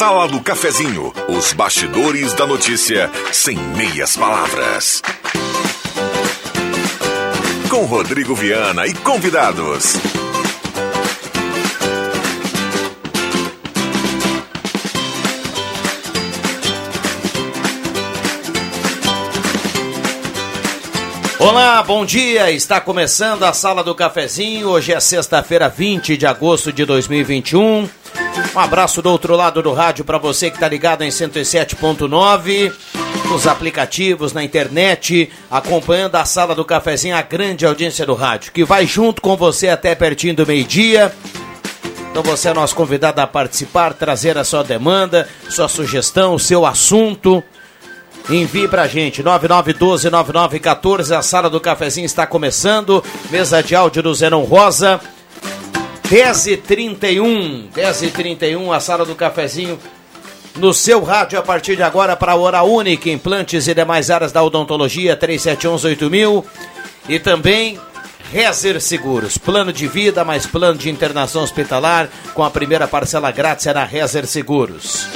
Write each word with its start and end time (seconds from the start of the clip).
Sala 0.00 0.26
do 0.26 0.40
Cafezinho, 0.40 1.12
os 1.28 1.52
bastidores 1.52 2.32
da 2.32 2.46
notícia 2.46 3.10
sem 3.30 3.58
meias 3.58 4.16
palavras. 4.16 5.02
Com 7.68 7.84
Rodrigo 7.84 8.34
Viana 8.34 8.86
e 8.86 8.94
convidados. 8.94 9.96
Olá, 21.38 21.82
bom 21.82 22.06
dia. 22.06 22.50
Está 22.50 22.80
começando 22.80 23.42
a 23.42 23.52
Sala 23.52 23.84
do 23.84 23.94
Cafezinho. 23.94 24.68
Hoje 24.68 24.94
é 24.94 25.00
sexta-feira, 25.00 25.68
20 25.68 26.16
de 26.16 26.26
agosto 26.26 26.72
de 26.72 26.86
2021. 26.86 27.99
Um 28.54 28.58
abraço 28.58 29.00
do 29.00 29.08
outro 29.08 29.36
lado 29.36 29.62
do 29.62 29.72
rádio 29.72 30.04
para 30.04 30.18
você 30.18 30.50
que 30.50 30.56
está 30.56 30.66
ligado 30.66 31.02
em 31.02 31.08
107.9, 31.08 32.72
nos 33.28 33.46
aplicativos, 33.46 34.32
na 34.32 34.42
internet, 34.42 35.30
acompanhando 35.48 36.16
a 36.16 36.24
Sala 36.24 36.52
do 36.52 36.64
Cafezinho, 36.64 37.14
a 37.14 37.22
grande 37.22 37.64
audiência 37.64 38.04
do 38.04 38.14
rádio, 38.14 38.50
que 38.50 38.64
vai 38.64 38.86
junto 38.86 39.22
com 39.22 39.36
você 39.36 39.68
até 39.68 39.94
pertinho 39.94 40.34
do 40.34 40.44
meio-dia. 40.44 41.14
Então 42.10 42.24
você 42.24 42.48
é 42.48 42.52
nosso 42.52 42.74
convidado 42.74 43.20
a 43.20 43.26
participar, 43.26 43.94
trazer 43.94 44.36
a 44.36 44.42
sua 44.42 44.64
demanda, 44.64 45.28
sua 45.48 45.68
sugestão, 45.68 46.34
o 46.34 46.40
seu 46.40 46.66
assunto. 46.66 47.44
Envie 48.28 48.66
pra 48.66 48.88
gente, 48.88 49.22
9912-9914, 49.22 51.16
a 51.16 51.22
Sala 51.22 51.48
do 51.48 51.60
Cafezinho 51.60 52.04
está 52.04 52.26
começando, 52.26 53.02
mesa 53.30 53.62
de 53.62 53.76
áudio 53.76 54.02
do 54.02 54.12
Zenon 54.12 54.42
Rosa. 54.42 55.00
10h31, 56.10 57.68
10h31, 57.72 58.74
a 58.74 58.80
sala 58.80 59.06
do 59.06 59.14
cafezinho 59.14 59.78
no 60.56 60.74
seu 60.74 61.04
rádio 61.04 61.38
a 61.38 61.42
partir 61.42 61.76
de 61.76 61.84
agora 61.84 62.16
para 62.16 62.32
a 62.32 62.34
Hora 62.34 62.64
Única, 62.64 63.08
implantes 63.08 63.68
e 63.68 63.74
demais 63.74 64.10
áreas 64.10 64.32
da 64.32 64.42
odontologia, 64.42 65.16
3711-8000 65.16 66.44
e 67.08 67.20
também 67.20 67.78
Rezer 68.32 68.80
Seguros, 68.80 69.38
plano 69.38 69.72
de 69.72 69.86
vida 69.86 70.24
mais 70.24 70.46
plano 70.46 70.76
de 70.76 70.90
internação 70.90 71.44
hospitalar 71.44 72.08
com 72.34 72.42
a 72.42 72.50
primeira 72.50 72.88
parcela 72.88 73.30
grátis 73.30 73.68
é 73.68 73.72
na 73.72 73.84
Rezer 73.84 74.26
Seguros. 74.26 75.06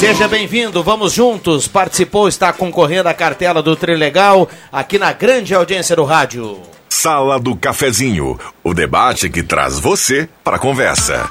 Seja 0.00 0.26
bem-vindo, 0.26 0.82
vamos 0.82 1.12
juntos. 1.12 1.68
Participou, 1.68 2.26
está 2.26 2.52
concorrendo 2.52 3.08
à 3.08 3.14
cartela 3.14 3.62
do 3.62 3.76
Trilegal 3.76 4.48
aqui 4.72 4.98
na 4.98 5.12
grande 5.12 5.54
audiência 5.54 5.94
do 5.94 6.02
rádio. 6.02 6.60
Sala 6.88 7.38
do 7.38 7.54
Cafezinho, 7.54 8.38
o 8.64 8.72
debate 8.74 9.28
que 9.28 9.42
traz 9.42 9.78
você 9.78 10.28
para 10.42 10.56
a 10.56 10.58
conversa. 10.58 11.30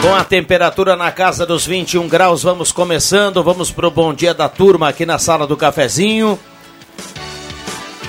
Com 0.00 0.14
a 0.14 0.24
temperatura 0.24 0.96
na 0.96 1.12
casa 1.12 1.44
dos 1.44 1.66
21 1.66 2.08
graus, 2.08 2.42
vamos 2.42 2.72
começando. 2.72 3.42
Vamos 3.42 3.70
pro 3.70 3.90
bom 3.90 4.14
dia 4.14 4.32
da 4.32 4.48
turma 4.48 4.88
aqui 4.88 5.04
na 5.04 5.18
sala 5.18 5.46
do 5.46 5.56
cafezinho. 5.56 6.38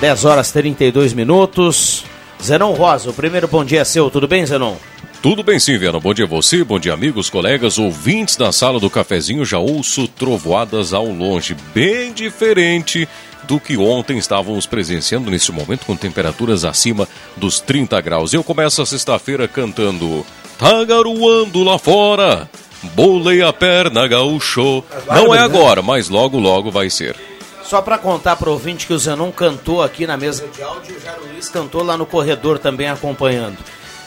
10 0.00 0.24
horas 0.24 0.50
32 0.52 1.12
minutos. 1.12 2.04
Zenon 2.42 2.72
Rosa, 2.72 3.10
o 3.10 3.12
primeiro 3.12 3.48
bom 3.48 3.64
dia 3.64 3.80
é 3.80 3.84
seu. 3.84 4.08
Tudo 4.10 4.28
bem, 4.28 4.46
Zenon? 4.46 4.76
Tudo 5.20 5.42
bem 5.42 5.58
sim, 5.58 5.76
Viana. 5.76 5.98
Bom 5.98 6.14
dia 6.14 6.26
a 6.26 6.28
você, 6.28 6.62
bom 6.62 6.78
dia 6.78 6.94
amigos, 6.94 7.28
colegas, 7.28 7.76
ouvintes 7.76 8.36
da 8.36 8.52
sala 8.52 8.78
do 8.78 8.88
cafezinho. 8.88 9.44
Já 9.44 9.58
ouço 9.58 10.06
trovoadas 10.06 10.94
ao 10.94 11.06
longe, 11.06 11.56
bem 11.74 12.12
diferente 12.12 13.08
do 13.42 13.58
que 13.58 13.76
ontem 13.76 14.16
estávamos 14.16 14.64
presenciando 14.66 15.30
nesse 15.30 15.50
momento 15.50 15.86
com 15.86 15.96
temperaturas 15.96 16.64
acima 16.64 17.08
dos 17.36 17.58
30 17.60 18.00
graus. 18.00 18.32
Eu 18.32 18.44
começo 18.44 18.80
a 18.80 18.86
sexta-feira 18.86 19.48
cantando 19.48 20.24
Tá 20.58 20.82
garoando 20.84 21.62
lá 21.62 21.78
fora, 21.78 22.50
bolei 22.82 23.42
a 23.42 23.52
perna 23.52 24.08
gaúcho. 24.08 24.82
Não 25.06 25.32
é 25.32 25.38
agora, 25.38 25.82
mas 25.82 26.08
logo 26.08 26.38
logo 26.38 26.68
vai 26.68 26.90
ser. 26.90 27.14
Só 27.62 27.80
para 27.80 27.96
contar 27.96 28.34
para 28.34 28.48
o 28.48 28.52
ouvinte 28.52 28.86
que 28.86 28.92
o 28.92 28.98
Zenon 28.98 29.30
cantou 29.30 29.82
aqui 29.82 30.04
na 30.04 30.16
mesa 30.16 30.48
de 30.48 30.60
áudio, 30.60 30.96
o 30.96 31.00
Jair 31.00 31.18
Luiz 31.20 31.48
cantou 31.48 31.84
lá 31.84 31.96
no 31.96 32.06
corredor 32.06 32.58
também 32.58 32.88
acompanhando. 32.88 33.58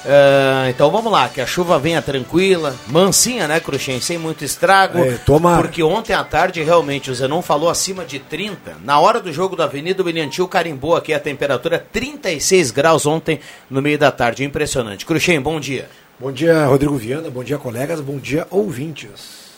Uh, 0.03 0.67
então 0.69 0.89
vamos 0.89 1.12
lá, 1.12 1.29
que 1.29 1.39
a 1.39 1.45
chuva 1.45 1.78
venha 1.78 2.01
tranquila, 2.01 2.75
mansinha, 2.88 3.47
né, 3.47 3.59
Cruxem? 3.59 4.01
Sem 4.01 4.17
muito 4.17 4.44
estrago. 4.44 4.97
É, 4.97 5.17
tomara. 5.17 5.62
Porque 5.62 5.84
ontem 5.84 6.13
à 6.13 6.23
tarde, 6.23 6.63
realmente, 6.63 7.12
o 7.12 7.16
Zenon 7.16 7.41
falou 7.41 7.69
acima 7.69 8.03
de 8.03 8.17
30. 8.17 8.78
Na 8.84 9.00
hora 9.00 9.19
do 9.19 9.31
jogo 9.31 9.56
da 9.56 9.66
Avenida, 9.66 10.01
o 10.01 10.06
Brilhantil 10.06 10.47
carimbou 10.47 10.95
aqui 10.95 11.13
a 11.13 11.19
temperatura 11.19 11.78
36 11.91 12.72
graus 12.72 13.06
ontem 13.06 13.40
no 13.69 13.81
meio 13.81 14.00
da 14.00 14.11
tarde. 14.11 14.44
Impressionante. 14.44 15.06
Cruxem, 15.06 15.40
bom 15.40 15.59
dia. 15.59 15.88
Bom 16.19 16.31
dia, 16.31 16.66
Rodrigo 16.66 16.95
Viana. 16.95 17.29
Bom 17.29 17.44
dia, 17.44 17.59
colegas. 17.59 18.01
Bom 18.01 18.17
dia, 18.17 18.47
ouvintes. 18.50 19.51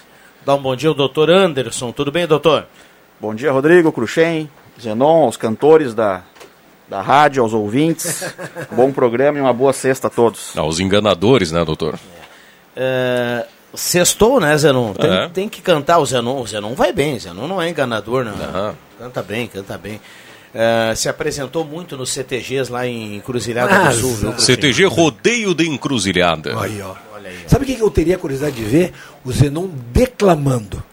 Dá 0.45 0.55
um 0.55 0.61
bom 0.61 0.75
dia 0.75 0.89
ao 0.89 0.95
doutor 0.95 1.29
Anderson. 1.29 1.93
Tudo 1.93 2.11
bem, 2.11 2.27
doutor? 2.27 2.67
Bom 3.19 3.33
dia, 3.33 3.49
Rodrigo, 3.49 3.93
Cruxem, 3.93 4.49
Zenon, 4.81 5.23
aos 5.23 5.37
cantores 5.37 5.93
da, 5.93 6.23
da 6.87 7.01
rádio, 7.01 7.41
aos 7.43 7.53
ouvintes. 7.53 8.23
Bom 8.71 8.91
programa 8.91 9.37
e 9.37 9.41
uma 9.41 9.53
boa 9.53 9.73
sexta 9.73 10.07
a 10.07 10.09
todos. 10.09 10.55
Aos 10.57 10.79
enganadores, 10.79 11.51
né, 11.51 11.63
doutor? 11.65 11.97
É, 12.75 13.45
sextou, 13.73 14.39
né, 14.39 14.57
Zenon? 14.57 14.93
Tem, 14.93 15.09
É. 15.11 15.29
tem 15.29 15.49
que 15.49 15.61
cantar 15.61 15.99
o 15.99 16.05
Zenon. 16.05 16.41
O 16.41 16.47
Zenon 16.47 16.73
vai 16.75 16.91
bem, 16.91 17.17
Zenon 17.19 17.47
não 17.47 17.61
é 17.61 17.69
enganador, 17.69 18.23
não. 18.25 18.33
Aham. 18.33 18.75
Canta 18.99 19.21
bem, 19.21 19.47
canta 19.47 19.77
bem. 19.77 19.99
É, 20.55 20.93
se 20.95 21.09
apresentou 21.09 21.65
muito 21.65 21.97
nos 21.97 22.11
CTGs 22.11 22.71
lá 22.71 22.85
em 22.85 23.19
Cruzilhada 23.21 23.73
Ah, 23.75 23.89
do 23.89 23.95
Sul, 23.95 24.13
viu? 24.15 24.39
CTG 24.39 24.85
Rodeio 24.85 25.55
de 25.55 25.67
Encruzilhada. 25.67 26.59
Aí, 26.61 26.79
ó. 26.79 26.93
Olha 27.15 27.29
aí. 27.29 27.37
Sabe 27.47 27.63
o 27.63 27.67
que 27.67 27.81
eu 27.81 27.89
teria 27.89 28.19
curiosidade 28.19 28.55
de 28.55 28.63
ver? 28.63 28.93
O 29.25 29.31
Zenon 29.31 29.67
declamando. 29.91 30.83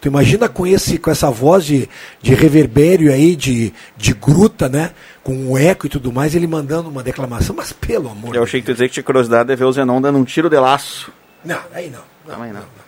Tu 0.00 0.08
imagina 0.08 0.48
com, 0.48 0.66
esse, 0.66 0.98
com 0.98 1.10
essa 1.10 1.30
voz 1.30 1.64
de, 1.64 1.88
de 2.20 2.34
reverbério 2.34 3.12
aí, 3.12 3.34
de, 3.34 3.72
de 3.96 4.12
gruta, 4.12 4.68
né? 4.68 4.92
Com 5.22 5.52
o 5.52 5.58
eco 5.58 5.86
e 5.86 5.88
tudo 5.88 6.12
mais, 6.12 6.34
ele 6.34 6.46
mandando 6.46 6.88
uma 6.88 7.02
declamação, 7.02 7.56
mas 7.56 7.72
pelo 7.72 8.10
amor 8.10 8.36
Eu 8.36 8.42
achei 8.42 8.60
que 8.60 8.66
tu 8.66 8.72
dizer 8.72 8.88
que 8.88 8.94
tinha 8.94 9.02
curiosidade 9.02 9.48
de 9.48 9.56
ver 9.56 9.64
o 9.64 9.72
Zenon 9.72 10.00
dando 10.00 10.18
um 10.18 10.24
tiro 10.24 10.50
de 10.50 10.58
laço. 10.58 11.10
Não, 11.44 11.58
aí 11.72 11.90
não. 11.90 12.00
não, 12.26 12.36
Também 12.36 12.52
não. 12.52 12.86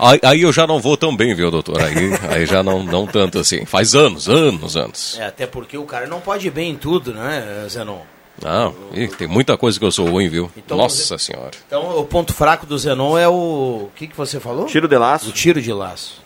Aí, 0.00 0.20
aí 0.22 0.42
eu 0.42 0.52
já 0.52 0.66
não 0.66 0.80
vou 0.80 0.96
tão 0.96 1.16
bem, 1.16 1.34
viu, 1.34 1.50
doutor? 1.50 1.80
Aí, 1.80 1.94
aí 2.28 2.46
já 2.46 2.62
não, 2.62 2.82
não 2.82 3.06
tanto 3.06 3.38
assim. 3.38 3.64
Faz 3.64 3.94
anos, 3.94 4.28
anos, 4.28 4.76
anos. 4.76 5.16
É, 5.18 5.26
até 5.26 5.46
porque 5.46 5.78
o 5.78 5.84
cara 5.84 6.06
não 6.06 6.20
pode 6.20 6.46
ir 6.46 6.50
bem 6.50 6.72
em 6.72 6.76
tudo, 6.76 7.14
né, 7.14 7.66
Zenon? 7.68 8.00
Não, 8.42 8.74
ih, 8.92 9.08
tem 9.08 9.26
muita 9.26 9.56
coisa 9.56 9.78
que 9.78 9.84
eu 9.84 9.90
sou 9.90 10.06
ruim, 10.08 10.28
viu? 10.28 10.50
Então, 10.56 10.76
Nossa 10.76 11.16
senhora. 11.16 11.52
Então, 11.66 11.98
o 11.98 12.04
ponto 12.04 12.34
fraco 12.34 12.66
do 12.66 12.76
Zenon 12.76 13.16
é 13.16 13.26
o... 13.26 13.88
O 13.88 13.90
que, 13.94 14.06
que 14.06 14.16
você 14.16 14.38
falou? 14.38 14.66
Tiro 14.66 14.86
de 14.86 14.98
laço. 14.98 15.30
O 15.30 15.32
tiro 15.32 15.60
de 15.60 15.72
laço. 15.72 16.25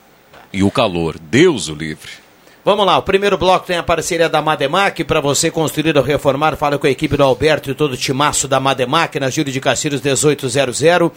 E 0.53 0.63
o 0.63 0.71
calor, 0.71 1.17
Deus 1.21 1.69
o 1.69 1.75
livre. 1.75 2.11
Vamos 2.65 2.85
lá, 2.85 2.99
o 2.99 3.03
primeiro 3.03 3.39
bloco 3.39 3.67
tem 3.67 3.77
a 3.79 3.83
parceria 3.83 4.29
da 4.29 4.43
Mademac. 4.43 5.03
Para 5.05 5.21
você 5.21 5.51
construir 5.51 5.97
ou 5.97 6.03
reformar, 6.03 6.57
fala 6.57 6.79
com 6.79 6.87
a 6.87 6.91
equipe 6.91 7.17
do 7.17 7.23
Alberto 7.25 7.71
e 7.71 7.75
todo 7.75 7.93
o 7.93 7.97
timaço 7.97 8.47
da 8.47 8.61
Mademac, 8.61 9.19
na 9.19 9.31
Júlio 9.31 9.53
de 9.53 9.61
Castilhos 9.61 10.03
1800. 10.03 11.11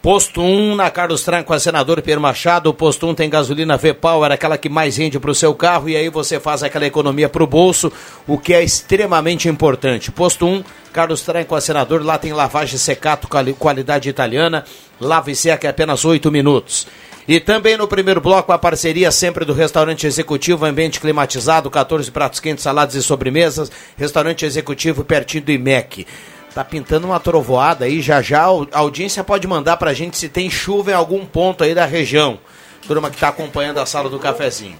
Posto 0.00 0.40
1 0.40 0.76
na 0.76 0.88
Carlos 0.88 1.22
Tranco, 1.22 1.52
a 1.52 1.58
senador 1.58 2.00
Pierre 2.00 2.20
Machado. 2.20 2.72
Posto 2.72 3.08
1 3.08 3.14
tem 3.14 3.28
gasolina 3.28 3.76
V-Power, 3.76 4.30
aquela 4.30 4.56
que 4.56 4.68
mais 4.68 4.96
rende 4.96 5.18
para 5.18 5.30
o 5.30 5.34
seu 5.34 5.52
carro. 5.54 5.88
E 5.88 5.96
aí 5.96 6.08
você 6.08 6.38
faz 6.38 6.62
aquela 6.62 6.86
economia 6.86 7.28
para 7.28 7.42
o 7.42 7.46
bolso, 7.46 7.92
o 8.26 8.38
que 8.38 8.54
é 8.54 8.62
extremamente 8.62 9.48
importante. 9.48 10.12
Posto 10.12 10.46
1, 10.46 10.62
Carlos 10.92 11.22
Tranco, 11.22 11.54
a 11.56 11.60
senador. 11.60 12.04
Lá 12.04 12.18
tem 12.18 12.32
lavagem 12.32 12.78
secato, 12.78 13.26
quali- 13.26 13.54
qualidade 13.54 14.08
italiana. 14.08 14.64
Lava 15.00 15.30
e 15.30 15.34
seca 15.34 15.66
em 15.66 15.70
apenas 15.70 16.04
8 16.04 16.30
minutos. 16.30 16.86
E 17.28 17.40
também 17.40 17.76
no 17.76 17.88
primeiro 17.88 18.20
bloco, 18.20 18.52
a 18.52 18.58
parceria 18.58 19.10
sempre 19.10 19.44
do 19.44 19.52
Restaurante 19.52 20.06
Executivo, 20.06 20.64
ambiente 20.64 21.00
climatizado, 21.00 21.68
14 21.68 22.08
pratos 22.12 22.38
quentes, 22.38 22.62
saladas 22.62 22.94
e 22.94 23.02
sobremesas. 23.02 23.70
Restaurante 23.96 24.44
Executivo 24.44 25.04
pertinho 25.04 25.44
do 25.44 25.50
IMEC. 25.50 26.06
Tá 26.54 26.64
pintando 26.64 27.08
uma 27.08 27.18
trovoada 27.18 27.84
aí, 27.84 28.00
já 28.00 28.22
já 28.22 28.44
a 28.44 28.78
audiência 28.78 29.24
pode 29.24 29.46
mandar 29.46 29.76
pra 29.76 29.92
gente 29.92 30.16
se 30.16 30.28
tem 30.28 30.48
chuva 30.48 30.92
em 30.92 30.94
algum 30.94 31.26
ponto 31.26 31.64
aí 31.64 31.74
da 31.74 31.84
região. 31.84 32.38
Turma 32.86 33.10
que 33.10 33.18
tá 33.18 33.28
acompanhando 33.28 33.78
a 33.78 33.86
sala 33.86 34.08
do 34.08 34.18
cafezinho. 34.20 34.78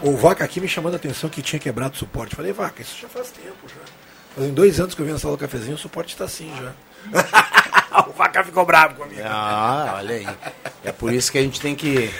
O 0.00 0.16
Vaca 0.16 0.44
aqui 0.44 0.60
me 0.60 0.68
chamando 0.68 0.94
a 0.94 0.96
atenção 0.96 1.28
que 1.28 1.42
tinha 1.42 1.58
quebrado 1.58 1.94
o 1.94 1.98
suporte. 1.98 2.36
Falei, 2.36 2.52
Vaca, 2.52 2.80
isso 2.82 2.96
já 3.02 3.08
faz 3.08 3.30
tempo 3.30 3.66
já. 3.66 3.82
Fazem 4.36 4.54
dois 4.54 4.78
anos 4.78 4.94
que 4.94 5.00
eu 5.00 5.04
venho 5.04 5.16
na 5.16 5.20
sala 5.20 5.36
do 5.36 5.40
cafezinho, 5.40 5.74
o 5.74 5.78
suporte 5.78 6.12
está 6.12 6.24
assim 6.24 6.50
já. 6.56 6.72
o 8.08 8.12
Vaca 8.12 8.44
ficou 8.44 8.64
bravo 8.64 8.94
comigo. 8.94 9.20
Ah, 9.24 9.96
olha 9.98 10.14
aí. 10.14 10.26
É 10.84 10.92
por 10.92 11.12
isso 11.12 11.30
que 11.30 11.38
a 11.38 11.42
gente 11.42 11.60
tem 11.60 11.74
que, 11.74 12.10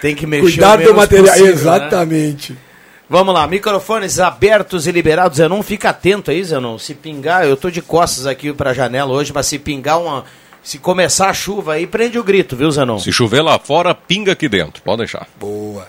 tem 0.00 0.14
que 0.14 0.26
mexer 0.26 0.42
Cuidado 0.42 0.82
o 0.82 0.86
do 0.86 0.94
material. 0.94 1.26
possível, 1.26 1.46
né? 1.46 1.52
Exatamente. 1.52 2.58
Vamos 3.08 3.34
lá, 3.34 3.46
microfones 3.46 4.18
abertos 4.18 4.86
e 4.86 4.92
liberados. 4.92 5.36
Zenon, 5.36 5.62
fica 5.62 5.90
atento 5.90 6.30
aí, 6.30 6.42
Zenon. 6.42 6.78
Se 6.78 6.94
pingar, 6.94 7.44
eu 7.44 7.56
tô 7.56 7.70
de 7.70 7.82
costas 7.82 8.26
aqui 8.26 8.52
pra 8.52 8.72
janela 8.72 9.12
hoje, 9.12 9.32
mas 9.32 9.46
se 9.46 9.58
pingar 9.58 10.00
uma. 10.00 10.24
Se 10.62 10.78
começar 10.78 11.28
a 11.28 11.34
chuva 11.34 11.74
aí, 11.74 11.86
prende 11.86 12.18
o 12.18 12.24
grito, 12.24 12.56
viu, 12.56 12.70
Zenon? 12.70 12.98
Se 12.98 13.12
chover 13.12 13.42
lá 13.42 13.58
fora, 13.58 13.94
pinga 13.94 14.32
aqui 14.32 14.48
dentro. 14.48 14.82
Pode 14.82 14.98
deixar. 14.98 15.28
Boa. 15.38 15.86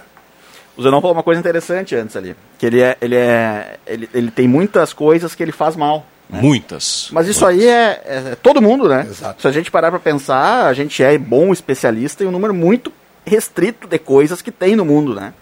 O 0.75 0.83
Zenon 0.83 0.99
falou 0.99 1.15
uma 1.15 1.23
coisa 1.23 1.39
interessante 1.39 1.95
antes 1.95 2.17
ali. 2.17 2.35
Que 2.59 2.65
ele 2.65 2.81
é. 2.81 2.97
Ele, 2.99 3.15
é, 3.15 3.77
ele, 3.87 4.09
ele 4.13 4.29
tem 4.31 4.47
muitas 4.47 4.91
coisas 4.91 5.33
que 5.33 5.41
ele 5.41 5.53
faz 5.53 5.77
mal. 5.77 6.05
Muitas. 6.29 7.09
Mas 7.11 7.27
isso 7.27 7.45
aí 7.45 7.67
é, 7.67 8.01
é 8.05 8.35
todo 8.41 8.61
mundo, 8.61 8.89
né? 8.89 9.05
Exato. 9.09 9.41
Se 9.41 9.47
a 9.47 9.51
gente 9.51 9.69
parar 9.69 9.91
pra 9.91 9.99
pensar, 9.99 10.65
a 10.67 10.73
gente 10.73 11.01
é 11.03 11.17
bom 11.17 11.53
especialista 11.53 12.23
em 12.23 12.27
um 12.27 12.31
número 12.31 12.53
muito 12.53 12.91
restrito 13.25 13.87
de 13.87 13.97
coisas 13.99 14.41
que 14.41 14.51
tem 14.51 14.75
no 14.75 14.83
mundo, 14.85 15.13
né? 15.15 15.33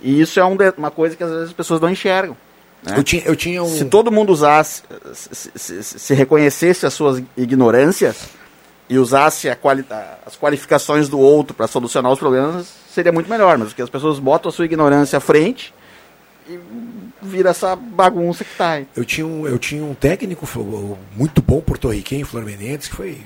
E 0.00 0.20
isso 0.20 0.40
é 0.40 0.44
um 0.44 0.56
de- 0.56 0.72
uma 0.76 0.90
coisa 0.90 1.14
que 1.16 1.22
às 1.22 1.30
vezes 1.30 1.46
as 1.48 1.52
pessoas 1.52 1.80
não 1.80 1.88
enxergam. 1.90 2.36
né? 2.82 2.94
Eu 2.96 3.04
tinha, 3.04 3.22
eu 3.24 3.36
tinha 3.36 3.62
um. 3.62 3.68
Se 3.68 3.84
todo 3.84 4.10
mundo 4.10 4.32
usasse, 4.32 4.82
se, 5.14 5.50
se- 5.54 5.82
se- 5.84 5.98
se 6.00 6.14
reconhecesse 6.14 6.84
as 6.84 6.92
suas 6.92 7.22
ignorâncias 7.36 8.16
e 8.88 8.98
usasse 8.98 9.48
a 9.48 9.54
quali- 9.54 9.84
a- 9.90 10.18
as 10.26 10.36
qualificações 10.36 11.08
do 11.08 11.18
outro 11.20 11.54
para 11.54 11.66
solucionar 11.68 12.10
os 12.10 12.18
problemas, 12.18 12.66
seria 12.92 13.12
muito 13.12 13.30
melhor. 13.30 13.56
Mas 13.58 13.68
porque 13.68 13.82
as 13.82 13.88
pessoas 13.90 14.18
botam 14.18 14.48
a 14.48 14.52
sua 14.52 14.64
ignorância 14.64 15.16
à 15.18 15.20
frente 15.20 15.72
e 16.48 16.58
vira 17.22 17.50
essa 17.50 17.76
bagunça 17.76 18.44
que 18.44 18.54
tá 18.56 18.72
aí. 18.72 18.86
Eu 18.96 19.04
tinha 19.04 19.26
um, 19.26 19.46
eu 19.46 19.58
tinha 19.58 19.84
um 19.84 19.94
técnico 19.94 20.46
muito 21.16 21.40
bom, 21.40 21.60
porto-riquenho, 21.60 22.26
Menezes, 22.32 22.88
que 22.88 22.96
foi 22.96 23.20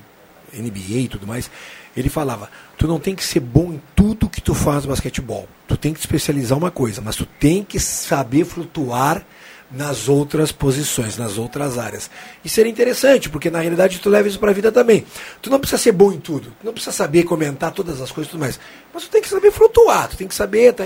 NBA 0.53 0.99
e 0.99 1.07
tudo 1.07 1.27
mais. 1.27 1.49
Ele 1.95 2.09
falava: 2.09 2.49
tu 2.77 2.87
não 2.87 2.99
tem 2.99 3.15
que 3.15 3.23
ser 3.23 3.39
bom 3.39 3.73
em 3.73 3.81
tudo 3.95 4.29
que 4.29 4.41
tu 4.41 4.53
faz 4.53 4.83
no 4.83 4.89
basquetebol. 4.89 5.47
Tu 5.67 5.75
tem 5.75 5.93
que 5.93 5.99
te 5.99 6.03
especializar 6.03 6.57
uma 6.57 6.71
coisa, 6.71 7.01
mas 7.01 7.15
tu 7.15 7.25
tem 7.25 7.63
que 7.63 7.79
saber 7.79 8.45
flutuar 8.45 9.25
nas 9.69 10.07
outras 10.07 10.51
posições, 10.51 11.17
nas 11.17 11.37
outras 11.37 11.77
áreas. 11.77 12.09
E 12.43 12.47
seria 12.47 12.71
interessante, 12.71 13.29
porque 13.29 13.49
na 13.49 13.59
realidade 13.59 13.99
tu 13.99 14.09
leva 14.09 14.27
isso 14.27 14.39
para 14.39 14.51
a 14.51 14.53
vida 14.53 14.71
também. 14.71 15.05
Tu 15.41 15.49
não 15.49 15.59
precisa 15.59 15.81
ser 15.81 15.91
bom 15.91 16.11
em 16.11 16.19
tudo, 16.19 16.53
tu 16.59 16.65
não 16.65 16.71
precisa 16.71 16.95
saber 16.95 17.23
comentar 17.23 17.71
todas 17.71 17.99
as 18.01 18.09
coisas 18.11 18.29
e 18.29 18.31
tudo 18.31 18.39
mais, 18.39 18.59
mas 18.93 19.03
tu 19.03 19.09
tem 19.09 19.21
que 19.21 19.27
saber 19.27 19.51
flutuar, 19.51 20.07
tu 20.07 20.15
tem 20.17 20.27
que 20.27 20.33
saber 20.33 20.71
tá, 20.73 20.85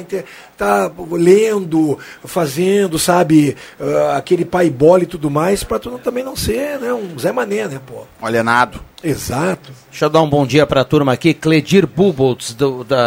tá 0.58 0.92
lendo, 1.12 2.00
fazendo, 2.26 2.98
sabe, 2.98 3.56
ah, 3.80 4.18
aquele 4.18 4.46
pai 4.46 4.70
bola 4.70 5.04
e 5.04 5.08
tudo 5.08 5.30
mais, 5.30 5.64
para 5.64 5.78
tu 5.78 5.92
não- 5.92 6.00
também 6.00 6.24
não 6.24 6.36
ser 6.36 6.80
né, 6.80 6.92
um 6.92 7.18
Zé 7.20 7.32
Mané, 7.32 7.68
né, 7.68 7.80
pô? 7.86 8.06
Alienado. 8.22 8.82
Exato. 9.04 9.72
Deixa 9.90 10.06
eu 10.06 10.10
dar 10.10 10.22
um 10.22 10.30
bom 10.30 10.46
dia 10.46 10.66
para 10.66 10.82
a 10.82 10.86
turma 10.86 11.14
aqui. 11.14 11.34
Cledir 11.34 11.88
Buboltz 11.88 12.56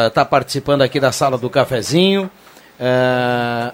está 0.07 0.25
participando 0.25 0.83
aqui 0.83 0.99
da 0.99 1.13
sala 1.13 1.39
do 1.39 1.49
cafezinho. 1.49 2.29
É, 2.81 3.73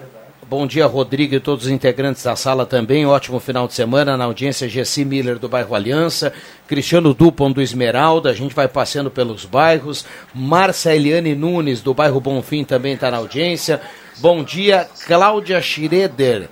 bom 0.51 0.67
dia, 0.67 0.85
Rodrigo 0.85 1.33
e 1.33 1.39
todos 1.39 1.63
os 1.63 1.71
integrantes 1.71 2.23
da 2.23 2.35
sala 2.35 2.65
também. 2.65 3.05
Ótimo 3.05 3.39
final 3.39 3.69
de 3.69 3.73
semana 3.73 4.17
na 4.17 4.25
audiência 4.25 4.67
Gessi 4.67 5.05
Miller 5.05 5.39
do 5.39 5.47
bairro 5.47 5.73
Aliança, 5.73 6.33
Cristiano 6.67 7.13
Dupont 7.13 7.53
do 7.53 7.61
Esmeralda. 7.61 8.29
A 8.29 8.33
gente 8.33 8.53
vai 8.53 8.67
passeando 8.67 9.09
pelos 9.09 9.45
bairros. 9.45 10.05
Márcia 10.35 10.93
Eliane 10.93 11.35
Nunes 11.35 11.81
do 11.81 11.93
bairro 11.93 12.19
Bonfim 12.19 12.65
também 12.65 12.95
está 12.95 13.09
na 13.09 13.15
audiência. 13.15 13.79
Bom 14.17 14.43
dia, 14.43 14.89
Cláudia 15.07 15.61
Schroeder. 15.61 16.49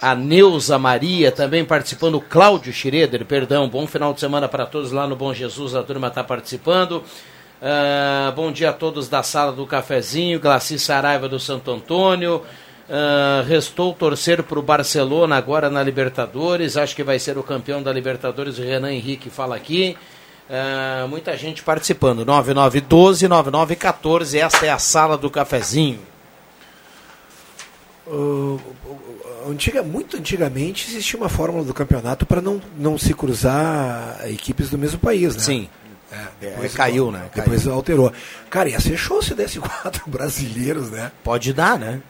A 0.00 0.14
Neuza 0.14 0.78
Maria 0.78 1.30
também 1.30 1.66
participando, 1.66 2.22
Cláudio 2.22 2.72
Schroeder, 2.72 3.26
perdão, 3.26 3.68
bom 3.68 3.86
final 3.86 4.14
de 4.14 4.20
semana 4.20 4.48
para 4.48 4.64
todos 4.64 4.90
lá 4.90 5.06
no 5.06 5.16
Bom 5.16 5.34
Jesus, 5.34 5.74
a 5.74 5.82
turma 5.82 6.08
está 6.08 6.24
participando. 6.24 7.02
Ah, 7.60 8.32
bom 8.34 8.50
dia 8.50 8.70
a 8.70 8.72
todos 8.72 9.06
da 9.06 9.22
sala 9.22 9.52
do 9.52 9.66
cafezinho, 9.66 10.40
Glaci 10.40 10.78
Saraiva 10.78 11.28
do 11.28 11.38
Santo 11.38 11.70
Antônio. 11.70 12.42
Ah, 12.88 13.42
restou 13.46 13.94
torcer 13.94 14.42
para 14.42 14.58
o 14.58 14.62
Barcelona 14.62 15.36
agora 15.36 15.70
na 15.70 15.82
Libertadores, 15.82 16.76
acho 16.76 16.94
que 16.94 17.02
vai 17.02 17.18
ser 17.18 17.38
o 17.38 17.42
campeão 17.42 17.82
da 17.82 17.92
Libertadores, 17.92 18.58
o 18.58 18.62
Renan 18.62 18.92
Henrique 18.92 19.30
fala 19.30 19.56
aqui. 19.56 19.96
Ah, 20.50 21.06
muita 21.08 21.36
gente 21.36 21.62
participando, 21.62 22.24
9912, 22.24 23.26
9914, 23.26 24.38
esta 24.38 24.66
é 24.66 24.70
a 24.70 24.78
sala 24.78 25.16
do 25.16 25.30
cafezinho. 25.30 26.00
Uh, 28.06 28.60
antiga, 29.48 29.82
muito 29.82 30.18
antigamente 30.18 30.90
existia 30.90 31.18
uma 31.18 31.30
fórmula 31.30 31.64
do 31.64 31.72
campeonato 31.72 32.26
para 32.26 32.42
não, 32.42 32.60
não 32.76 32.98
se 32.98 33.14
cruzar 33.14 34.20
equipes 34.28 34.68
do 34.68 34.76
mesmo 34.76 34.98
país, 34.98 35.34
né? 35.34 35.40
Sim. 35.40 35.68
É, 36.12 36.46
É, 36.66 36.68
caiu, 36.68 37.10
né? 37.10 37.30
Caiu. 37.32 37.44
Depois 37.44 37.66
alterou. 37.66 38.12
Cara, 38.50 38.68
ia 38.68 38.78
ser 38.78 38.98
show 38.98 39.22
se 39.22 39.34
desse 39.34 39.58
quatro 39.58 40.02
brasileiros, 40.06 40.90
né? 40.90 41.10
Pode 41.24 41.50
dar, 41.54 41.78
né? 41.78 42.02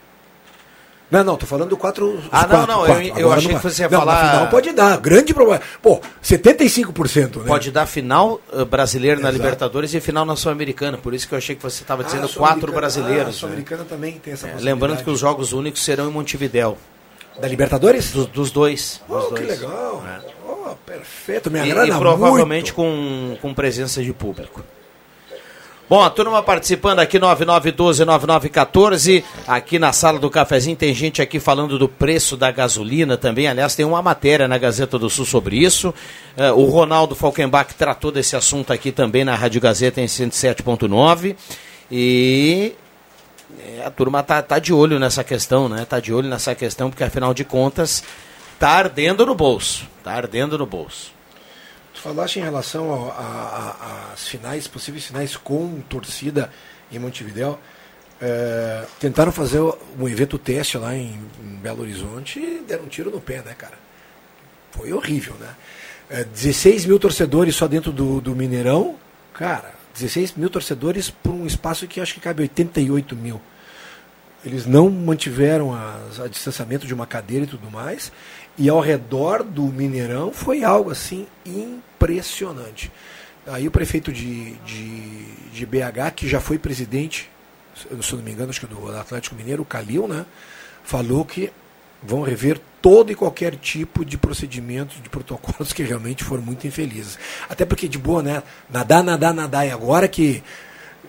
Não, 1.11 1.23
não, 1.23 1.37
tô 1.37 1.47
falando 1.47 1.69
do 1.69 1.77
quatro. 1.77 2.19
Ah, 2.33 2.43
não, 2.43 2.49
quatro, 2.49 2.67
não, 2.67 2.81
eu- 2.81 2.87
quatro. 2.87 3.05
eu 3.05 3.13
Agora 3.15 3.37
achei 3.39 3.53
não 3.53 3.61
que 3.61 3.65
você 3.71 3.83
ia 3.83 3.89
não, 3.89 3.99
falar- 4.01 4.23
Na 4.25 4.31
final 4.31 4.47
pode 4.49 4.73
dar, 4.73 4.97
grande 4.99 5.35
problema. 5.35 5.61
Pô, 5.81 6.01
75%, 6.23 7.41
né? 7.41 7.45
Pode 7.47 7.71
dar 7.71 7.87
final 7.87 8.41
eh, 8.53 8.65
brasileiro 8.65 9.21
na 9.21 9.29
Exato. 9.29 9.43
Libertadores 9.43 9.95
e 9.95 10.01
final 10.01 10.25
na 10.25 10.35
Sul-Americana. 10.35 10.97
Por 10.99 11.15
isso 11.15 11.29
que 11.29 11.35
eu 11.35 11.39
achei 11.39 11.55
que 11.55 11.63
você 11.63 11.83
estava 11.83 12.03
Ah, 12.03 12.07
dizendo 12.07 12.29
quatro 12.31 12.73
brasileiros. 12.73 13.21
Ah, 13.21 13.23
a 13.23 13.27
né? 13.27 13.33
Sul-Americana 13.33 13.85
também 13.85 14.13
tem 14.19 14.33
essa 14.33 14.49
É, 14.49 14.57
lembrando 14.59 15.05
que 15.05 15.11
os 15.11 15.21
jogos 15.21 15.53
únicos 15.53 15.85
serão 15.85 16.09
em 16.09 16.13
Montevidéu. 16.13 16.77
Da 17.41 17.49
Libertadores? 17.49 18.11
Dos, 18.13 18.27
dos 18.27 18.51
dois. 18.51 19.01
Oh, 19.09 19.15
dos 19.19 19.25
que 19.39 19.45
dois. 19.45 19.61
legal. 19.61 20.03
É. 20.07 20.21
Oh, 20.49 20.75
perfeito, 20.87 21.51
me 21.51 21.61
agrada 21.61 21.89
e 21.89 21.99
provavelmente 21.99 22.73
muito. 22.73 22.75
com, 22.75 23.37
com 23.43 23.55
presença 23.55 24.03
de 24.03 24.13
público. 24.13 24.65
Bom, 25.87 26.03
a 26.03 26.09
turma 26.09 26.43
participando 26.43 27.01
aqui, 27.01 27.21
9912-9914, 27.21 29.23
aqui 29.47 29.79
na 29.79 29.93
sala 29.93 30.19
do 30.19 30.31
cafezinho, 30.31 30.75
tem 30.75 30.95
gente 30.95 31.21
aqui 31.21 31.39
falando 31.39 31.79
do 31.79 31.87
preço 31.87 32.39
da 32.39 32.51
gasolina 32.51 33.19
também, 33.19 33.49
aliás, 33.49 33.75
tem 33.75 33.85
uma 33.85 34.01
matéria 34.01 34.49
na 34.49 34.57
Gazeta 34.57 34.99
do 34.99 35.11
Sul 35.11 35.27
sobre 35.27 35.59
isso, 35.59 35.93
Eh, 36.37 36.51
o 36.51 36.65
Ronaldo 36.65 37.15
Falkenbach 37.15 37.75
tratou 37.75 38.11
desse 38.11 38.35
assunto 38.35 38.73
aqui 38.73 38.91
também 38.91 39.25
na 39.25 39.37
Rádio 39.37 39.61
Gazeta 39.61 40.01
em 40.01 40.07
107.9, 40.07 41.37
e 41.91 42.73
é, 43.61 43.85
a 43.85 43.91
turma 43.91 44.23
tá, 44.23 44.43
tá 44.43 44.59
de 44.59 44.73
olho 44.73 44.99
nessa 44.99 45.23
questão, 45.23 45.69
né, 45.69 45.87
tá 45.89 46.01
de 46.01 46.13
olho 46.13 46.29
nessa 46.29 46.55
questão, 46.55 46.91
porque 46.91 47.05
afinal 47.05 47.33
de 47.33 47.45
contas, 47.45 48.03
tá 48.59 48.71
ardendo 48.71 49.25
no 49.25 49.35
bolso, 49.35 49.87
tá 50.03 50.13
ardendo 50.13 50.59
no 50.59 50.67
bolso. 50.67 51.14
Tu 51.95 52.01
falaste 52.01 52.37
em 52.39 52.43
relação 52.43 53.13
às 54.13 54.27
finais, 54.29 54.67
possíveis 54.67 55.05
finais 55.07 55.37
com 55.37 55.81
torcida 55.89 56.51
em 56.91 56.99
Montevidéu. 56.99 57.59
É, 58.21 58.85
tentaram 58.99 59.31
fazer 59.33 59.61
um 59.99 60.09
evento 60.09 60.39
teste 60.39 60.77
lá 60.79 60.95
em, 60.95 61.19
em 61.43 61.57
Belo 61.57 61.83
Horizonte 61.83 62.39
e 62.39 62.65
deram 62.67 62.85
um 62.85 62.89
tiro 62.89 63.11
no 63.11 63.21
pé, 63.21 63.43
né, 63.43 63.55
cara? 63.57 63.75
Foi 64.73 64.93
horrível, 64.93 65.35
né? 65.41 65.49
É, 66.11 66.25
16 66.25 66.85
mil 66.87 66.99
torcedores 66.99 67.55
só 67.55 67.67
dentro 67.69 67.93
do, 67.93 68.21
do 68.21 68.35
Mineirão. 68.35 68.97
Cara, 69.33 69.73
16 69.95 70.35
mil 70.35 70.51
torcedores 70.51 71.11
por 71.11 71.33
um 71.33 71.47
espaço 71.47 71.87
que 71.87 72.01
acho 72.01 72.15
que 72.15 72.21
cabe 72.21 72.43
88 72.43 73.15
mil. 73.17 73.41
Eles 74.45 74.67
não 74.67 74.91
mantiveram 74.91 75.73
as- 75.75 76.21
a, 76.21 76.29
distanciamento 76.29 76.87
de 76.87 76.93
uma 76.95 77.07
cadeira 77.07 77.45
e 77.45 77.49
tudo 77.49 77.71
mais. 77.71 78.13
E 78.57 78.69
ao 78.69 78.81
redor 78.81 79.43
do 79.43 79.63
Mineirão 79.65 80.33
foi 80.33 80.63
algo 80.63 80.91
assim 80.91 81.27
impressionante. 81.45 82.91
Aí 83.47 83.67
o 83.67 83.71
prefeito 83.71 84.13
de, 84.13 84.53
de, 84.65 85.25
de 85.53 85.67
BH, 85.67 86.13
que 86.17 86.29
já 86.29 86.41
foi 86.41 86.59
presidente, 86.59 87.29
se 87.75 88.13
eu 88.13 88.17
não 88.19 88.25
me 88.25 88.31
engano, 88.33 88.51
acho 88.51 88.61
que 88.61 88.67
do 88.67 88.97
Atlético 88.97 89.35
Mineiro, 89.37 89.63
o 89.63 89.67
Calil, 89.67 90.07
né? 90.09 90.25
Falou 90.85 91.25
que 91.25 91.51
vão 92.03 92.23
rever 92.23 92.61
todo 92.81 93.11
e 93.11 93.15
qualquer 93.15 93.57
tipo 93.57 94.05
de 94.05 94.17
procedimentos, 94.17 95.03
de 95.03 95.09
protocolos 95.09 95.73
que 95.73 95.83
realmente 95.83 96.23
foram 96.23 96.43
muito 96.43 96.67
infelizes. 96.67 97.19
Até 97.49 97.65
porque, 97.65 97.89
de 97.89 97.99
boa, 97.99 98.23
né? 98.23 98.43
Nadar, 98.71 99.03
nadar, 99.03 99.35
nadar. 99.35 99.67
E 99.67 99.71
agora 99.71 100.07
que. 100.09 100.43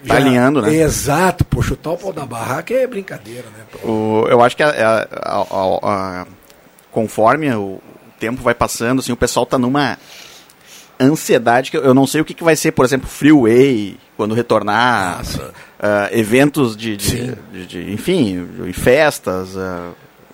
Tá 0.07 0.15
alinhando, 0.17 0.61
né? 0.61 0.73
Exato, 0.73 1.43
pô, 1.45 1.61
chutar 1.61 1.91
o 1.91 1.97
pau 1.97 2.11
da 2.13 2.25
barraca 2.25 2.73
é 2.73 2.85
brincadeira, 2.85 3.47
né? 3.49 3.63
O- 3.83 4.25
eu 4.29 4.41
acho 4.41 4.55
que 4.55 4.61
a- 4.63 5.07
a- 5.11 5.45
a- 6.21 6.27
conforme 6.95 7.53
o 7.53 7.81
tempo 8.17 8.41
vai 8.41 8.55
passando, 8.55 8.99
assim, 8.99 9.11
o 9.11 9.17
pessoal 9.17 9.45
tá 9.45 9.57
numa 9.59 9.97
ansiedade 10.97 11.69
que 11.69 11.75
eu- 11.75 11.83
eu 11.83 11.93
não 11.93 12.07
sei 12.07 12.21
o 12.21 12.25
que, 12.25 12.33
que 12.33 12.43
vai 12.43 12.55
ser, 12.55 12.71
por 12.71 12.85
exemplo, 12.85 13.05
freeway, 13.09 13.97
quando 14.15 14.33
retornar, 14.33 15.21
ah, 15.77 16.09
eventos 16.13 16.75
de, 16.77 16.95
de, 16.95 17.35
de- 17.51 17.65
de- 17.65 17.91
enfim, 17.91 18.47
festas, 18.71 19.57
ah, 19.57 19.89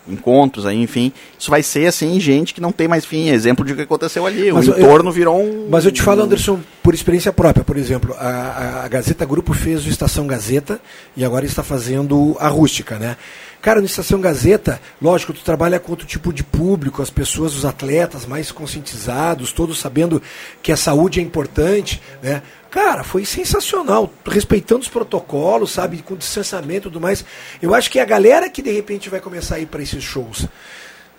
encontros 0.08 0.66
aí, 0.68 0.78
enfim. 0.82 1.12
Isso 1.40 1.50
vai 1.50 1.64
ser, 1.64 1.88
assim, 1.88 2.20
gente 2.20 2.54
que 2.54 2.62
não 2.62 2.72
tem 2.72 2.88
mais 2.88 3.06
fim. 3.06 3.30
Exemplo 3.30 3.66
de 3.66 3.74
o 3.74 3.76
que 3.76 3.82
aconteceu 3.84 4.26
ali. 4.26 4.52
Mas 4.52 4.68
o 4.68 4.72
eu- 4.72 4.80
entorno 4.80 5.12
virou 5.12 5.42
um... 5.42 5.68
Mas 5.70 5.86
eu 5.86 5.92
te 5.92 6.02
falo, 6.02 6.22
Anderson, 6.24 6.60
por 6.84 6.94
experiência 6.94 7.32
própria. 7.34 7.64
Por 7.64 7.78
exemplo, 7.78 8.16
a, 8.20 8.84
a 8.84 8.88
Gazeta 8.88 9.26
Grupo 9.26 9.54
fez 9.54 9.84
o 9.86 9.90
Estação 9.90 10.28
Gazeta 10.28 10.80
e 11.18 11.24
agora 11.26 11.46
está 11.46 11.64
fazendo 11.64 12.36
a 12.40 12.48
Rústica, 12.48 12.98
né? 13.00 13.16
Cara, 13.62 13.80
no 13.80 13.86
Estação 13.86 14.20
Gazeta, 14.20 14.82
lógico, 15.00 15.34
tu 15.34 15.44
trabalha 15.44 15.80
com 15.80 15.92
outro 15.92 16.08
tipo 16.08 16.34
de 16.34 16.44
público, 16.44 17.02
as 17.02 17.12
pessoas, 17.12 17.54
os 17.56 17.64
atletas 17.64 18.26
mais 18.26 18.52
conscientizados, 18.52 19.52
todos 19.52 19.80
sabendo 19.80 20.20
que 20.64 20.72
a 20.72 20.78
saúde 20.78 21.20
é 21.20 21.24
importante, 21.24 22.02
né? 22.24 22.42
Cara, 22.72 23.04
foi 23.04 23.24
sensacional, 23.26 24.12
respeitando 24.26 24.82
os 24.82 24.88
protocolos, 24.88 25.72
sabe, 25.72 26.02
com 26.02 26.16
distanciamento 26.16 26.88
e 26.88 26.92
tudo 26.92 27.02
mais. 27.02 27.24
Eu 27.62 27.76
acho 27.76 27.92
que 27.92 28.00
a 28.00 28.06
galera 28.06 28.50
que 28.50 28.62
de 28.62 28.72
repente 28.72 29.10
vai 29.10 29.20
começar 29.20 29.56
a 29.56 29.60
ir 29.60 29.66
para 29.66 29.84
esses 29.84 30.04
shows, 30.04 30.48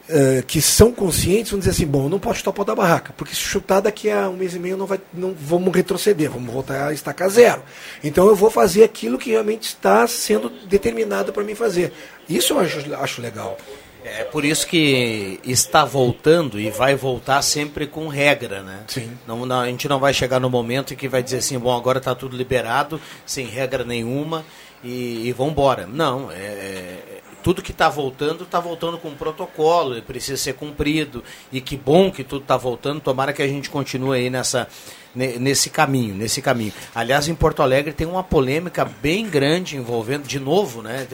uh, 0.08 0.42
que 0.46 0.60
são 0.60 0.92
conscientes, 0.92 1.50
vão 1.50 1.58
dizer 1.58 1.70
assim, 1.72 1.86
bom, 1.86 2.08
não 2.08 2.18
posso 2.18 2.38
chutar 2.38 2.50
o 2.50 2.54
pau 2.54 2.64
da 2.64 2.74
barraca, 2.74 3.12
porque 3.16 3.34
se 3.34 3.40
chutar 3.40 3.80
daqui 3.80 4.10
a 4.10 4.28
um 4.28 4.36
mês 4.36 4.54
e 4.54 4.58
meio 4.58 4.76
não 4.76 4.86
vai, 4.86 5.00
não 5.12 5.34
vamos 5.34 5.74
retroceder, 5.74 6.30
vamos 6.30 6.52
voltar 6.52 6.88
a 6.88 6.92
estacar 6.92 7.28
zero. 7.28 7.62
Então 8.02 8.26
eu 8.26 8.36
vou 8.36 8.50
fazer 8.50 8.84
aquilo 8.84 9.18
que 9.18 9.30
realmente 9.30 9.64
está 9.64 10.06
sendo 10.06 10.50
determinado 10.66 11.32
para 11.32 11.44
mim 11.44 11.54
fazer. 11.54 11.92
Isso 12.28 12.52
eu 12.52 12.60
acho, 12.60 12.94
acho 12.94 13.22
legal. 13.22 13.56
É 14.04 14.24
por 14.24 14.44
isso 14.44 14.66
que 14.66 15.38
está 15.44 15.84
voltando 15.84 16.58
e 16.58 16.70
vai 16.70 16.96
voltar 16.96 17.40
sempre 17.40 17.86
com 17.86 18.08
regra, 18.08 18.60
né? 18.60 18.80
Sim. 18.88 19.12
Não, 19.28 19.46
não, 19.46 19.60
a 19.60 19.66
gente 19.66 19.88
não 19.88 20.00
vai 20.00 20.12
chegar 20.12 20.40
no 20.40 20.50
momento 20.50 20.92
em 20.92 20.96
que 20.96 21.06
vai 21.06 21.22
dizer 21.22 21.38
assim, 21.38 21.56
bom, 21.56 21.76
agora 21.76 21.98
está 21.98 22.12
tudo 22.12 22.36
liberado, 22.36 23.00
sem 23.24 23.46
regra 23.46 23.84
nenhuma 23.84 24.44
e, 24.82 25.28
e 25.28 25.32
vamos 25.32 25.52
embora. 25.52 25.86
Não, 25.86 26.32
é, 26.32 26.34
é 26.34 27.21
tudo 27.42 27.62
que 27.62 27.72
está 27.72 27.88
voltando, 27.88 28.44
está 28.44 28.60
voltando 28.60 28.98
com 28.98 29.08
um 29.08 29.14
protocolo, 29.14 29.94
ele 29.94 30.02
precisa 30.02 30.36
ser 30.36 30.54
cumprido. 30.54 31.22
E 31.50 31.60
que 31.60 31.76
bom 31.76 32.10
que 32.10 32.22
tudo 32.22 32.42
está 32.42 32.56
voltando, 32.56 33.00
tomara 33.00 33.32
que 33.32 33.42
a 33.42 33.48
gente 33.48 33.68
continue 33.68 34.18
aí 34.18 34.30
nessa, 34.30 34.68
nesse 35.14 35.68
caminho, 35.68 36.14
nesse 36.14 36.40
caminho. 36.40 36.72
Aliás, 36.94 37.28
em 37.28 37.34
Porto 37.34 37.62
Alegre 37.62 37.92
tem 37.92 38.06
uma 38.06 38.22
polêmica 38.22 38.84
bem 38.84 39.28
grande 39.28 39.76
envolvendo, 39.76 40.26
de 40.26 40.38
novo, 40.38 40.82
né? 40.82 41.06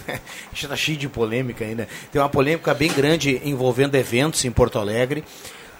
Está 0.52 0.76
cheio 0.76 0.98
de 0.98 1.08
polêmica 1.08 1.64
ainda. 1.64 1.88
Tem 2.10 2.20
uma 2.20 2.28
polêmica 2.28 2.74
bem 2.74 2.92
grande 2.92 3.40
envolvendo 3.44 3.94
eventos 3.94 4.44
em 4.44 4.50
Porto 4.50 4.78
Alegre, 4.78 5.24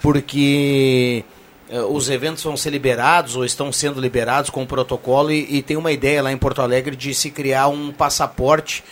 porque 0.01 1.25
eh, 1.71 1.83
os 1.83 2.11
eventos 2.11 2.43
vão 2.43 2.57
ser 2.57 2.71
liberados 2.71 3.37
ou 3.37 3.45
estão 3.45 3.73
sendo 3.73 4.01
liberados 4.01 4.51
com 4.51 4.67
protocolo 4.67 5.31
e, 5.31 5.57
e 5.57 5.63
tem 5.63 5.77
uma 5.77 5.93
ideia 5.93 6.23
lá 6.23 6.33
em 6.33 6.37
Porto 6.37 6.61
Alegre 6.61 6.97
de 6.97 7.15
se 7.15 7.31
criar 7.31 7.69
um 7.69 7.93
passaporte 7.93 8.83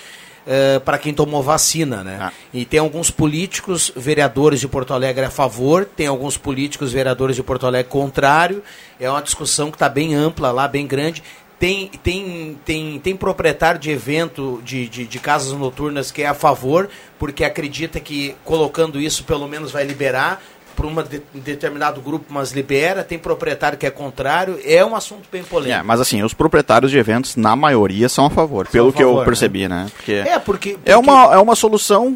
uh, 0.51 0.81
para 0.81 0.99
quem 0.99 1.15
tomou 1.15 1.43
vacina, 1.43 2.03
né? 2.03 2.19
Ah. 2.21 2.33
E 2.53 2.65
tem 2.65 2.81
alguns 2.81 3.11
políticos, 3.11 3.93
vereadores 3.95 4.59
de 4.59 4.67
Porto 4.67 4.93
Alegre 4.93 5.25
a 5.25 5.31
favor, 5.31 5.85
tem 5.85 6.09
alguns 6.09 6.37
políticos, 6.37 6.93
vereadores 6.93 7.37
de 7.37 7.43
Porto 7.43 7.67
Alegre 7.67 7.91
contrário. 7.91 8.63
É 8.99 9.09
uma 9.09 9.23
discussão 9.23 9.71
que 9.71 9.77
está 9.77 9.89
bem 9.89 10.15
ampla 10.15 10.51
lá, 10.51 10.67
bem 10.67 10.87
grande. 10.87 11.23
Tem, 11.59 11.89
tem, 12.03 12.59
tem, 12.65 12.99
tem 12.99 13.15
proprietário 13.15 13.79
de 13.79 13.91
evento 13.91 14.63
de, 14.65 14.89
de, 14.89 15.07
de, 15.07 15.19
casas 15.19 15.53
noturnas 15.53 16.11
que 16.11 16.23
é 16.23 16.27
a 16.27 16.33
favor, 16.33 16.89
porque 17.19 17.45
acredita 17.45 18.01
que 18.01 18.35
colocando 18.47 18.99
isso 18.99 19.25
pelo 19.25 19.47
menos 19.47 19.71
vai 19.71 19.85
liberar 19.85 20.43
para 20.75 20.87
um 20.87 20.95
de, 21.03 21.23
determinado 21.35 22.01
grupo, 22.01 22.27
mas 22.29 22.53
libera, 22.53 23.03
tem 23.05 23.19
proprietário 23.19 23.79
que 23.79 23.87
é 23.87 23.91
contrário, 23.91 24.59
é 24.65 24.85
um 24.85 24.95
assunto 24.95 25.29
bem 25.31 25.43
polêmico. 25.43 25.81
É, 25.81 25.83
mas 25.83 26.01
assim, 26.01 26.23
os 26.23 26.35
proprietários 26.35 26.91
de 26.91 26.99
eventos, 26.99 27.37
na 27.37 27.55
maioria, 27.57 28.09
são 28.09 28.27
a 28.27 28.31
favor, 28.31 28.67
são 28.67 28.73
pelo 28.73 28.89
a 28.89 28.93
favor, 28.93 28.97
que 28.97 29.21
eu 29.21 29.25
percebi, 29.25 29.69
né? 29.69 29.85
né? 29.85 29.91
Porque 29.95 30.13
é, 30.13 30.39
porque, 30.39 30.73
porque... 30.73 30.91
É, 30.91 30.97
uma, 30.97 31.35
é 31.35 31.39
uma 31.39 31.55
solução 31.55 32.15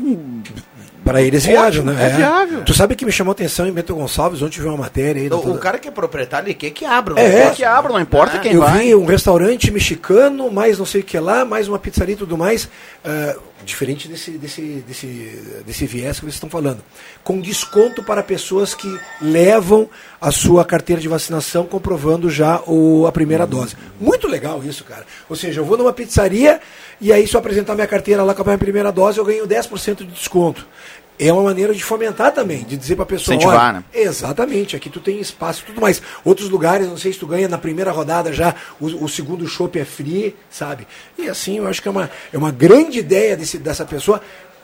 para 1.04 1.20
eles 1.20 1.44
viajam, 1.44 1.84
né? 1.84 1.96
É, 2.00 2.06
é, 2.06 2.16
viável. 2.16 2.64
Tu 2.64 2.72
sabe 2.72 2.96
que 2.96 3.04
me 3.04 3.12
chamou 3.12 3.30
a 3.30 3.34
atenção 3.34 3.66
em 3.66 3.72
Bento 3.72 3.94
Gonçalves, 3.94 4.40
ontem 4.40 4.54
tive 4.54 4.66
uma 4.66 4.78
matéria 4.78 5.22
aí. 5.22 5.28
O, 5.28 5.36
o 5.36 5.58
cara 5.58 5.78
que 5.78 5.86
é 5.86 5.90
proprietário, 5.90 6.46
ele 6.46 6.54
quer 6.54 6.70
que 6.70 6.84
abra. 6.84 7.20
É, 7.20 7.30
quer 7.30 7.54
que 7.54 7.64
abra, 7.64 7.92
não 7.92 8.00
importa 8.00 8.38
ah, 8.38 8.40
quem 8.40 8.52
eu 8.52 8.60
vai. 8.60 8.86
Eu 8.86 8.98
vi 8.98 9.04
um 9.04 9.06
restaurante 9.06 9.70
mexicano, 9.70 10.50
mais 10.50 10.78
não 10.78 10.86
sei 10.86 11.02
o 11.02 11.04
que 11.04 11.18
lá, 11.18 11.44
mais 11.44 11.68
uma 11.68 11.78
pizzaria 11.78 12.14
e 12.14 12.18
tudo 12.18 12.38
mais. 12.38 12.64
Uh, 13.04 13.38
diferente 13.64 14.08
desse, 14.08 14.32
desse, 14.32 14.84
desse, 14.86 15.62
desse 15.66 15.86
viés 15.86 16.18
que 16.18 16.24
vocês 16.24 16.34
estão 16.34 16.50
falando. 16.50 16.82
Com 17.22 17.40
desconto 17.40 18.02
para 18.02 18.22
pessoas 18.22 18.74
que 18.74 18.98
levam 19.20 19.88
a 20.20 20.30
sua 20.30 20.64
carteira 20.64 21.00
de 21.00 21.08
vacinação 21.08 21.66
comprovando 21.66 22.30
já 22.30 22.60
o, 22.66 23.06
a 23.06 23.12
primeira 23.12 23.46
dose. 23.46 23.76
Muito 24.00 24.28
legal 24.28 24.62
isso, 24.64 24.84
cara. 24.84 25.04
Ou 25.28 25.36
seja, 25.36 25.60
eu 25.60 25.64
vou 25.64 25.76
numa 25.76 25.92
pizzaria 25.92 26.60
e 27.00 27.12
aí 27.12 27.26
se 27.26 27.34
eu 27.34 27.40
apresentar 27.40 27.74
minha 27.74 27.86
carteira 27.86 28.22
lá 28.22 28.34
com 28.34 28.42
a 28.42 28.44
minha 28.44 28.58
primeira 28.58 28.90
dose, 28.90 29.18
eu 29.18 29.24
ganho 29.24 29.46
10% 29.46 29.98
de 29.98 30.06
desconto 30.06 30.66
é 31.18 31.32
uma 31.32 31.42
maneira 31.42 31.72
de 31.72 31.82
fomentar 31.82 32.32
também, 32.32 32.64
de 32.64 32.76
dizer 32.76 32.96
para 32.96 33.04
a 33.04 33.06
pessoa, 33.06 33.36
Incentivar, 33.36 33.72
né? 33.72 33.84
exatamente, 33.92 34.74
aqui 34.74 34.90
tu 34.90 35.00
tem 35.00 35.20
espaço 35.20 35.62
e 35.62 35.66
tudo 35.66 35.80
mais. 35.80 36.02
Outros 36.24 36.50
lugares, 36.50 36.88
não 36.88 36.96
sei 36.96 37.12
se 37.12 37.18
tu 37.18 37.26
ganha 37.26 37.48
na 37.48 37.58
primeira 37.58 37.92
rodada 37.92 38.32
já, 38.32 38.54
o, 38.80 39.04
o 39.04 39.08
segundo 39.08 39.46
chopp 39.46 39.78
é 39.78 39.84
free, 39.84 40.34
sabe? 40.50 40.86
E 41.16 41.28
assim, 41.28 41.58
eu 41.58 41.68
acho 41.68 41.80
que 41.80 41.88
é 41.88 41.90
uma, 41.90 42.10
é 42.32 42.38
uma 42.38 42.50
grande 42.50 42.98
ideia 42.98 43.36
desse, 43.36 43.58
dessa 43.58 43.84
pessoa, 43.84 44.20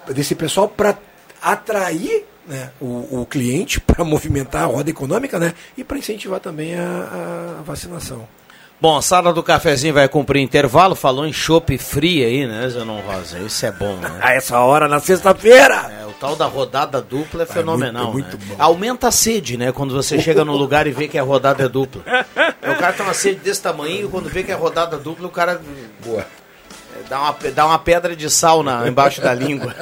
desse 0.08 0.34
pessoal 0.34 0.68
para 0.68 0.98
atrair 1.40 2.24
né, 2.46 2.70
o, 2.80 3.20
o 3.20 3.26
cliente, 3.26 3.78
para 3.80 4.04
movimentar 4.04 4.64
a 4.64 4.66
roda 4.66 4.90
econômica, 4.90 5.38
né? 5.38 5.54
E 5.76 5.84
para 5.84 5.98
incentivar 5.98 6.40
também 6.40 6.74
a, 6.74 7.58
a 7.60 7.62
vacinação. 7.62 8.26
Bom, 8.80 8.96
a 8.96 9.02
sala 9.02 9.30
do 9.30 9.42
cafezinho 9.42 9.92
vai 9.92 10.08
cumprir 10.08 10.40
intervalo. 10.40 10.94
Falou 10.94 11.26
em 11.26 11.32
chopp 11.32 11.76
fria 11.76 12.26
aí, 12.26 12.46
né, 12.46 12.66
Zenon 12.70 13.00
Rosa? 13.00 13.38
Isso 13.38 13.66
é 13.66 13.70
bom, 13.70 13.94
né? 13.96 14.10
A 14.22 14.32
essa 14.32 14.58
hora, 14.60 14.88
na 14.88 14.98
sexta-feira! 14.98 15.92
É, 16.00 16.06
o 16.06 16.12
tal 16.12 16.34
da 16.34 16.46
rodada 16.46 17.02
dupla 17.02 17.42
é, 17.42 17.44
é 17.44 17.46
fenomenal. 17.46 18.10
Muito, 18.10 18.38
né? 18.38 18.44
muito 18.46 18.62
Aumenta 18.62 19.08
a 19.08 19.10
sede, 19.10 19.58
né? 19.58 19.70
Quando 19.70 19.94
você 19.94 20.18
chega 20.18 20.46
no 20.46 20.56
lugar 20.56 20.86
e 20.86 20.92
vê 20.92 21.08
que 21.08 21.18
a 21.18 21.22
rodada 21.22 21.64
é 21.64 21.68
dupla. 21.68 22.02
o 22.62 22.78
cara 22.78 22.94
tem 22.94 23.04
uma 23.04 23.12
sede 23.12 23.40
desse 23.40 23.60
tamanho 23.60 24.06
e 24.06 24.08
quando 24.08 24.30
vê 24.30 24.42
que 24.42 24.50
é 24.50 24.54
rodada 24.54 24.96
dupla, 24.96 25.26
o 25.26 25.30
cara. 25.30 25.60
Boa. 26.02 26.26
Dá 27.06 27.20
uma, 27.20 27.36
dá 27.54 27.66
uma 27.66 27.78
pedra 27.78 28.16
de 28.16 28.30
sal 28.30 28.62
na, 28.62 28.88
embaixo 28.88 29.20
da 29.20 29.34
língua. 29.34 29.74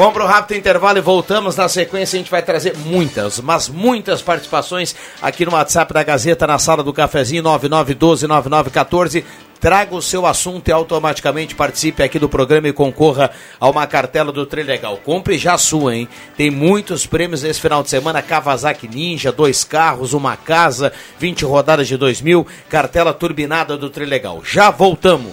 Vamos 0.00 0.14
para 0.14 0.24
o 0.24 0.26
rápido 0.26 0.56
intervalo 0.56 0.96
e 0.96 1.02
voltamos. 1.02 1.56
Na 1.56 1.68
sequência, 1.68 2.16
a 2.16 2.20
gente 2.20 2.30
vai 2.30 2.40
trazer 2.40 2.74
muitas, 2.74 3.38
mas 3.38 3.68
muitas 3.68 4.22
participações 4.22 4.96
aqui 5.20 5.44
no 5.44 5.52
WhatsApp 5.52 5.92
da 5.92 6.02
Gazeta, 6.02 6.46
na 6.46 6.58
sala 6.58 6.82
do 6.82 6.90
cafezinho 6.90 7.42
99129914. 7.42 9.22
Traga 9.60 9.94
o 9.94 10.00
seu 10.00 10.24
assunto 10.24 10.68
e 10.68 10.72
automaticamente 10.72 11.54
participe 11.54 12.02
aqui 12.02 12.18
do 12.18 12.30
programa 12.30 12.68
e 12.68 12.72
concorra 12.72 13.30
a 13.60 13.68
uma 13.68 13.86
cartela 13.86 14.32
do 14.32 14.46
Trilegal. 14.46 14.96
Compre 14.96 15.36
já 15.36 15.52
a 15.52 15.58
sua, 15.58 15.94
hein? 15.94 16.08
Tem 16.34 16.50
muitos 16.50 17.06
prêmios 17.06 17.42
nesse 17.42 17.60
final 17.60 17.82
de 17.82 17.90
semana: 17.90 18.22
Kawasaki 18.22 18.88
Ninja, 18.88 19.30
dois 19.30 19.62
carros, 19.62 20.14
uma 20.14 20.34
casa, 20.34 20.92
20 21.18 21.44
rodadas 21.44 21.86
de 21.86 21.98
2000, 21.98 22.46
cartela 22.70 23.12
turbinada 23.12 23.76
do 23.76 23.90
Trilegal. 23.90 24.40
Já 24.42 24.70
voltamos. 24.70 25.32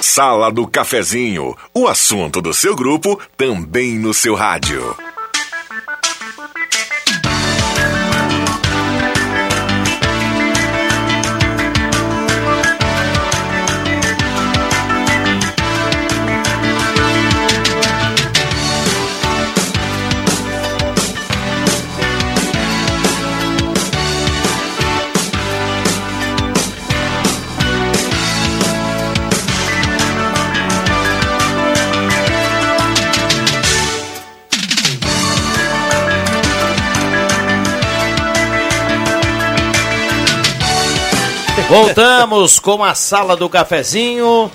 Sala 0.00 0.50
do 0.50 0.66
Cafezinho, 0.66 1.56
o 1.72 1.86
assunto 1.86 2.40
do 2.40 2.52
seu 2.52 2.74
grupo 2.74 3.20
também 3.36 3.98
no 3.98 4.12
seu 4.12 4.34
rádio. 4.34 5.07
Voltamos 41.68 42.58
com 42.58 42.82
a 42.82 42.94
sala 42.94 43.36
do 43.36 43.46
cafezinho. 43.46 44.50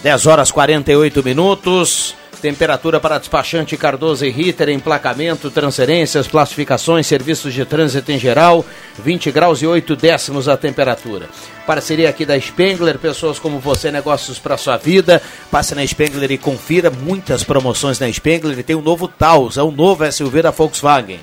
10 0.00 0.26
horas 0.26 0.52
48 0.52 1.20
minutos. 1.24 2.14
Temperatura 2.40 3.00
para 3.00 3.18
despachante 3.18 3.76
Cardoso 3.76 4.24
e 4.24 4.30
Ritter, 4.30 4.68
emplacamento, 4.68 5.50
transferências, 5.50 6.28
classificações, 6.28 7.06
serviços 7.06 7.52
de 7.52 7.64
trânsito 7.64 8.10
em 8.10 8.18
geral, 8.18 8.64
20 8.98 9.30
graus 9.30 9.62
e 9.62 9.66
8 9.66 9.94
décimos 9.94 10.48
a 10.48 10.56
temperatura. 10.56 11.28
Parceria 11.66 12.08
aqui 12.08 12.24
da 12.24 12.38
Spengler, 12.40 12.98
pessoas 12.98 13.38
como 13.38 13.60
você, 13.60 13.92
negócios 13.92 14.40
para 14.40 14.56
sua 14.56 14.76
vida. 14.76 15.22
Passe 15.52 15.74
na 15.74 15.86
Spengler 15.86 16.32
e 16.32 16.38
confira 16.38 16.90
muitas 16.90 17.44
promoções 17.44 18.00
na 18.00 18.12
Spengler. 18.12 18.62
Tem 18.64 18.74
um 18.74 18.82
novo 18.82 19.06
Taos, 19.06 19.56
é 19.56 19.62
um 19.62 19.70
novo 19.70 20.10
SUV 20.10 20.42
da 20.42 20.50
Volkswagen. 20.50 21.20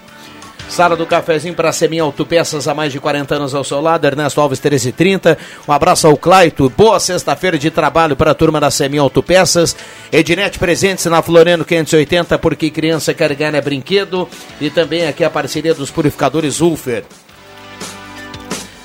Sala 0.70 0.96
do 0.96 1.06
Cafezinho 1.06 1.56
para 1.56 1.74
Semin 1.74 1.98
Autopeças 1.98 2.68
há 2.68 2.76
mais 2.76 2.92
de 2.94 3.00
40 3.00 3.36
anos 3.36 3.56
ao 3.56 3.64
seu 3.64 3.82
lado, 3.82 4.06
Ernesto 4.06 4.40
Alves 4.40 4.60
1330. 4.60 5.36
Um 5.68 5.72
abraço 5.74 6.08
ao 6.08 6.16
Claito. 6.16 6.70
Boa 6.70 7.00
sexta-feira 7.00 7.58
de 7.58 7.72
trabalho 7.72 8.16
para 8.16 8.32
a 8.32 8.36
turma 8.36 8.60
da 8.60 8.70
Semin 8.70 9.00
Autopeças. 9.00 9.76
Ednet 10.12 10.60
presentes 10.60 11.06
na 11.08 11.24
Floriano 11.24 11.66
580, 11.66 12.38
porque 12.38 12.70
criança 12.70 13.16
quer 13.16 13.34
ganhar 13.34 13.56
é 13.56 13.62
brinquedo. 13.62 14.30
E 14.62 14.70
também 14.70 15.08
aqui 15.08 15.24
a 15.24 15.30
parceria 15.30 15.74
dos 15.74 15.90
purificadores 15.90 16.62
Ulfer. 16.62 17.04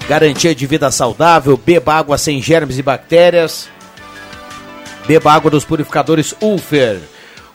Garantia 0.09 0.55
de 0.55 0.67
vida 0.67 0.91
saudável, 0.91 1.57
beba 1.57 1.95
água 1.95 2.17
sem 2.17 2.41
germes 2.41 2.79
e 2.79 2.83
bactérias. 2.83 3.69
Beba 5.07 5.33
água 5.33 5.51
dos 5.51 5.67
purificadores 5.67 6.35
Ulfer. 6.41 6.99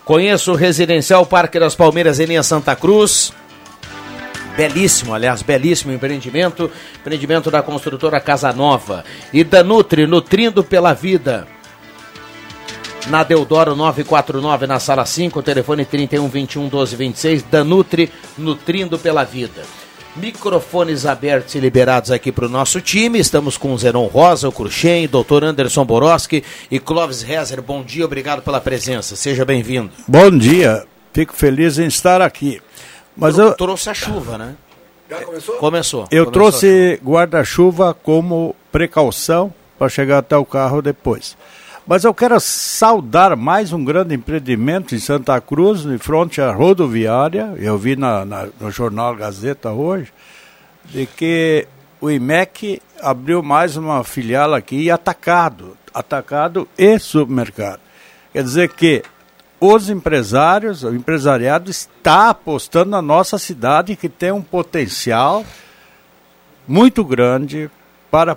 Conheço 0.05 0.51
o 0.51 0.55
Residencial 0.55 1.25
Parque 1.25 1.59
das 1.59 1.75
Palmeiras 1.75 2.19
em 2.19 2.25
linha 2.25 2.43
Santa 2.43 2.75
Cruz. 2.75 3.33
Belíssimo, 4.59 5.13
aliás, 5.13 5.41
belíssimo 5.41 5.93
empreendimento. 5.93 6.69
Empreendimento 6.99 7.49
da 7.49 7.61
construtora 7.61 8.19
Casa 8.19 8.51
Nova. 8.51 9.05
E 9.31 9.41
da 9.41 9.63
Nutri, 9.63 10.05
nutrindo 10.05 10.65
pela 10.65 10.91
vida. 10.91 11.47
Na 13.07 13.23
Deodoro 13.23 13.73
949, 13.73 14.67
na 14.67 14.77
sala 14.77 15.05
5, 15.05 15.41
telefone 15.41 15.85
31 15.85 16.27
21 16.27 16.67
12 16.67 16.95
26. 16.97 17.43
Da 17.43 17.63
Nutri, 17.63 18.11
nutrindo 18.37 18.99
pela 18.99 19.23
vida. 19.23 19.63
Microfones 20.17 21.05
abertos 21.05 21.55
e 21.55 21.59
liberados 21.61 22.11
aqui 22.11 22.29
para 22.29 22.45
o 22.45 22.49
nosso 22.49 22.81
time. 22.81 23.17
Estamos 23.17 23.55
com 23.55 23.73
o 23.73 24.07
Rosa, 24.07 24.49
o 24.49 24.51
Cruxem, 24.51 25.07
Dr. 25.07 25.45
Anderson 25.45 25.85
Boroski 25.85 26.43
e 26.69 26.79
Clóvis 26.81 27.21
Rezer. 27.21 27.61
Bom 27.61 27.81
dia, 27.81 28.03
obrigado 28.03 28.41
pela 28.41 28.59
presença. 28.59 29.15
Seja 29.15 29.45
bem-vindo. 29.45 29.91
Bom 30.05 30.29
dia, 30.37 30.83
fico 31.13 31.33
feliz 31.33 31.79
em 31.79 31.87
estar 31.87 32.21
aqui. 32.21 32.59
Mas 33.19 33.35
Tro 33.35 33.43
eu, 33.45 33.53
trouxe 33.55 33.89
a 33.89 33.93
chuva, 33.93 34.37
né? 34.37 34.55
Já 35.09 35.21
começou? 35.25 35.55
Começou. 35.57 35.99
eu 36.11 36.25
Começou 36.25 36.31
trouxe 36.31 36.99
guarda-chuva 37.03 37.93
como 37.93 38.55
precaução 38.71 39.53
para 39.77 39.89
chegar 39.89 40.19
até 40.19 40.37
o 40.37 40.45
carro 40.45 40.81
depois. 40.81 41.35
Mas 41.87 42.03
eu 42.03 42.13
quero 42.13 42.39
saudar 42.39 43.35
mais 43.35 43.73
um 43.73 43.83
grande 43.83 44.13
empreendimento 44.13 44.93
em 44.93 44.99
Santa 44.99 45.41
Cruz, 45.41 45.85
em 45.85 45.97
frente 45.97 46.39
à 46.39 46.51
rodoviária. 46.53 47.53
Eu 47.57 47.77
vi 47.77 47.95
na, 47.95 48.23
na- 48.23 48.47
no 48.59 48.69
jornal 48.69 49.15
Gazeta 49.15 49.71
hoje, 49.71 50.13
de 50.85 51.07
que 51.07 51.67
o 51.99 52.11
IMEC 52.11 52.79
abriu 53.01 53.41
mais 53.41 53.75
uma 53.75 54.03
filial 54.03 54.53
aqui, 54.53 54.91
atacado, 54.91 55.75
atacado 55.91 56.67
e 56.77 56.99
supermercado. 56.99 57.79
Quer 58.31 58.43
dizer 58.43 58.69
que 58.69 59.01
os 59.59 59.89
empresários, 59.89 60.83
o 60.83 60.93
empresariado 60.93 61.69
está 61.69 62.29
apostando 62.29 62.91
na 62.91 63.01
nossa 63.01 63.37
cidade 63.37 63.95
que 63.95 64.07
tem 64.09 64.31
um 64.31 64.41
potencial 64.41 65.45
muito 66.67 67.03
grande 67.03 67.69
para 68.11 68.35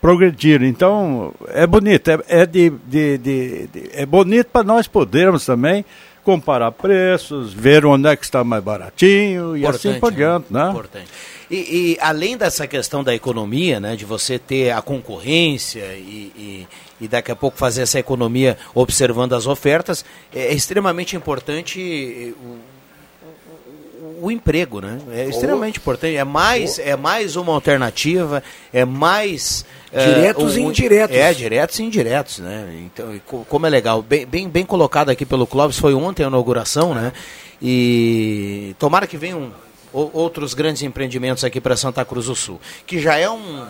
progredir. 0.00 0.62
Então, 0.62 1.32
é 1.48 1.66
bonito, 1.66 2.08
é, 2.10 2.18
é, 2.28 2.46
de, 2.46 2.70
de- 2.86 3.18
de- 3.18 3.66
de- 3.66 3.90
é 3.92 4.06
bonito 4.06 4.46
para 4.52 4.62
nós 4.62 4.86
podermos 4.86 5.44
também 5.44 5.84
comparar 6.22 6.70
preços, 6.72 7.52
ver 7.52 7.84
onde 7.86 8.06
é 8.08 8.14
que 8.14 8.24
está 8.24 8.44
mais 8.44 8.62
baratinho 8.62 9.56
e 9.56 9.66
assim 9.66 9.88
Importante, 9.88 10.00
por 10.00 10.12
diante, 10.12 10.46
né? 10.52 10.70
Importante. 10.70 11.08
E, 11.50 11.56
e 11.56 11.98
além 12.00 12.36
dessa 12.36 12.66
questão 12.66 13.02
da 13.02 13.14
economia, 13.14 13.80
né, 13.80 13.96
de 13.96 14.04
você 14.04 14.38
ter 14.38 14.70
a 14.70 14.82
concorrência 14.82 15.80
e, 15.94 16.30
e, 16.36 16.68
e 17.00 17.08
daqui 17.08 17.32
a 17.32 17.36
pouco 17.36 17.56
fazer 17.56 17.82
essa 17.82 17.98
economia 17.98 18.58
observando 18.74 19.32
as 19.34 19.46
ofertas, 19.46 20.04
é, 20.34 20.48
é 20.48 20.52
extremamente 20.52 21.16
importante 21.16 21.80
eh, 21.80 22.32
o, 22.42 22.48
o- 22.50 24.26
o 24.26 24.30
emprego, 24.32 24.80
né? 24.80 24.98
É 25.12 25.28
extremamente 25.28 25.78
importante. 25.78 26.16
É 26.16 26.24
mais, 26.24 26.78
é 26.80 26.96
mais 26.96 27.36
uma 27.36 27.52
alternativa, 27.54 28.42
é 28.72 28.84
mais 28.84 29.64
eh, 29.92 30.04
Diretos 30.14 30.56
e 30.56 30.60
indiretos. 30.60 31.16
É, 31.16 31.32
diretos 31.32 31.78
e 31.78 31.82
indiretos, 31.84 32.38
né? 32.40 32.80
Então, 32.84 33.20
co- 33.26 33.46
como 33.48 33.64
é 33.66 33.70
legal. 33.70 34.02
Bem, 34.02 34.26
bem, 34.26 34.48
bem 34.48 34.66
colocado 34.66 35.08
aqui 35.10 35.24
pelo 35.24 35.46
Clóvis, 35.46 35.78
foi 35.78 35.94
ontem 35.94 36.24
a 36.24 36.26
inauguração, 36.26 36.94
né? 36.94 37.12
E 37.62 38.74
tomara 38.78 39.06
que 39.06 39.16
venham 39.16 39.40
o- 39.44 39.67
outros 39.92 40.54
grandes 40.54 40.82
empreendimentos 40.82 41.44
aqui 41.44 41.60
para 41.60 41.76
Santa 41.76 42.04
Cruz 42.04 42.26
do 42.26 42.36
Sul, 42.36 42.60
que 42.86 43.00
já 43.00 43.16
é 43.16 43.28
um. 43.28 43.66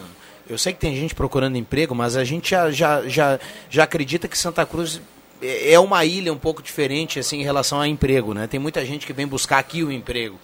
Eu 0.49 0.57
sei 0.57 0.73
que 0.73 0.79
tem 0.79 0.97
gente 0.97 1.15
procurando 1.15 1.57
emprego, 1.57 1.95
mas 1.95 2.17
a 2.17 2.25
gente 2.25 2.51
já, 2.51 2.71
já, 2.71 3.07
já, 3.07 3.39
já 3.69 3.85
acredita 3.85 4.27
que 4.27 4.39
Santa 4.39 4.65
Cruz 4.65 5.01
é 5.43 5.73
é 5.73 5.79
uma 5.79 6.05
ilha 6.05 6.33
um 6.33 6.39
pouco 6.39 6.63
diferente 6.63 7.19
assim 7.19 7.41
em 7.41 7.45
relação 7.45 7.81
a 7.81 7.87
emprego, 7.87 8.35
né? 8.35 8.47
Tem 8.47 8.59
muita 8.59 8.85
gente 8.85 9.07
que 9.07 9.13
vem 9.13 9.27
buscar 9.27 9.59
aqui 9.59 9.85
o 9.85 9.93
emprego. 9.93 10.39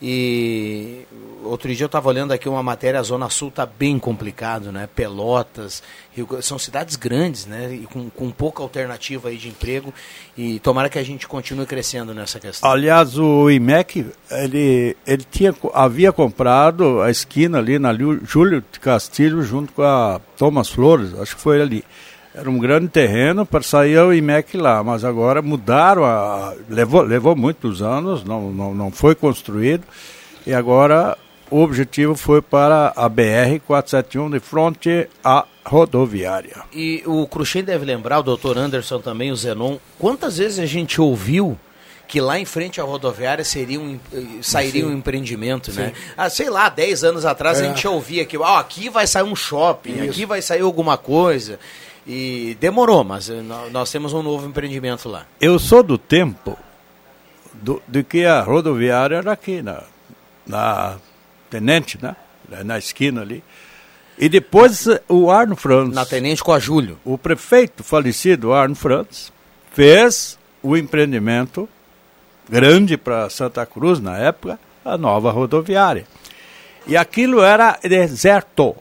E 0.00 1.06
outro 1.42 1.72
dia 1.74 1.84
eu 1.84 1.86
estava 1.86 2.08
olhando 2.08 2.32
aqui 2.32 2.48
uma 2.48 2.62
matéria, 2.62 3.00
a 3.00 3.02
Zona 3.02 3.30
Sul 3.30 3.48
está 3.48 3.64
bem 3.64 3.98
complicado, 3.98 4.70
né? 4.70 4.88
Pelotas, 4.94 5.82
Rio 6.14 6.28
são 6.42 6.58
cidades 6.58 6.96
grandes, 6.96 7.46
né? 7.46 7.74
E 7.74 7.86
com, 7.86 8.10
com 8.10 8.30
pouca 8.30 8.62
alternativa 8.62 9.28
aí 9.28 9.36
de 9.36 9.48
emprego. 9.48 9.92
E 10.36 10.58
tomara 10.60 10.90
que 10.90 10.98
a 10.98 11.02
gente 11.02 11.26
continue 11.26 11.64
crescendo 11.64 12.12
nessa 12.12 12.38
questão. 12.38 12.70
Aliás, 12.70 13.18
o 13.18 13.50
IMEC, 13.50 14.06
ele, 14.30 14.96
ele 15.06 15.24
tinha, 15.30 15.54
havia 15.72 16.12
comprado 16.12 17.00
a 17.00 17.10
esquina 17.10 17.58
ali 17.58 17.78
na 17.78 17.94
Júlio 18.22 18.62
Castilho 18.80 19.42
junto 19.42 19.72
com 19.72 19.82
a 19.82 20.20
Thomas 20.36 20.68
Flores, 20.68 21.18
acho 21.18 21.36
que 21.36 21.42
foi 21.42 21.60
ali. 21.60 21.84
Era 22.36 22.50
um 22.50 22.58
grande 22.58 22.88
terreno 22.88 23.46
para 23.46 23.62
sair 23.62 23.98
o 23.98 24.12
IMEC 24.12 24.58
lá, 24.58 24.84
mas 24.84 25.04
agora 25.04 25.40
mudaram, 25.40 26.04
a, 26.04 26.52
levou, 26.68 27.00
levou 27.00 27.34
muitos 27.34 27.80
anos, 27.80 28.22
não, 28.22 28.52
não, 28.52 28.74
não 28.74 28.90
foi 28.90 29.14
construído, 29.14 29.84
e 30.46 30.52
agora 30.52 31.16
o 31.50 31.60
objetivo 31.62 32.14
foi 32.14 32.42
para 32.42 32.92
a 32.94 33.08
BR-471 33.08 34.32
de 34.32 34.40
frente 34.40 35.08
à 35.24 35.46
rodoviária. 35.64 36.62
E 36.74 37.02
o 37.06 37.26
Cruxem 37.26 37.64
deve 37.64 37.86
lembrar, 37.86 38.18
o 38.18 38.22
doutor 38.22 38.58
Anderson 38.58 39.00
também, 39.00 39.32
o 39.32 39.36
Zenon, 39.36 39.78
quantas 39.98 40.36
vezes 40.36 40.58
a 40.58 40.66
gente 40.66 41.00
ouviu 41.00 41.58
que 42.06 42.20
lá 42.20 42.38
em 42.38 42.44
frente 42.44 42.82
à 42.82 42.84
rodoviária 42.84 43.44
seria 43.44 43.80
um, 43.80 43.98
eh, 44.12 44.24
sairia 44.42 44.86
um 44.86 44.92
empreendimento, 44.92 45.72
né? 45.72 45.92
Ah, 46.16 46.28
sei 46.28 46.50
lá, 46.50 46.68
10 46.68 47.02
anos 47.02 47.24
atrás 47.24 47.60
a 47.60 47.64
gente 47.64 47.88
ouvia 47.88 48.24
que 48.24 48.36
ó, 48.36 48.58
aqui 48.58 48.88
vai 48.88 49.06
sair 49.06 49.24
um 49.24 49.34
shopping, 49.34 50.08
aqui 50.08 50.24
vai 50.24 50.40
sair 50.42 50.60
alguma 50.60 50.96
coisa. 50.96 51.58
E 52.06 52.56
demorou, 52.60 53.02
mas 53.02 53.28
eh, 53.28 53.40
nó- 53.42 53.68
nós 53.70 53.90
temos 53.90 54.12
um 54.12 54.22
novo 54.22 54.46
empreendimento 54.46 55.08
lá. 55.08 55.26
Eu 55.40 55.58
sou 55.58 55.82
do 55.82 55.98
tempo 55.98 56.56
do, 57.54 57.82
de 57.88 58.04
que 58.04 58.24
a 58.24 58.40
rodoviária 58.42 59.16
era 59.16 59.32
aqui, 59.32 59.60
na, 59.62 59.82
na 60.46 60.96
Tenente, 61.50 61.98
né? 62.00 62.14
Na- 62.48 62.62
Na 62.64 62.78
esquina 62.78 63.22
ali. 63.22 63.42
E 64.18 64.28
depois 64.28 64.86
eh, 64.86 65.02
o 65.08 65.30
Arno 65.30 65.56
Franz, 65.56 65.92
Na 65.92 66.06
Tenente 66.06 66.44
com 66.44 66.52
a 66.52 66.58
Júlio. 66.60 66.96
o 67.04 67.18
prefeito 67.18 67.82
falecido 67.82 68.52
Arno 68.52 68.76
Franz, 68.76 69.32
fez 69.72 70.38
o 70.62 70.76
empreendimento 70.76 71.68
grande 72.48 72.96
para 72.96 73.28
Santa 73.28 73.66
Cruz 73.66 73.98
na 73.98 74.16
época, 74.16 74.60
a 74.84 74.96
nova 74.96 75.32
rodoviária. 75.32 76.06
E 76.86 76.96
aquilo 76.96 77.42
era 77.42 77.76
deserto. 77.82 78.76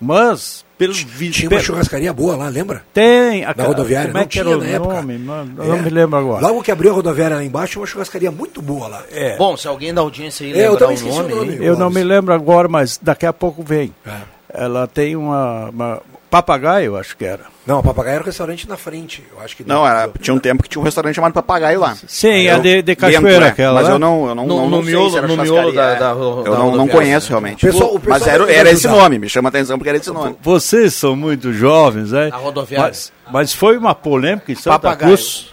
Mas, 0.00 0.64
pelo 0.80 0.94
Tinha 0.94 1.50
uma 1.50 1.60
churrascaria 1.60 2.10
boa 2.10 2.36
lá, 2.36 2.48
lembra? 2.48 2.82
tem 2.94 3.42
Da 3.42 3.50
aquela- 3.50 3.68
rodoviária, 3.68 4.06
Como 4.08 4.18
é 4.18 4.20
não 4.22 4.28
que 4.28 4.38
era 4.38 4.48
tinha 4.48 4.58
o 4.58 4.60
na 4.62 4.66
época. 4.68 4.94
nome? 4.94 5.20
Eu 5.58 5.64
É. 5.64 5.68
Não 5.68 5.82
me 5.82 5.90
lembro 5.90 6.18
agora. 6.18 6.46
Logo 6.46 6.62
que 6.62 6.70
abriu 6.70 6.90
a 6.90 6.94
rodoviária 6.94 7.36
lá 7.36 7.44
embaixo, 7.44 7.72
tinha 7.72 7.80
uma 7.82 7.86
churrascaria 7.86 8.30
muito 8.30 8.62
boa 8.62 8.88
lá. 8.88 9.02
É. 9.12 9.36
Bom, 9.36 9.56
se 9.58 9.68
alguém 9.68 9.92
da 9.92 10.00
audiência 10.00 10.46
aí 10.46 10.52
É, 10.54 10.66
eu 10.66 10.72
lembrar 10.72 10.86
também 10.88 11.02
o 11.12 11.28
nome, 11.28 11.58
Eu 11.66 11.76
não 11.76 11.90
me 11.90 12.02
lembro 12.02 12.32
agora, 12.32 12.66
mas 12.66 12.98
daqui 13.02 13.26
a 13.26 13.32
pouco 13.32 13.62
vem. 13.62 13.94
É. 14.06 14.10
Ela 14.52 14.86
tem 14.86 15.16
uma, 15.16 15.70
uma- 15.70 16.02
Papagaio, 16.30 16.96
acho 16.96 17.16
que 17.16 17.24
era. 17.24 17.40
Não, 17.66 17.80
a 17.80 17.82
Papagaio 17.82 18.14
era 18.14 18.22
um 18.22 18.26
restaurante 18.26 18.68
na 18.68 18.76
frente. 18.76 19.24
Eu 19.36 19.42
acho 19.42 19.56
que 19.56 19.64
Não, 19.64 19.84
era, 19.84 20.08
tinha 20.20 20.32
um 20.32 20.38
tempo 20.38 20.62
que 20.62 20.68
tinha 20.68 20.80
um 20.80 20.84
restaurante 20.84 21.16
chamado 21.16 21.32
Papagaio 21.32 21.80
lá. 21.80 21.96
Sim, 22.06 22.42
Eu 22.42 22.54
a 22.54 22.58
de, 22.60 22.82
de 22.82 22.94
Cachoeira 22.94 23.46
é, 23.46 23.48
aquela. 23.48 23.80
Mas 23.80 23.88
né? 23.88 23.94
eu 23.94 23.98
não, 23.98 24.28
eu 24.28 24.34
não, 24.36 24.46
No- 24.46 24.56
não, 24.58 24.70
no 24.70 24.82
miolo- 24.82 25.10
se 25.10 25.16
era 25.18 25.26
no 25.26 25.36
miolo 25.36 25.72
da- 25.72 25.82
é. 25.90 25.98
da 25.98 26.10
Eu 26.10 26.44
da 26.44 26.50
não, 26.50 26.76
não 26.76 26.86
conheço 26.88 27.30
realmente. 27.30 27.66
O 27.66 27.72
pessoal- 27.72 27.94
o 27.96 27.98
pessoal 27.98 28.18
mas 28.20 28.28
era, 28.28 28.52
era 28.52 28.70
esse 28.70 28.86
nome, 28.86 29.18
me 29.18 29.28
chama 29.28 29.48
a 29.48 29.50
atenção 29.50 29.76
porque 29.76 29.88
era 29.88 29.98
esse 29.98 30.10
nome. 30.12 30.36
Vocês 30.40 30.94
são 30.94 31.16
muito 31.16 31.52
jovens, 31.52 32.12
né? 32.12 32.30
A 32.32 32.36
rodoviária. 32.36 32.86
Mas, 32.88 33.12
mas 33.32 33.52
foi 33.52 33.76
uma 33.76 33.92
polêmica 33.94 34.52
em 34.52 34.54
Santa 34.54 34.78
Papagaio. 34.78 35.12
Cruz. 35.16 35.52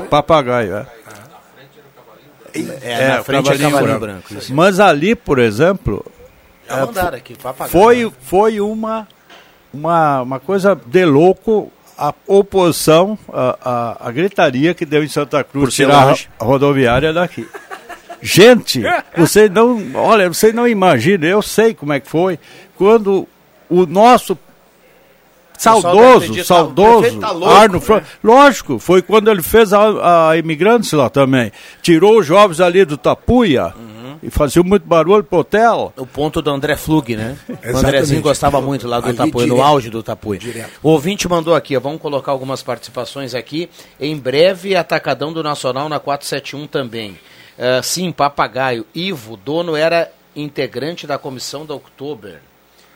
O 0.00 0.02
Papagaio, 0.06 0.76
é. 0.78 0.86
É, 2.82 3.08
na 3.08 3.20
o 3.20 3.24
frente 3.24 3.48
é 3.50 3.52
Cavalinho 3.58 3.70
Cavalinho 3.70 4.00
Branco. 4.00 4.28
Mas 4.50 4.80
ali, 4.80 5.14
por 5.14 5.38
exemplo, 5.38 6.04
Já 6.68 6.86
mandaram 6.86 7.16
aqui, 7.18 7.34
papagaio. 7.36 7.70
foi, 7.70 8.12
foi 8.20 8.60
uma, 8.60 9.06
uma, 9.72 10.22
uma 10.22 10.40
coisa 10.40 10.74
de 10.86 11.04
louco 11.04 11.72
a 11.98 12.12
oposição, 12.26 13.18
a, 13.32 13.56
a, 14.02 14.08
a 14.08 14.12
gritaria 14.12 14.74
que 14.74 14.84
deu 14.84 15.02
em 15.02 15.08
Santa 15.08 15.42
Cruz 15.42 15.64
Por 15.66 15.72
tirar 15.72 16.06
longe. 16.08 16.28
a 16.38 16.44
rodoviária 16.44 17.12
daqui. 17.12 17.48
Gente, 18.20 18.82
você 19.16 19.48
não, 19.48 19.80
olha, 19.94 20.28
você 20.28 20.52
não 20.52 20.66
imagina, 20.68 21.24
eu 21.26 21.40
sei 21.40 21.72
como 21.74 21.92
é 21.92 22.00
que 22.00 22.08
foi, 22.08 22.38
quando 22.76 23.26
o 23.68 23.86
nosso 23.86 24.36
saudoso, 25.58 26.44
saudoso 26.44 27.18
tá 27.18 27.30
louco, 27.30 27.54
Arno 27.54 27.74
né? 27.74 27.80
Fran- 27.80 28.02
lógico, 28.22 28.78
foi 28.78 29.00
quando 29.00 29.30
ele 29.30 29.42
fez 29.42 29.72
a, 29.72 30.30
a 30.30 30.36
imigrantes 30.36 30.92
lá 30.92 31.08
também, 31.08 31.50
tirou 31.80 32.18
os 32.18 32.26
jovens 32.26 32.60
ali 32.60 32.84
do 32.84 32.96
Tapuia 32.96 33.72
Uhum. 33.76 33.95
E 34.26 34.30
faziam 34.30 34.64
muito 34.64 34.84
barulho 34.84 35.22
pro 35.22 35.38
hotel. 35.38 35.92
O 35.96 36.04
ponto 36.04 36.42
do 36.42 36.50
André 36.50 36.76
Flug, 36.76 37.14
né? 37.14 37.38
O. 37.72 37.76
Andrezinho 37.76 38.20
gostava 38.20 38.60
muito 38.60 38.88
lá 38.88 38.98
do 38.98 39.06
Ali 39.06 39.16
Tapuia, 39.16 39.46
no 39.46 39.62
auge 39.62 39.88
do. 39.88 40.02
Direto. 40.36 40.80
O 40.82 40.90
ouvinte 40.90 41.28
mandou 41.28 41.54
aqui, 41.54 41.76
ó, 41.76 41.80
vamos 41.80 42.00
colocar 42.00 42.32
algumas 42.32 42.60
participações 42.60 43.36
aqui. 43.36 43.70
Em 44.00 44.16
breve, 44.16 44.74
Atacadão 44.74 45.32
do 45.32 45.44
Nacional 45.44 45.88
na 45.88 46.00
471 46.00 46.66
também. 46.66 47.16
Ah, 47.56 47.80
sim, 47.82 48.10
Papagaio. 48.10 48.84
Ivo, 48.92 49.36
dono, 49.36 49.76
era 49.76 50.10
integrante 50.34 51.06
da 51.06 51.18
comissão 51.18 51.64
da 51.64 51.74
Oktober. 51.74 52.40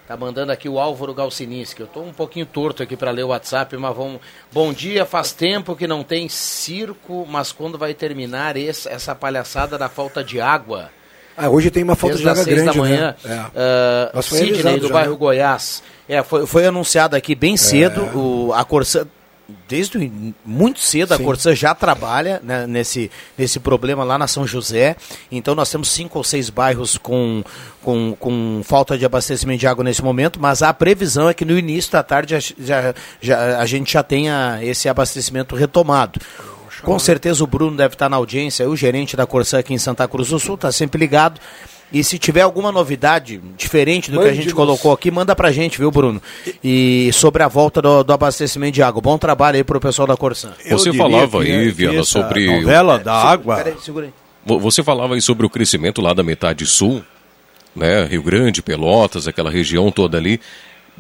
Tá 0.09 0.17
mandando 0.17 0.51
aqui 0.51 0.69
o 0.69 0.81
Álvaro 0.81 1.15
Galcininski. 1.15 1.83
Eu 1.83 1.87
tô 1.87 2.01
um 2.01 2.13
pouquinho 2.13 2.45
torto 2.45 2.83
aqui 2.83 2.97
para 2.97 3.13
ler 3.13 3.23
o 3.23 3.29
WhatsApp, 3.29 3.77
mas 3.77 3.97
vamos. 3.97 4.21
Bom 4.53 4.73
dia, 4.73 5.07
faz 5.07 5.33
tempo 5.33 5.77
que 5.77 5.87
não 5.87 6.03
tem 6.03 6.29
circo, 6.29 7.25
mas 7.31 7.53
quando 7.53 7.79
vai 7.79 7.95
terminar 7.95 8.57
esse, 8.57 8.89
essa 8.89 9.15
palhaçada 9.15 9.79
da 9.79 9.89
falta 9.89 10.25
de 10.25 10.41
água? 10.41 10.91
Ah, 11.43 11.49
hoje 11.49 11.71
tem 11.71 11.83
uma 11.83 11.95
falta 11.97 12.17
de 12.17 12.29
água 12.29 12.45
grande, 12.45 12.65
da 12.67 12.75
manhã. 12.75 13.15
né? 13.25 13.47
É. 14.15 14.23
Foi 14.23 14.39
Sidney, 14.39 14.79
do 14.79 14.89
já, 14.89 14.93
bairro 14.95 15.13
né? 15.13 15.17
Goiás. 15.19 15.83
É, 16.09 16.23
foi, 16.23 16.47
foi 16.47 16.67
anunciado 16.67 17.17
aqui 17.17 17.35
bem 17.35 17.57
cedo. 17.57 18.03
O, 18.17 18.53
a 18.53 18.65
Corsã, 18.65 19.07
desde 19.69 20.11
muito 20.45 20.81
cedo, 20.81 21.13
a 21.15 21.17
Sim. 21.17 21.25
Corsã 21.25 21.55
já 21.55 21.75
trabalha 21.75 22.41
né, 22.43 22.67
nesse, 22.67 23.11
nesse 23.39 23.59
problema 23.61 24.03
lá 24.05 24.19
na 24.19 24.27
São 24.27 24.47
José. 24.47 24.97
Então 25.31 25.55
nós 25.55 25.71
temos 25.71 25.89
cinco 25.91 26.19
ou 26.19 26.25
seis 26.25 26.51
bairros 26.51 26.99
com, 26.99 27.43
com, 27.83 28.15
com 28.19 28.61
falta 28.65 28.99
de 28.99 29.05
abastecimento 29.05 29.61
de 29.61 29.67
água 29.67 29.83
nesse 29.85 30.03
momento, 30.03 30.39
mas 30.41 30.63
a 30.63 30.73
previsão 30.75 31.29
é 31.29 31.35
que 31.35 31.45
no 31.45 31.57
início 31.59 31.93
da 31.93 32.03
tarde 32.03 32.39
já, 32.39 32.55
já, 32.59 32.95
já- 33.21 33.59
a 33.59 33.67
gente 33.67 33.93
já 33.93 34.03
tenha 34.03 34.59
esse 34.63 34.89
abastecimento 34.89 35.55
retomado. 35.57 36.21
Com 36.83 36.99
certeza 36.99 37.43
o 37.45 37.47
Bruno 37.47 37.77
deve 37.77 37.95
estar 37.95 38.09
na 38.09 38.17
audiência, 38.17 38.69
o 38.69 38.77
gerente 38.77 39.17
da 39.17 39.27
Corsã 39.27 39.59
aqui 39.59 39.73
em 39.75 39.79
Santa 39.79 40.07
Cruz 40.09 40.29
do 40.29 40.39
Sul, 40.39 40.55
está 40.55 40.71
sempre 40.73 40.99
ligado. 40.99 41.41
E 41.93 42.05
se 42.05 42.19
tiver 42.21 42.43
alguma 42.43 42.71
novidade 42.71 43.41
diferente 43.57 44.13
do 44.13 44.21
que 44.21 44.29
a 44.29 44.33
gente 44.33 44.55
colocou 44.55 44.93
aqui, 44.93 45.11
manda 45.11 45.35
pra 45.35 45.51
gente, 45.51 45.77
viu, 45.77 45.91
Bruno? 45.91 46.23
E 46.63 47.11
sobre 47.13 47.43
a 47.43 47.49
volta 47.49 47.83
do, 47.83 48.05
do 48.05 48.13
abastecimento 48.13 48.75
de 48.75 48.83
água. 48.83 49.03
Bom 49.03 49.19
trabalho 49.19 49.57
aí 49.57 49.65
pro 49.65 49.81
pessoal 49.81 50.07
da 50.07 50.17
Corsã. 50.17 50.53
Você 50.71 50.93
falava 50.93 51.43
aí, 51.43 51.47
que 51.47 51.71
Viana, 51.71 52.05
sobre 52.05 52.49
o- 52.49 52.61
novela 52.61 52.97
da 52.99 53.13
água. 53.15 53.57
Peraí, 53.57 53.75
segura 53.81 54.07
aí. 54.07 54.13
Vo- 54.47 54.61
Você 54.61 54.85
falava 54.85 55.15
aí 55.15 55.21
sobre 55.21 55.45
o 55.45 55.51
crescimento 55.51 56.01
lá 56.01 56.13
da 56.15 56.23
metade 56.23 56.65
sul, 56.65 57.03
né? 57.75 58.05
Rio 58.05 58.23
Grande, 58.23 58.63
Pelotas, 58.63 59.27
aquela 59.27 59.51
região 59.51 59.91
toda 59.91 60.17
ali. 60.17 60.41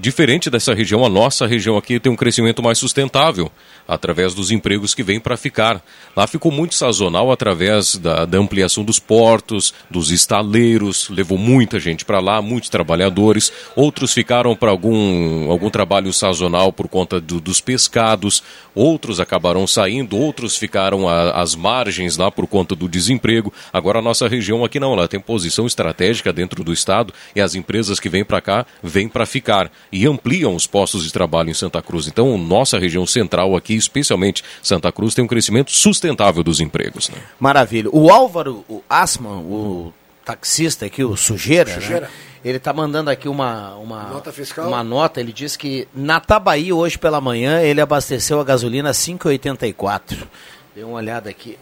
Diferente 0.00 0.48
dessa 0.48 0.72
região, 0.72 1.04
a 1.04 1.10
nossa 1.10 1.46
região 1.46 1.76
aqui 1.76 2.00
tem 2.00 2.10
um 2.10 2.16
crescimento 2.16 2.62
mais 2.62 2.78
sustentável, 2.78 3.52
através 3.86 4.32
dos 4.32 4.50
empregos 4.50 4.94
que 4.94 5.02
vêm 5.02 5.20
para 5.20 5.36
ficar. 5.36 5.84
Lá 6.16 6.26
ficou 6.26 6.50
muito 6.50 6.74
sazonal 6.74 7.30
através 7.30 7.96
da, 7.96 8.24
da 8.24 8.38
ampliação 8.38 8.82
dos 8.82 8.98
portos, 8.98 9.74
dos 9.90 10.10
estaleiros, 10.10 11.10
levou 11.10 11.36
muita 11.36 11.78
gente 11.78 12.06
para 12.06 12.18
lá, 12.18 12.40
muitos 12.40 12.70
trabalhadores. 12.70 13.52
Outros 13.76 14.14
ficaram 14.14 14.56
para 14.56 14.70
algum, 14.70 15.50
algum 15.50 15.68
trabalho 15.68 16.10
sazonal 16.14 16.72
por 16.72 16.88
conta 16.88 17.20
do- 17.20 17.38
dos 17.38 17.60
pescados, 17.60 18.42
outros 18.74 19.20
acabaram 19.20 19.66
saindo, 19.66 20.16
outros 20.16 20.56
ficaram 20.56 21.06
às 21.08 21.54
margens 21.54 22.16
lá 22.16 22.30
por 22.30 22.46
conta 22.46 22.74
do 22.74 22.88
desemprego. 22.88 23.52
Agora 23.70 23.98
a 23.98 24.02
nossa 24.02 24.26
região 24.26 24.64
aqui 24.64 24.80
não, 24.80 24.94
ela 24.94 25.06
tem 25.08 25.20
posição 25.20 25.66
estratégica 25.66 26.32
dentro 26.32 26.64
do 26.64 26.72
estado 26.72 27.12
e 27.36 27.40
as 27.40 27.54
empresas 27.54 28.00
que 28.00 28.08
vêm 28.08 28.24
para 28.24 28.40
cá 28.40 28.64
vêm 28.82 29.06
para 29.06 29.26
ficar 29.26 29.70
e 29.92 30.06
ampliam 30.06 30.54
os 30.54 30.66
postos 30.66 31.04
de 31.04 31.12
trabalho 31.12 31.50
em 31.50 31.54
Santa 31.54 31.82
Cruz. 31.82 32.06
Então, 32.06 32.36
nossa 32.38 32.78
região 32.78 33.06
central 33.06 33.56
aqui, 33.56 33.74
especialmente 33.74 34.44
Santa 34.62 34.90
Cruz, 34.92 35.14
tem 35.14 35.24
um 35.24 35.28
crescimento 35.28 35.72
sustentável 35.72 36.42
dos 36.42 36.60
empregos. 36.60 37.08
Né? 37.08 37.18
Maravilha. 37.38 37.88
O 37.92 38.10
Álvaro, 38.10 38.64
o 38.68 38.82
Asman, 38.88 39.38
o 39.38 39.92
taxista 40.24 40.86
aqui, 40.86 41.02
o 41.02 41.16
Sujeira, 41.16 41.70
né? 41.70 41.80
Sujeira. 41.80 42.10
ele 42.44 42.58
tá 42.58 42.72
mandando 42.72 43.10
aqui 43.10 43.28
uma, 43.28 43.74
uma, 43.76 44.04
Nota 44.04 44.32
fiscal? 44.32 44.68
uma 44.68 44.84
nota. 44.84 45.20
Ele 45.20 45.32
diz 45.32 45.56
que 45.56 45.88
na 45.94 46.20
Tabaí, 46.20 46.72
hoje 46.72 46.98
pela 46.98 47.20
manhã, 47.20 47.60
ele 47.60 47.80
abasteceu 47.80 48.40
a 48.40 48.44
gasolina 48.44 48.92
5,84. 48.92 50.26
Dê 50.74 50.84
uma 50.84 50.98
olhada 50.98 51.28
aqui. 51.28 51.58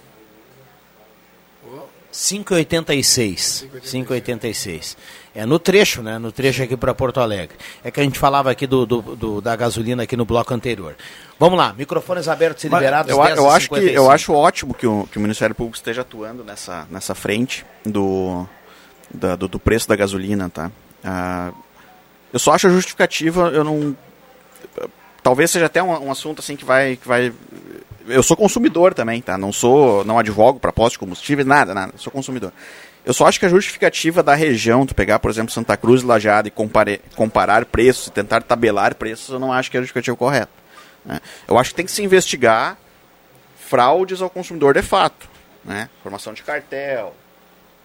5,86. 2.12 3.66
5,86. 3.85 4.97
É 5.35 5.44
no 5.47 5.59
trecho, 5.59 6.03
né? 6.03 6.18
No 6.18 6.33
trecho 6.33 6.62
aqui 6.62 6.77
para 6.77 6.94
Porto 6.94 7.21
Alegre. 7.21 7.57
É 7.85 7.90
que 7.90 8.01
a 8.01 8.03
gente 8.03 8.18
falava 8.18 8.51
aqui 8.51 8.66
do, 8.66 8.85
do- 8.87 9.03
do- 9.16 9.40
da 9.40 9.55
gasolina 9.55 10.03
aqui 10.03 10.16
no 10.16 10.25
bloco 10.25 10.53
anterior. 10.53 10.97
Vamos 11.38 11.57
lá, 11.59 11.73
microfones 11.75 12.27
abertos 12.27 12.64
e 12.64 12.68
liberados. 12.68 13.11
eu, 13.12 13.23
a- 13.23 13.27
10 13.27 13.38
eu 13.38 13.49
acho 13.51 13.68
que 13.68 13.75
55. 13.77 13.97
eu 14.05 14.11
acho 14.11 14.33
ótimo 14.33 14.75
que 14.75 14.87
o, 14.87 15.07
que 15.11 15.18
o 15.18 15.21
Ministério 15.21 15.55
Público 15.55 15.77
esteja 15.77 16.01
atuando 16.01 16.42
nessa, 16.42 16.87
nessa 16.90 17.14
frente 17.14 17.64
do, 17.85 18.47
da- 19.12 19.37
do, 19.37 19.47
do 19.47 19.59
preço 19.61 19.88
da 19.88 19.94
gasolina, 19.94 20.51
tá? 20.51 20.73
Ah, 21.05 21.53
eu 22.33 22.38
só 22.38 22.53
acho 22.53 22.66
a 22.66 22.71
justificativa, 22.71 23.49
eu 23.51 23.62
não 23.62 23.97
talvez 25.23 25.51
seja 25.51 25.66
até 25.66 25.81
um, 25.83 26.07
um 26.07 26.11
assunto 26.11 26.40
assim 26.40 26.57
que 26.57 26.64
vai 26.64 26.97
que 26.97 27.07
vai 27.07 27.33
eu 28.09 28.23
sou 28.23 28.37
consumidor 28.37 28.94
também, 28.94 29.21
tá? 29.21 29.37
Não 29.38 29.53
sou 29.53 30.05
não 30.05 30.18
advogo 30.18 30.59
para 30.59 30.73
posto 30.73 30.94
de 30.94 30.99
combustível, 30.99 31.44
nada, 31.44 31.75
nada, 31.75 31.92
sou 31.97 32.12
consumidor. 32.12 32.53
Eu 33.05 33.14
só 33.14 33.27
acho 33.27 33.40
que 33.40 33.47
a 33.47 33.49
justificativa 33.49 34.23
da 34.23 34.35
região, 34.35 34.85
tu 34.85 34.94
pegar, 34.94 35.18
por 35.18 35.31
exemplo, 35.31 35.53
Santa 35.53 35.77
Cruz 35.77 36.03
e 36.03 36.05
Lajeado 36.05 36.49
e 36.49 36.51
compare, 36.51 37.01
comparar 37.16 37.64
preços, 37.64 38.11
tentar 38.11 38.42
tabelar 38.42 38.94
preços, 38.97 39.31
eu 39.31 39.38
não 39.38 39.53
acho 39.53 39.71
que 39.71 39.77
é 39.77 39.81
a 39.81 39.83
justificativa 39.83 40.16
correta. 40.16 40.53
né? 41.05 41.21
Eu 41.47 41.57
acho 41.57 41.71
que 41.71 41.77
tem 41.77 41.87
que 41.87 41.92
se 41.92 42.03
investigar 42.03 42.77
fraudes 43.59 44.21
ao 44.21 44.29
consumidor 44.29 44.75
de 44.75 44.83
fato. 44.83 45.29
Né? 45.64 45.88
Formação 46.03 46.35
de 46.35 46.42
cartel, 46.42 47.14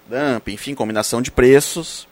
dumping, 0.06 0.52
enfim, 0.52 0.74
combinação 0.74 1.22
de 1.22 1.30
preços 1.30 2.06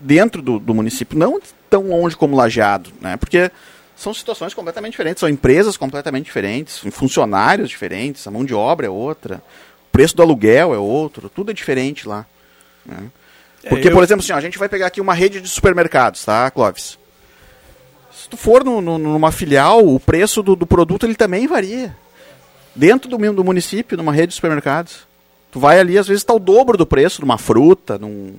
dentro 0.00 0.40
do, 0.40 0.58
do 0.58 0.74
município, 0.74 1.18
não 1.18 1.40
tão 1.68 1.88
longe 1.88 2.16
como 2.16 2.36
Lajeado, 2.36 2.92
né? 3.00 3.16
porque 3.16 3.50
são 3.96 4.12
situações 4.12 4.52
completamente 4.54 4.92
diferentes, 4.92 5.20
são 5.20 5.28
empresas 5.28 5.76
completamente 5.76 6.24
diferentes, 6.26 6.78
funcionários 6.90 7.68
diferentes, 7.70 8.26
a 8.26 8.30
mão 8.30 8.44
de 8.44 8.54
obra 8.54 8.86
é 8.86 8.90
outra, 8.90 9.36
o 9.88 9.92
preço 9.92 10.16
do 10.16 10.22
aluguel 10.22 10.74
é 10.74 10.78
outro, 10.78 11.28
tudo 11.28 11.50
é 11.50 11.54
diferente 11.54 12.06
lá. 12.08 12.26
né? 12.84 13.10
Porque, 13.68 13.88
eu- 13.88 13.92
por 13.92 14.02
exemplo, 14.04 14.22
assim, 14.22 14.32
ó, 14.32 14.36
a 14.36 14.40
gente 14.42 14.58
vai 14.58 14.68
pegar 14.68 14.88
aqui 14.88 15.00
uma 15.00 15.14
rede 15.14 15.40
de 15.40 15.48
supermercados, 15.48 16.22
tá, 16.24 16.50
Clóvis? 16.50 16.98
Se 18.12 18.28
tu 18.28 18.36
for 18.36 18.62
no- 18.64 18.80
no- 18.80 18.98
numa 18.98 19.32
filial, 19.32 19.86
o 19.86 19.98
preço 19.98 20.42
do, 20.42 20.54
do 20.54 20.66
produto 20.66 21.06
ele 21.06 21.14
também 21.14 21.46
varia. 21.46 21.96
Dentro 22.74 23.08
do, 23.08 23.16
do 23.32 23.44
município, 23.44 23.96
numa 23.96 24.12
rede 24.12 24.28
de 24.28 24.34
supermercados. 24.34 25.06
Tu 25.50 25.60
vai 25.60 25.78
ali, 25.78 25.96
às 25.96 26.06
vezes 26.08 26.22
está 26.22 26.34
o 26.34 26.38
dobro 26.38 26.76
do 26.76 26.84
preço 26.86 27.20
numa 27.20 27.38
fruta, 27.38 27.96
num... 27.96 28.34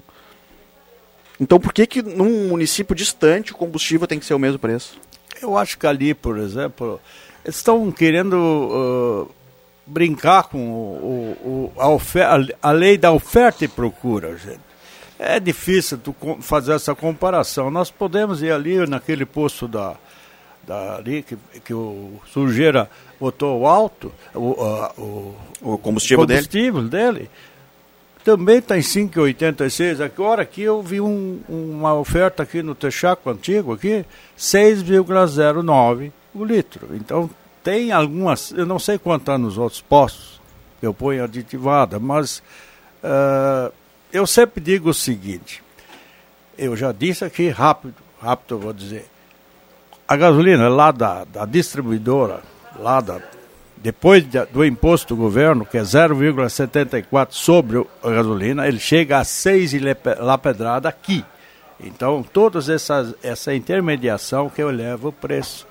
Então 1.39 1.59
por 1.59 1.73
que 1.73 1.85
que 1.87 2.01
num 2.01 2.47
município 2.49 2.95
distante 2.95 3.51
o 3.51 3.55
combustível 3.55 4.07
tem 4.07 4.19
que 4.19 4.25
ser 4.25 4.33
o 4.33 4.39
mesmo 4.39 4.59
preço? 4.59 4.97
Eu 5.41 5.57
acho 5.57 5.77
que 5.77 5.85
ali, 5.87 6.13
por 6.13 6.37
exemplo, 6.37 6.99
eles 7.43 7.55
estão 7.57 7.91
querendo 7.91 8.33
uh, 8.35 9.31
brincar 9.85 10.43
com 10.43 10.57
o, 10.59 11.71
o- 11.75 11.81
a, 11.81 12.69
a- 12.69 12.71
lei 12.71 12.97
da 12.97 13.11
oferta 13.11 13.65
e 13.65 13.67
procura, 13.67 14.37
gente. 14.37 14.59
É 15.17 15.39
difícil 15.39 15.97
tu 15.97 16.13
fazer 16.41 16.73
essa 16.73 16.93
comparação. 16.93 17.71
Nós 17.71 17.89
podemos 17.89 18.41
ir 18.41 18.51
ali 18.51 18.85
naquele 18.87 19.25
posto 19.25 19.67
da, 19.67 19.95
da 20.67 20.95
ali 20.97 21.23
que, 21.23 21.37
que 21.63 21.73
o 21.73 22.19
sujeira 22.31 22.89
botou 23.19 23.65
alto, 23.65 24.11
o, 24.33 24.61
a- 24.61 24.91
o, 24.97 25.35
O 25.61 25.77
combustível 25.77 26.25
dele? 26.25 26.39
combustível 26.41 26.81
dele 26.83 27.29
também 28.25 28.57
está 28.57 28.75
em 28.77 28.81
5,86. 28.81 30.01
Agora 30.01 30.41
aqui 30.41 30.63
eu 30.63 30.81
vi 30.81 30.99
um- 30.99 31.39
uma 31.47 31.93
oferta 31.93 32.43
aqui 32.43 32.61
no 32.63 32.73
Texaco 32.75 33.29
antigo 33.29 33.71
aqui, 33.71 34.03
6,09 34.35 36.11
o 36.33 36.43
litro. 36.43 36.89
Então 36.95 37.29
tem 37.63 37.91
algumas, 37.91 38.51
eu 38.51 38.65
não 38.65 38.79
sei 38.79 38.97
quanto 38.97 39.21
está 39.21 39.37
nos 39.37 39.57
outros 39.57 39.79
postos 39.79 40.35
eu 40.81 40.93
ponho 40.93 41.23
aditivada, 41.23 41.99
mas 41.99 42.43
ah, 43.03 43.71
eu 44.11 44.27
sempre 44.27 44.61
digo 44.61 44.89
o 44.89 44.93
seguinte, 44.93 45.63
eu 46.57 46.75
já 46.75 46.91
disse 46.91 47.23
aqui 47.25 47.49
rápido, 47.49 47.95
rápido 48.21 48.55
eu 48.55 48.59
vou 48.59 48.73
dizer, 48.73 49.05
a 50.07 50.15
gasolina 50.15 50.67
lá 50.69 50.91
da, 50.91 51.23
da 51.23 51.45
distribuidora, 51.45 52.41
lá 52.77 53.01
da, 53.01 53.19
depois 53.77 54.23
do 54.51 54.65
imposto 54.65 55.15
do 55.15 55.21
governo, 55.21 55.65
que 55.65 55.77
é 55.77 55.83
0,74 55.83 57.27
sobre 57.35 57.77
o- 57.77 57.87
a 58.03 58.09
gasolina, 58.09 58.67
ele 58.67 58.79
chega 58.79 59.19
a 59.19 59.23
6 59.23 59.73
e 59.73 59.79
lepe- 59.79 60.15
lá 60.19 60.37
pedrada 60.37 60.89
aqui. 60.89 61.23
Então, 61.79 62.23
toda 62.23 62.59
essa, 62.73 63.15
intermediação 63.53 64.49
que 64.49 64.61
eleva 64.61 65.09
o 65.09 65.11
preço. 65.11 65.67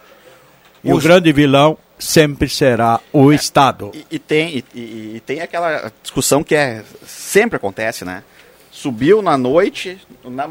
E 0.82 0.92
o 0.92 0.96
Os- 0.96 1.02
grande 1.02 1.32
vilão 1.32 1.78
sempre 1.98 2.48
será 2.48 3.00
o 3.12 3.32
Estado. 3.32 3.90
E, 3.94 4.06
e 4.12 4.18
tem, 4.18 4.58
e, 4.58 4.64
e- 4.74 5.12
e 5.16 5.20
tem 5.24 5.40
aquela 5.40 5.90
discussão 6.02 6.44
que 6.44 6.54
é, 6.54 6.84
sempre 7.06 7.56
acontece, 7.56 8.04
né? 8.04 8.22
Subiu 8.70 9.22
na 9.22 9.38
noite, 9.38 9.98
na, 10.24 10.48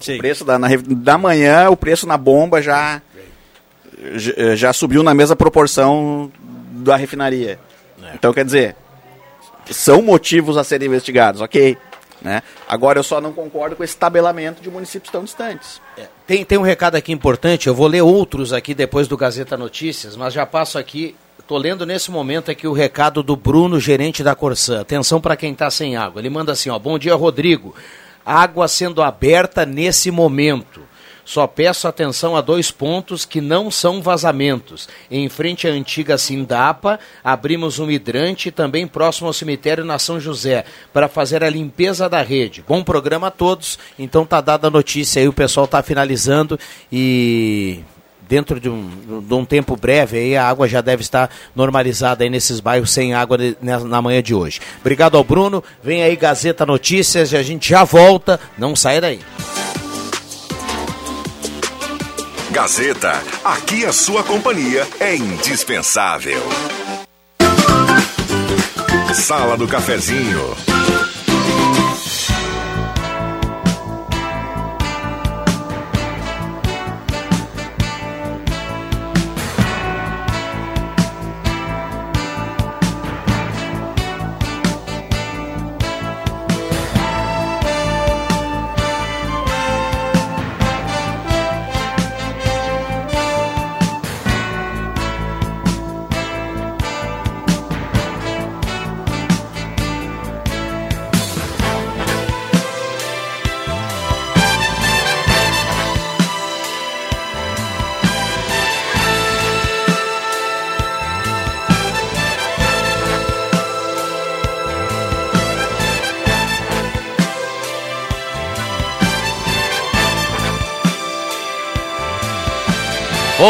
Sim. 0.00 0.16
o 0.16 0.18
preço 0.18 0.44
da, 0.44 0.58
na, 0.58 0.68
da 0.84 1.16
manhã, 1.16 1.70
o 1.70 1.76
preço 1.76 2.06
na 2.06 2.16
bomba 2.16 2.60
já, 2.60 3.00
já 4.56 4.72
subiu 4.72 5.02
na 5.02 5.14
mesma 5.14 5.36
proporção 5.36 6.30
da 6.78 6.96
refinaria. 6.96 7.58
Então, 8.14 8.32
quer 8.32 8.44
dizer, 8.44 8.76
são 9.70 10.02
motivos 10.02 10.56
a 10.56 10.64
serem 10.64 10.86
investigados, 10.86 11.40
ok. 11.40 11.76
Né? 12.20 12.42
Agora, 12.68 12.98
eu 12.98 13.02
só 13.02 13.20
não 13.20 13.32
concordo 13.32 13.76
com 13.76 13.84
esse 13.84 13.96
tabelamento 13.96 14.60
de 14.62 14.70
municípios 14.70 15.10
tão 15.10 15.22
distantes. 15.24 15.80
Tem, 16.26 16.44
tem 16.44 16.58
um 16.58 16.62
recado 16.62 16.96
aqui 16.96 17.12
importante, 17.12 17.68
eu 17.68 17.74
vou 17.74 17.86
ler 17.86 18.02
outros 18.02 18.52
aqui 18.52 18.74
depois 18.74 19.06
do 19.06 19.16
Gazeta 19.16 19.56
Notícias, 19.56 20.16
mas 20.16 20.34
já 20.34 20.44
passo 20.44 20.78
aqui, 20.78 21.14
estou 21.38 21.56
lendo 21.58 21.86
nesse 21.86 22.10
momento 22.10 22.50
aqui 22.50 22.66
o 22.66 22.72
recado 22.72 23.22
do 23.22 23.36
Bruno, 23.36 23.78
gerente 23.78 24.22
da 24.22 24.34
Corsã. 24.34 24.80
Atenção 24.80 25.20
para 25.20 25.36
quem 25.36 25.52
está 25.52 25.70
sem 25.70 25.96
água. 25.96 26.20
Ele 26.20 26.30
manda 26.30 26.52
assim, 26.52 26.70
ó, 26.70 26.78
bom 26.78 26.98
dia 26.98 27.14
Rodrigo, 27.14 27.74
água 28.26 28.66
sendo 28.66 29.00
aberta 29.00 29.64
nesse 29.64 30.10
momento. 30.10 30.82
Só 31.28 31.46
peço 31.46 31.86
atenção 31.86 32.34
a 32.34 32.40
dois 32.40 32.70
pontos 32.70 33.26
que 33.26 33.38
não 33.38 33.70
são 33.70 34.00
vazamentos. 34.00 34.88
Em 35.10 35.28
frente 35.28 35.68
à 35.68 35.70
antiga 35.70 36.16
Sindapa, 36.16 36.98
abrimos 37.22 37.78
um 37.78 37.90
hidrante 37.90 38.50
também 38.50 38.86
próximo 38.86 39.26
ao 39.26 39.34
cemitério 39.34 39.84
na 39.84 39.98
São 39.98 40.18
José, 40.18 40.64
para 40.90 41.06
fazer 41.06 41.44
a 41.44 41.50
limpeza 41.50 42.08
da 42.08 42.22
rede. 42.22 42.64
Bom 42.66 42.82
programa 42.82 43.26
a 43.26 43.30
todos. 43.30 43.78
Então 43.98 44.24
tá 44.24 44.40
dada 44.40 44.68
a 44.68 44.70
notícia 44.70 45.20
aí, 45.20 45.28
o 45.28 45.32
pessoal 45.34 45.68
tá 45.68 45.82
finalizando 45.82 46.58
e 46.90 47.80
dentro 48.26 48.58
de 48.58 48.70
um, 48.70 48.88
de 49.20 49.34
um 49.34 49.44
tempo 49.44 49.76
breve 49.76 50.16
aí 50.16 50.34
a 50.34 50.48
água 50.48 50.66
já 50.66 50.80
deve 50.80 51.02
estar 51.02 51.30
normalizada 51.54 52.24
aí 52.24 52.30
nesses 52.30 52.58
bairros 52.58 52.90
sem 52.90 53.12
água 53.12 53.36
de, 53.36 53.54
na, 53.60 54.00
manhã 54.00 54.22
de 54.22 54.34
hoje. 54.34 54.62
Obrigado 54.80 55.18
ao 55.18 55.24
Bruno. 55.24 55.62
Vem 55.82 56.02
aí 56.02 56.16
Gazeta 56.16 56.64
Notícias 56.64 57.32
e 57.32 57.36
a 57.36 57.42
gente 57.42 57.68
já 57.68 57.84
volta. 57.84 58.40
Não 58.56 58.74
sai 58.74 58.98
daí. 58.98 59.20
Gazeta, 62.60 63.12
aqui 63.44 63.86
a 63.86 63.92
sua 63.92 64.24
companhia 64.24 64.84
é 64.98 65.14
indispensável. 65.14 66.42
Sala 69.14 69.56
do 69.56 69.68
Cafezinho. 69.68 70.56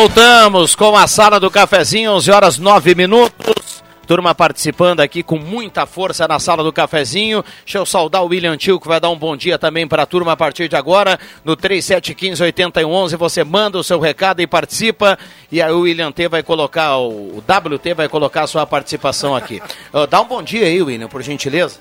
Voltamos 0.01 0.77
com 0.77 0.97
a 0.97 1.09
sala 1.09 1.41
do 1.41 1.51
cafezinho, 1.51 2.13
11 2.13 2.31
horas 2.31 2.57
9 2.57 2.95
minutos. 2.95 3.83
Turma 4.07 4.33
participando 4.33 5.01
aqui 5.01 5.25
com 5.25 5.37
muita 5.37 5.87
força 5.87 6.29
na 6.29 6.39
sala 6.39 6.63
do 6.63 6.73
cafezinho. 6.73 7.45
Deixa 7.65 7.79
eu 7.79 7.85
saudar 7.85 8.23
o 8.23 8.29
William 8.29 8.57
Tio, 8.57 8.79
que 8.79 8.87
vai 8.87 9.01
dar 9.01 9.11
um 9.11 9.19
bom 9.19 9.37
dia 9.37 9.59
também 9.59 9.89
para 9.89 10.05
a 10.05 10.07
turma 10.07 10.31
a 10.31 10.37
partir 10.37 10.69
de 10.69 10.77
agora. 10.77 11.19
No 11.45 11.57
3715-8111, 11.57 13.17
você 13.17 13.43
manda 13.43 13.77
o 13.77 13.83
seu 13.83 13.99
recado 13.99 14.41
e 14.41 14.47
participa. 14.47 15.19
E 15.51 15.61
aí 15.61 15.73
o 15.73 15.81
William 15.81 16.13
T 16.13 16.29
vai 16.29 16.45
colocar, 16.45 16.97
o 16.99 17.39
WT 17.39 17.95
vai 17.95 18.09
colocar 18.09 18.45
a 18.45 18.47
sua 18.47 18.65
participação 18.65 19.35
aqui. 19.35 19.61
Dá 20.09 20.21
um 20.21 20.29
bom 20.29 20.45
dia 20.45 20.67
aí, 20.67 20.81
William, 20.81 21.09
por 21.09 21.23
gentileza. 21.23 21.81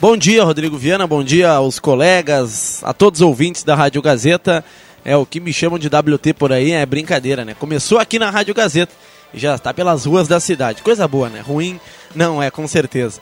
Bom 0.00 0.16
dia, 0.16 0.42
Rodrigo 0.42 0.78
Viana. 0.78 1.06
Bom 1.06 1.22
dia 1.22 1.50
aos 1.50 1.78
colegas, 1.78 2.82
a 2.82 2.94
todos 2.94 3.20
os 3.20 3.26
ouvintes 3.26 3.62
da 3.62 3.74
Rádio 3.74 4.00
Gazeta. 4.00 4.64
É, 5.04 5.16
o 5.16 5.24
que 5.24 5.40
me 5.40 5.52
chamam 5.52 5.78
de 5.78 5.88
WT 5.88 6.34
por 6.34 6.52
aí 6.52 6.72
é 6.72 6.84
brincadeira, 6.84 7.44
né? 7.44 7.54
Começou 7.58 7.98
aqui 7.98 8.18
na 8.18 8.30
Rádio 8.30 8.54
Gazeta 8.54 8.92
e 9.32 9.38
já 9.38 9.54
está 9.54 9.72
pelas 9.72 10.04
ruas 10.04 10.28
da 10.28 10.40
cidade. 10.40 10.82
Coisa 10.82 11.06
boa, 11.08 11.28
né? 11.28 11.40
Ruim 11.40 11.80
não 12.14 12.42
é, 12.42 12.50
com 12.50 12.66
certeza. 12.66 13.20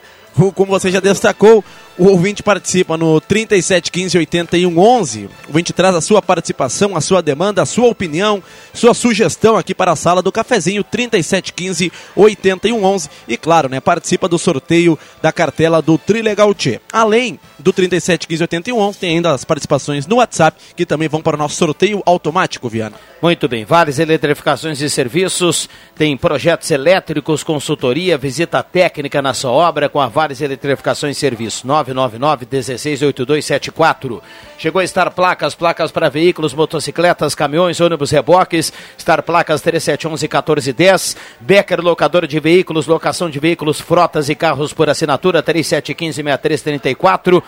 Como 0.55 0.71
você 0.71 0.91
já 0.91 0.99
destacou, 0.99 1.63
o 1.97 2.05
ouvinte 2.05 2.43
participa 2.43 2.95
no 2.95 3.19
3715 3.19 4.17
8111. 4.17 5.25
O 5.25 5.29
ouvinte 5.47 5.73
traz 5.73 5.95
a 5.95 6.01
sua 6.01 6.21
participação, 6.21 6.95
a 6.95 7.01
sua 7.01 7.21
demanda, 7.21 7.61
a 7.61 7.65
sua 7.65 7.87
opinião, 7.87 8.41
sua 8.73 8.93
sugestão 8.93 9.57
aqui 9.57 9.73
para 9.73 9.91
a 9.91 9.95
sala 9.95 10.21
do 10.21 10.31
cafezinho 10.31 10.83
3715 10.83 11.91
8111 12.15 13.09
e 13.27 13.37
claro, 13.37 13.67
né, 13.67 13.79
participa 13.79 14.27
do 14.27 14.37
sorteio 14.37 14.97
da 15.21 15.31
cartela 15.31 15.81
do 15.81 15.97
Trilegal 15.97 16.53
T. 16.53 16.79
Além 16.93 17.39
do 17.57 17.73
3715 17.73 18.43
8111, 18.43 18.99
tem 18.99 19.15
ainda 19.15 19.31
as 19.31 19.43
participações 19.43 20.05
no 20.05 20.17
WhatsApp 20.17 20.61
que 20.75 20.85
também 20.85 21.07
vão 21.07 21.21
para 21.21 21.35
o 21.35 21.39
nosso 21.39 21.55
sorteio 21.55 22.03
automático, 22.05 22.69
Viana. 22.69 22.95
Muito 23.21 23.47
bem, 23.47 23.65
várias 23.65 23.97
eletrificações 23.97 24.79
e 24.79 24.89
serviços, 24.89 25.67
tem 25.95 26.15
projetos 26.15 26.69
elétricos, 26.69 27.43
consultoria, 27.43 28.17
visita 28.17 28.61
técnica 28.61 29.21
na 29.21 29.33
sua 29.33 29.51
obra 29.51 29.89
com 29.89 29.99
a 29.99 30.07
Várias 30.07 30.39
Eletrificações 30.41 31.17
e 31.17 31.19
Serviços. 31.19 31.63
999-168274. 31.93 34.21
Chegou 34.57 34.79
a 34.79 34.83
estar 34.83 35.09
placas, 35.11 35.55
placas 35.55 35.91
para 35.91 36.09
veículos, 36.09 36.53
motocicletas, 36.53 37.33
caminhões, 37.35 37.79
ônibus, 37.79 38.11
reboques. 38.11 38.73
Estar 38.97 39.21
placas 39.21 39.61
3711-1410. 39.61 41.15
Becker, 41.39 41.79
locador 41.81 42.25
de 42.25 42.39
veículos, 42.39 42.87
locação 42.87 43.29
de 43.29 43.39
veículos, 43.39 43.79
frotas 43.79 44.29
e 44.29 44.35
carros 44.35 44.73
por 44.73 44.89
assinatura 44.89 45.43
3715-6334. 45.43 47.43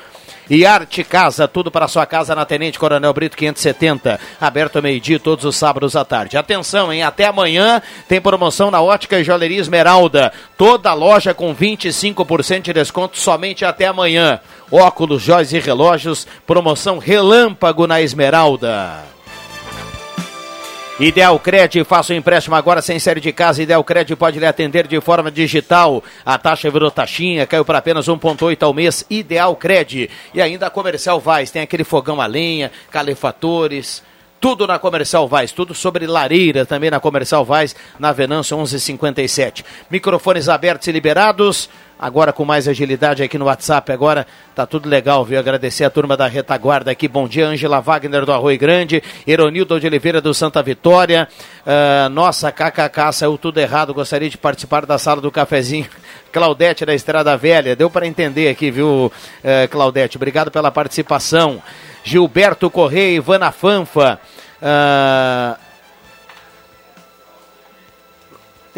E 0.50 0.66
Arte 0.66 1.04
Casa, 1.04 1.48
tudo 1.48 1.70
para 1.70 1.88
sua 1.88 2.08
casa 2.08 2.34
na 2.34 2.44
Tenente 2.44 2.80
Coronel 2.80 3.14
Brito 3.14 3.38
570, 3.38 4.20
aberto 4.42 4.78
ao 4.78 4.82
meio-dia 4.82 5.20
todos 5.20 5.46
os 5.46 5.56
sábados 5.56 5.96
à 5.96 6.04
tarde. 6.04 6.38
Atenção, 6.38 6.92
hein? 6.92 7.04
Até 7.04 7.26
amanhã 7.26 7.80
tem 8.08 8.20
promoção 8.20 8.72
na 8.72 8.82
Ótica 8.82 9.20
e 9.20 9.24
Joalheria 9.24 9.60
Esmeralda. 9.60 10.34
Toda 10.58 10.92
loja 10.94 11.36
com 11.36 11.56
25% 11.56 12.64
de 12.64 12.74
desconto 12.74 13.20
somente 13.20 13.64
até 13.64 13.86
amanhã. 13.86 14.40
Óculos, 14.72 15.22
joias 15.22 15.54
e 15.54 15.60
relógios, 15.60 16.26
promoção 16.48 16.98
relâmpago 16.98 17.86
na 17.86 18.02
Esmeralda. 18.02 19.19
Ideal 21.00 21.40
Cred, 21.40 21.82
faça 21.86 22.12
o 22.12 22.16
um 22.16 22.20
empréstimo 22.20 22.58
agora 22.58 22.82
sem 22.82 23.00
série 23.00 23.22
de 23.22 23.32
casa. 23.32 23.64
Ideal 23.64 23.82
Cred 23.86 24.14
pode 24.18 24.38
lhe 24.38 24.46
atender 24.46 24.86
de 24.86 25.00
forma 25.00 25.32
digital. 25.32 26.04
A 26.26 26.38
taxa 26.38 26.70
virou 26.70 26.92
taxinha, 26.92 27.48
caiu 27.48 27.64
para 27.64 27.78
apenas 27.78 28.10
1,8 28.10 28.62
ao 28.64 28.74
mês. 28.74 29.06
Ideal 29.10 29.56
Cred. 29.56 30.10
E 30.34 30.42
ainda 30.42 30.68
a 30.68 30.70
Comercial 30.70 31.18
Vaz, 31.18 31.52
tem 31.52 31.62
aquele 31.62 31.86
fogão 31.86 32.20
a 32.20 32.26
lenha, 32.26 32.70
calefatores. 32.92 34.04
Tudo 34.42 34.68
na 34.68 34.78
Comercial 34.78 35.26
Vaz, 35.26 35.54
tudo 35.54 35.74
sobre 35.74 36.06
lareira 36.06 36.66
também 36.66 36.92
na 36.92 37.00
Comercial 37.00 37.46
Vaz, 37.46 37.74
na 37.98 38.12
Venâncio 38.12 38.58
1157. 38.58 39.64
Microfones 39.90 40.50
abertos 40.50 40.90
e 40.90 40.92
liberados 40.92 41.70
agora 42.00 42.32
com 42.32 42.46
mais 42.46 42.68
agilidade 42.68 43.22
aqui 43.22 43.38
no 43.38 43.46
WhatsApp. 43.46 43.92
Agora 43.92 44.26
tá 44.56 44.66
tudo 44.66 44.88
legal, 44.88 45.26
viu? 45.26 45.38
Agradecer 45.38 45.84
a 45.84 45.90
turma 45.90 46.16
da 46.16 46.28
retaguarda 46.28 46.90
aqui. 46.90 47.08
Bom 47.08 47.28
dia, 47.28 47.46
Ângela 47.46 47.82
Wagner 47.82 48.26
do 48.26 48.32
Arroio 48.32 48.58
Grande, 48.58 49.04
Eronildo 49.28 49.80
de 49.80 49.88
Oliveira 49.88 50.22
do 50.22 50.34
Santa 50.34 50.64
Vitória. 50.64 51.28
Uh, 51.66 52.10
nossa, 52.10 52.52
KKK, 52.52 53.12
saiu 53.12 53.38
tudo 53.38 53.60
errado. 53.60 53.94
Gostaria 53.94 54.30
de 54.30 54.38
participar 54.38 54.86
da 54.86 54.98
sala 54.98 55.20
do 55.20 55.30
cafezinho. 55.30 55.88
Claudete 56.32 56.86
da 56.86 56.94
Estrada 56.94 57.36
Velha, 57.36 57.76
deu 57.76 57.90
para 57.90 58.08
entender 58.08 58.50
aqui, 58.50 58.72
viu, 58.72 59.12
uh, 59.12 59.68
Claudete? 59.70 60.16
Obrigado 60.16 60.50
pela 60.50 60.72
participação. 60.72 61.62
Gilberto 62.04 62.70
Correia, 62.70 63.18
Ivana 63.18 63.52
Fanfa. 63.52 64.20
Uh, 64.62 65.69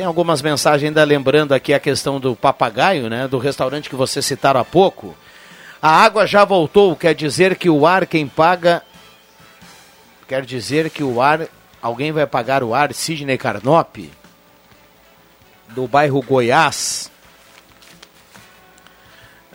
Tem 0.01 0.07
algumas 0.07 0.41
mensagens 0.41 0.87
ainda 0.87 1.03
lembrando 1.03 1.53
aqui 1.53 1.75
a 1.75 1.79
questão 1.79 2.19
do 2.19 2.35
papagaio, 2.35 3.07
né? 3.07 3.27
Do 3.27 3.37
restaurante 3.37 3.87
que 3.87 3.95
você 3.95 4.19
citaram 4.19 4.59
há 4.59 4.65
pouco. 4.65 5.15
A 5.79 5.91
água 5.91 6.25
já 6.25 6.43
voltou, 6.43 6.95
quer 6.95 7.13
dizer 7.13 7.55
que 7.55 7.69
o 7.69 7.85
ar 7.85 8.07
quem 8.07 8.27
paga. 8.27 8.81
Quer 10.27 10.43
dizer 10.43 10.89
que 10.89 11.03
o 11.03 11.21
ar. 11.21 11.47
Alguém 11.79 12.11
vai 12.11 12.25
pagar 12.25 12.63
o 12.63 12.73
ar, 12.73 12.91
Sidney 12.95 13.37
Carnop, 13.37 13.95
do 15.69 15.87
bairro 15.87 16.19
Goiás. 16.23 17.11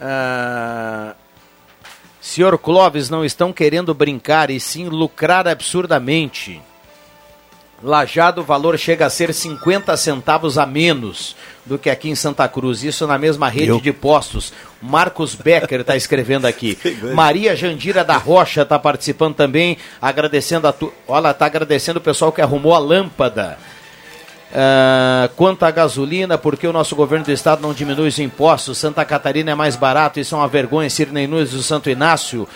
Ah, 0.01 1.17
senhor 2.21 2.57
Clóvis, 2.57 3.11
não 3.11 3.25
estão 3.25 3.53
querendo 3.53 3.93
brincar 3.93 4.49
e 4.49 4.61
sim 4.61 4.87
lucrar 4.87 5.49
absurdamente. 5.49 6.63
Lajado, 7.83 8.41
o 8.41 8.45
valor 8.45 8.79
chega 8.79 9.05
a 9.05 9.11
ser 9.11 9.35
50 9.35 9.95
centavos 9.97 10.57
a 10.57 10.65
menos 10.65 11.37
do 11.65 11.79
que 11.79 11.91
aqui 11.91 12.09
em 12.09 12.15
Santa 12.15 12.49
Cruz. 12.49 12.83
Isso 12.83 13.07
na 13.07 13.19
mesma 13.19 13.49
rede 13.49 13.69
Eu? 13.69 13.81
de 13.81 13.93
postos. 13.93 14.53
Marcos 14.81 15.35
Becker 15.35 15.81
está 15.81 15.95
escrevendo 15.95 16.47
aqui. 16.47 16.79
Maria 17.15 17.55
Jandira 17.55 18.03
da 18.03 18.17
Rocha 18.17 18.63
está 18.63 18.79
participando 18.79 19.35
também, 19.35 19.77
agradecendo 20.01 20.67
a 20.67 20.73
tu... 20.73 20.93
Olha, 21.07 21.31
está 21.31 21.47
agradecendo 21.47 21.99
o 21.99 22.03
pessoal 22.03 22.33
que 22.33 22.41
arrumou 22.41 22.75
a 22.75 22.79
lâmpada. 22.79 23.59
Uh, 24.47 25.29
quanto 25.35 25.65
à 25.65 25.71
gasolina, 25.71 26.39
porque 26.39 26.67
o 26.67 26.73
nosso 26.73 26.97
governo 26.97 27.27
do 27.27 27.33
estado 27.33 27.61
não 27.61 27.75
diminui 27.75 28.09
os 28.09 28.19
impostos? 28.19 28.79
Santa 28.79 29.05
Catarina 29.05 29.51
é 29.51 29.55
mais 29.55 29.77
barato, 29.77 30.19
isso 30.19 30.35
é 30.35 30.39
uma 30.39 30.49
vergonha. 30.49 30.89
Sirnei 30.89 31.27
Nunes 31.27 31.51
do 31.51 31.63
Santo 31.63 31.91
Inácio. 31.91 32.49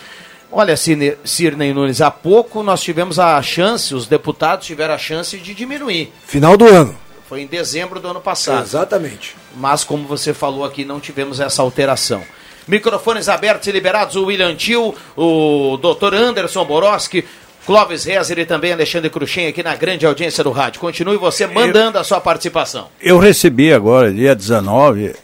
Olha, 0.51 0.75
Cirnei 0.75 1.73
Nunes, 1.73 2.01
há 2.01 2.11
pouco 2.11 2.61
nós 2.61 2.81
tivemos 2.83 3.17
a 3.19 3.41
chance, 3.41 3.95
os 3.95 4.05
deputados 4.05 4.67
tiveram 4.67 4.93
a 4.93 4.97
chance 4.97 5.37
de 5.37 5.53
diminuir. 5.53 6.11
Final 6.25 6.57
do 6.57 6.65
ano. 6.67 6.95
Foi 7.29 7.41
em 7.41 7.47
dezembro 7.47 7.99
do 8.01 8.09
ano 8.09 8.19
passado. 8.19 8.61
Exatamente. 8.61 9.35
Mas, 9.55 9.85
como 9.85 10.05
você 10.05 10.33
falou 10.33 10.65
aqui, 10.65 10.83
não 10.83 10.99
tivemos 10.99 11.39
essa 11.39 11.61
alteração. 11.61 12.21
Microfones 12.67 13.29
abertos 13.29 13.67
e 13.67 13.71
liberados, 13.71 14.17
o 14.17 14.25
William 14.25 14.53
Tio, 14.55 14.93
o 15.15 15.77
Dr. 15.77 16.13
Anderson 16.13 16.65
Boroski, 16.65 17.23
Clóvis 17.65 18.03
Rezer 18.03 18.39
e 18.39 18.45
também 18.45 18.73
Alexandre 18.73 19.09
Cruxem 19.09 19.47
aqui 19.47 19.63
na 19.63 19.75
grande 19.75 20.05
audiência 20.05 20.43
do 20.43 20.51
rádio. 20.51 20.81
Continue 20.81 21.15
você 21.15 21.47
mandando 21.47 21.97
a 21.97 22.03
sua 22.03 22.19
participação. 22.19 22.89
Eu 22.99 23.17
recebi 23.17 23.71
agora, 23.73 24.11
dia 24.11 24.35
19, 24.35 25.15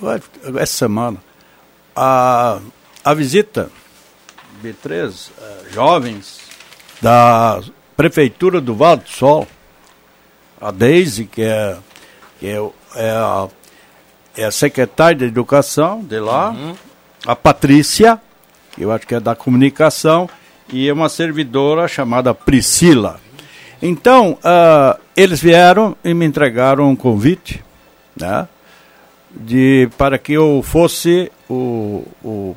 vai- 0.00 0.20
essa 0.56 0.72
semana, 0.76 1.16
a, 1.94 2.60
a 3.04 3.14
visita 3.14 3.70
de 4.66 4.72
três 4.72 5.30
eh, 5.40 5.64
jovens 5.72 6.40
da 7.00 7.60
Prefeitura 7.96 8.60
do 8.60 8.74
Vale 8.74 9.02
do 9.02 9.08
Sol. 9.08 9.46
A 10.60 10.72
Deise, 10.72 11.26
que 11.26 11.42
é, 11.42 11.76
que 12.40 12.48
é, 12.48 12.70
é 12.96 13.10
a, 13.10 13.48
é 14.36 14.44
a 14.44 14.50
secretária 14.50 15.16
de 15.16 15.24
Educação 15.24 16.02
de 16.02 16.18
lá, 16.18 16.54
a 17.24 17.36
Patrícia, 17.36 18.20
que 18.72 18.82
eu 18.82 18.90
acho 18.90 19.06
que 19.06 19.14
é 19.14 19.20
da 19.20 19.36
comunicação, 19.36 20.28
e 20.72 20.90
uma 20.90 21.08
servidora 21.08 21.86
chamada 21.86 22.34
Priscila. 22.34 23.20
Então, 23.80 24.38
ah, 24.42 24.98
eles 25.14 25.40
vieram 25.40 25.94
e 26.02 26.12
me 26.14 26.24
entregaram 26.24 26.90
um 26.90 26.96
convite, 26.96 27.62
né? 28.16 28.48
De, 29.30 29.88
para 29.98 30.18
que 30.18 30.32
eu 30.32 30.62
fosse 30.64 31.30
o, 31.48 32.02
o. 32.24 32.56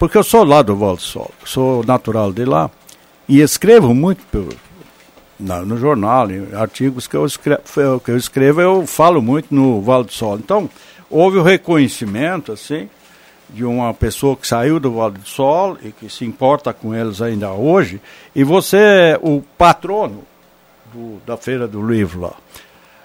Porque 0.00 0.18
eu 0.18 0.24
sou 0.24 0.42
lá 0.44 0.62
do 0.62 0.74
Vale 0.74 0.96
do 0.96 1.02
Sol, 1.02 1.30
sou 1.44 1.84
natural 1.84 2.32
de 2.32 2.44
lá, 2.44 2.68
e 3.28 3.40
escrevo 3.40 3.94
muito 3.94 4.24
pelo- 4.32 4.48
na- 5.38 5.60
no 5.62 5.76
jornal, 5.78 6.28
em 6.30 6.48
artigos 6.54 7.06
que 7.06 7.14
eu, 7.16 7.24
escrevo, 7.26 7.60
que 8.04 8.10
eu 8.10 8.16
escrevo, 8.16 8.60
eu 8.62 8.86
falo 8.86 9.20
muito 9.22 9.54
no 9.54 9.80
Vale 9.82 10.04
do 10.04 10.12
Sol. 10.12 10.36
Então, 10.36 10.68
houve 11.10 11.36
o 11.38 11.42
reconhecimento, 11.42 12.50
assim, 12.50 12.88
de 13.50 13.62
uma 13.64 13.92
pessoa 13.92 14.36
que 14.36 14.46
saiu 14.46 14.80
do 14.80 14.92
Vale 14.92 15.18
do 15.18 15.28
Sol 15.28 15.76
e 15.84 15.92
que 15.92 16.08
se 16.08 16.24
importa 16.24 16.72
com 16.72 16.94
eles 16.94 17.20
ainda 17.20 17.52
hoje, 17.52 18.00
e 18.34 18.42
você 18.42 18.76
é 18.78 19.18
o 19.22 19.42
patrono 19.58 20.24
do- 20.94 21.20
da 21.26 21.36
Feira 21.36 21.68
do 21.68 21.86
Livro 21.86 22.22
lá. 22.22 22.32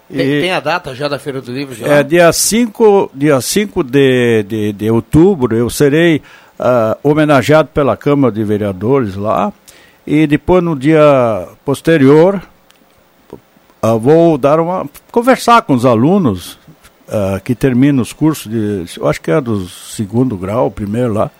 Tem, 0.08 0.22
E- 0.22 0.42
tem 0.42 0.52
a 0.52 0.60
data 0.60 0.94
já 0.96 1.08
da 1.08 1.18
Feira 1.20 1.42
do 1.42 1.52
Livro? 1.52 1.74
Já? 1.76 1.88
é, 1.88 2.04
dia 2.04 2.32
5 2.32 3.10
dia 3.14 3.42
cinco 3.42 3.84
de, 3.84 4.44
de, 4.48 4.72
de 4.72 4.92
outubro 4.92 5.56
eu 5.56 5.68
serei 5.68 6.22
ah, 6.60 6.98
homenageado 7.04 7.70
pela 7.70 7.98
Câmara 7.98 8.34
de 8.34 8.44
Vereadores 8.44 9.16
lá. 9.16 9.52
E 10.06 10.28
depois, 10.28 10.64
no 10.64 10.76
dia 10.76 11.48
posterior, 11.64 12.42
ah, 13.82 13.96
vou 13.96 14.38
dar 14.38 14.60
uma. 14.60 14.88
conversar 15.12 15.62
com 15.64 15.74
os 15.74 15.86
alunos 15.86 16.58
ah, 17.08 17.40
que 17.44 17.54
terminam 17.54 18.02
os 18.02 18.14
cursos 18.14 18.52
de. 18.52 18.86
Eu 18.98 19.08
acho 19.08 19.22
que 19.22 19.32
é 19.32 19.40
do 19.40 19.68
segundo 19.68 20.38
grau, 20.38 20.72
primeiro 20.72 21.14
lá. 21.14 21.32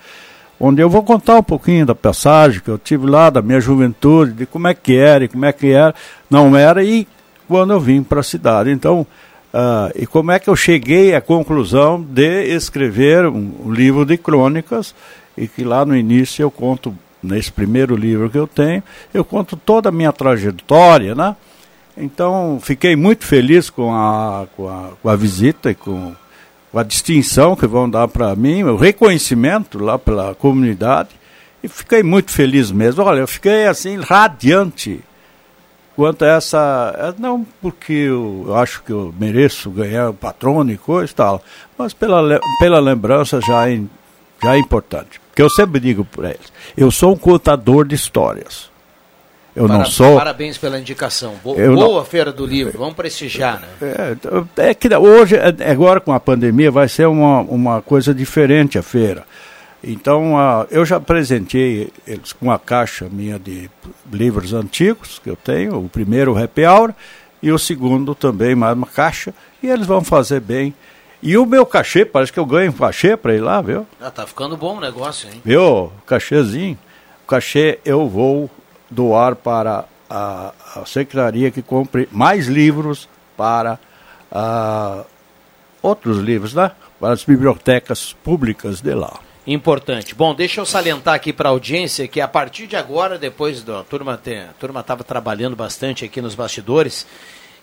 Onde 0.60 0.82
eu 0.82 0.90
vou 0.90 1.04
contar 1.04 1.38
um 1.38 1.44
pouquinho 1.44 1.86
da 1.86 1.94
passagem 1.94 2.62
que 2.62 2.70
eu 2.70 2.78
tive 2.78 3.06
lá, 3.08 3.30
da 3.30 3.42
minha 3.42 3.60
juventude, 3.60 4.32
de 4.32 4.46
como 4.46 4.68
é 4.68 4.74
que 4.74 4.96
era 4.96 5.26
e 5.26 5.28
como 5.28 5.44
é 5.44 5.52
que 5.52 5.68
era, 5.68 5.94
não 6.30 6.56
era, 6.56 6.82
e 6.82 7.06
quando 7.46 7.74
eu 7.74 7.80
vim 7.80 8.02
para 8.02 8.22
a 8.22 8.24
cidade. 8.24 8.72
Então, 8.72 9.06
ah, 9.58 9.90
e 9.96 10.06
como 10.06 10.32
é 10.32 10.38
que 10.38 10.50
eu 10.50 10.56
cheguei 10.56 11.16
à 11.16 11.22
conclusão 11.22 12.02
de 12.02 12.44
escrever 12.54 13.26
um, 13.26 13.52
um 13.64 13.72
livro 13.72 14.06
de 14.06 14.18
crônicas, 14.18 14.94
e 15.38 15.48
que 15.48 15.64
lá 15.64 15.86
no 15.86 15.96
início 15.96 16.44
eu 16.44 16.52
conto, 16.52 16.94
nesse 17.24 17.54
primeiro 17.54 17.96
livro 17.96 18.30
que 18.30 18.38
eu 18.38 18.48
tenho, 18.48 18.84
eu 19.14 19.24
conto 19.24 19.56
toda 19.56 19.88
a 19.88 19.92
minha 19.94 20.12
trajetória, 20.12 21.16
né? 21.16 21.38
Então, 21.98 22.60
fiquei 22.62 22.98
muito 22.98 23.26
feliz 23.26 23.70
com 23.70 23.96
a, 23.96 24.46
com 24.58 24.68
a, 24.68 24.90
com 25.02 25.08
a 25.08 25.16
visita 25.16 25.72
e 25.72 25.76
com, 25.76 26.14
com 26.70 26.78
a 26.78 26.84
distinção 26.84 27.56
que 27.56 27.66
vão 27.66 27.90
dar 27.90 28.10
para 28.10 28.36
mim, 28.36 28.62
o 28.64 28.76
reconhecimento 28.76 29.82
lá 29.82 29.98
pela 29.98 30.36
comunidade, 30.36 31.12
e 31.64 31.70
fiquei 31.70 32.04
muito 32.04 32.30
feliz 32.30 32.72
mesmo. 32.72 33.02
Olha, 33.06 33.22
eu 33.22 33.28
fiquei 33.28 33.68
assim, 33.68 33.98
radiante 34.02 35.02
quanto 35.96 36.24
a 36.26 36.28
essa. 36.28 36.94
é, 37.18 37.22
Não 37.22 37.46
porque 37.62 37.94
eu 37.94 38.54
acho 38.56 38.84
que 38.84 38.92
eu 38.92 39.14
mereço 39.20 39.70
ganhar 39.70 40.10
o 40.10 40.14
patrono 40.14 40.72
e 40.72 40.78
coisa 40.78 41.12
e 41.12 41.16
tal, 41.16 41.42
mas 41.78 41.94
pela, 41.94 42.40
pela 42.60 42.80
lembrança 42.80 43.40
já 43.42 43.70
é, 43.70 43.80
já 44.44 44.56
é 44.56 44.58
importante. 44.60 45.20
Que 45.36 45.42
eu 45.42 45.50
sempre 45.50 45.80
digo 45.80 46.06
para 46.06 46.30
eles: 46.30 46.52
eu 46.78 46.90
sou 46.92 47.14
um 47.14 47.18
contador 47.18 47.86
de 47.86 47.96
histórias. 47.96 48.70
Eu 49.56 49.70
não 49.70 49.78
Para- 49.78 49.86
sou. 49.86 50.18
Parabéns 50.18 50.58
pela 50.58 50.78
indicação. 50.78 51.36
Bo- 51.42 51.56
Eu 51.56 51.72
não- 51.78 51.88
boa 51.88 52.04
Feira 52.04 52.30
do 52.34 52.46
Livro, 52.46 52.78
vamos 52.78 52.94
prestigiar, 52.94 53.62
né? 53.62 53.68
É, 54.58 54.70
é 54.70 54.74
que 54.74 54.94
hoje, 54.94 55.38
é- 55.38 55.72
agora 55.72 56.02
com 56.02 56.12
a 56.12 56.20
pandemia, 56.20 56.70
vai 56.70 56.90
ser 56.90 57.06
uma, 57.08 57.40
uma 57.40 57.82
coisa 57.82 58.14
diferente 58.14 58.78
a 58.78 58.84
feira. 58.84 59.24
Então, 59.88 60.36
ah, 60.36 60.66
eu 60.72 60.84
já 60.84 60.96
apresentei 60.96 61.94
eles 62.08 62.34
com 62.34 62.48
uma 62.48 62.58
caixa 62.58 63.08
minha 63.08 63.38
de 63.38 63.70
livros 64.12 64.52
antigos 64.52 65.20
que 65.20 65.30
eu 65.30 65.36
tenho, 65.36 65.78
o 65.78 65.88
primeiro 65.88 66.34
o 66.34 66.44
Happy 66.44 66.66
Hour 66.66 66.92
e 67.40 67.52
o 67.52 67.60
segundo 67.60 68.16
também 68.16 68.56
mais 68.56 68.76
uma 68.76 68.88
caixa, 68.88 69.32
e 69.62 69.68
eles 69.68 69.86
vão 69.86 70.04
fazer 70.04 70.40
bem. 70.40 70.74
E 71.22 71.38
o 71.38 71.46
meu 71.46 71.68
cachê, 71.68 72.04
parece 72.04 72.34
que 72.34 72.40
eu 72.40 72.48
ganho 72.48 72.72
um 72.72 72.76
cachê 72.76 73.16
para 73.16 73.36
ir 73.36 73.42
lá, 73.42 73.62
viu? 73.62 73.86
Ah, 74.02 74.10
tá 74.10 74.26
ficando 74.26 74.58
bom 74.58 74.78
o 74.78 74.82
negócio, 74.82 75.30
hein? 75.30 75.40
Viu? 75.46 75.92
Cachezinho. 76.08 76.80
O 77.24 77.28
cachê 77.28 77.78
eu 77.86 78.10
vou 78.10 78.50
doar 78.90 79.36
para 79.36 79.86
a, 80.10 80.52
a 80.76 80.86
secretaria 80.88 81.52
que 81.52 81.62
compre 81.62 82.10
mais 82.12 82.48
livros 82.48 83.08
para 83.38 83.78
ah, 84.32 85.04
outros 85.80 86.18
livros, 86.18 86.56
né? 86.56 86.72
Para 87.00 87.14
as 87.14 87.24
bibliotecas 87.24 88.14
públicas 88.24 88.82
de 88.82 88.96
lá. 88.96 89.20
Importante. 89.48 90.16
Bom, 90.16 90.34
deixa 90.34 90.60
eu 90.60 90.66
salientar 90.66 91.14
aqui 91.14 91.32
para 91.32 91.50
a 91.50 91.52
audiência 91.52 92.08
que 92.08 92.20
a 92.20 92.28
partir 92.28 92.66
de 92.66 92.76
agora, 92.76 93.16
depois 93.20 93.62
da 93.62 93.84
turma 93.84 94.18
ter, 94.18 94.40
a 94.40 94.54
turma 94.60 94.80
estava 94.80 95.04
trabalhando 95.04 95.56
bastante 95.56 96.04
aqui 96.04 96.20
nos 96.20 96.34
bastidores 96.34 97.06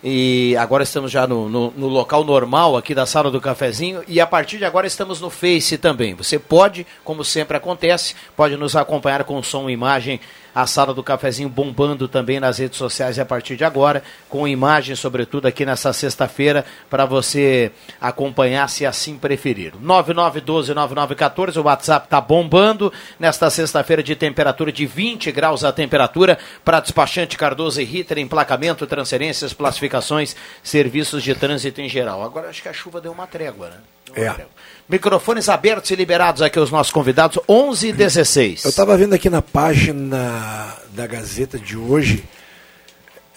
e 0.01 0.55
agora 0.55 0.83
estamos 0.83 1.11
já 1.11 1.27
no, 1.27 1.49
no, 1.49 1.71
no 1.71 1.87
local 1.89 2.23
normal 2.23 2.77
aqui 2.77 2.95
da 2.95 3.05
sala 3.05 3.29
do 3.29 3.41
cafezinho 3.41 4.01
e 4.07 4.21
a 4.21 4.25
partir 4.25 4.57
de 4.57 4.63
agora 4.63 4.87
estamos 4.87 5.19
no 5.19 5.29
Face 5.29 5.77
também. 5.77 6.13
Você 6.13 6.39
pode, 6.39 6.87
como 7.03 7.21
sempre 7.21 7.57
acontece, 7.57 8.15
pode 8.33 8.55
nos 8.55 8.77
acompanhar 8.77 9.25
com 9.25 9.43
som 9.43 9.69
e 9.69 9.73
imagem. 9.73 10.21
A 10.53 10.67
sala 10.67 10.93
do 10.93 11.01
cafezinho 11.01 11.49
bombando 11.49 12.07
também 12.07 12.39
nas 12.39 12.57
redes 12.57 12.77
sociais 12.77 13.17
a 13.17 13.25
partir 13.25 13.55
de 13.55 13.63
agora, 13.63 14.03
com 14.29 14.47
imagem, 14.47 14.95
sobretudo 14.95 15.47
aqui 15.47 15.65
nessa 15.65 15.91
sexta-feira, 15.93 16.65
para 16.89 17.05
você 17.05 17.71
acompanhar 17.99 18.69
se 18.69 18.85
assim 18.85 19.17
preferir. 19.17 19.73
9912-9914, 19.83 21.57
o 21.57 21.63
WhatsApp 21.63 22.05
está 22.05 22.21
bombando 22.21 22.93
nesta 23.19 23.49
sexta-feira 23.49 24.03
de 24.03 24.15
temperatura 24.15 24.71
de 24.71 24.85
20 24.85 25.31
graus 25.31 25.63
a 25.63 25.71
temperatura 25.71 26.37
para 26.63 26.79
despachante 26.79 27.37
Cardoso 27.37 27.81
e 27.81 27.83
Ritter, 27.83 28.19
emplacamento, 28.19 28.85
transferências, 28.85 29.53
classificações, 29.53 30.35
serviços 30.61 31.23
de 31.23 31.33
trânsito 31.33 31.81
em 31.81 31.89
geral. 31.89 32.23
Agora 32.23 32.49
acho 32.49 32.61
que 32.61 32.69
a 32.69 32.73
chuva 32.73 33.01
deu 33.01 33.11
uma 33.11 33.27
trégua, 33.27 33.69
né? 33.69 33.77
É. 34.15 34.29
trégua. 34.29 34.53
Microfones 34.87 35.47
abertos 35.47 35.89
e 35.91 35.95
liberados 35.95 36.41
aqui 36.41 36.59
os 36.59 36.69
nossos 36.69 36.91
convidados, 36.91 37.39
11 37.47 37.87
e 37.87 37.93
16. 37.93 38.63
Eu 38.65 38.69
estava 38.69 38.97
vendo 38.97 39.13
aqui 39.13 39.29
na 39.29 39.41
página 39.41 40.77
da 40.89 41.07
Gazeta 41.07 41.57
de 41.57 41.77
hoje, 41.77 42.23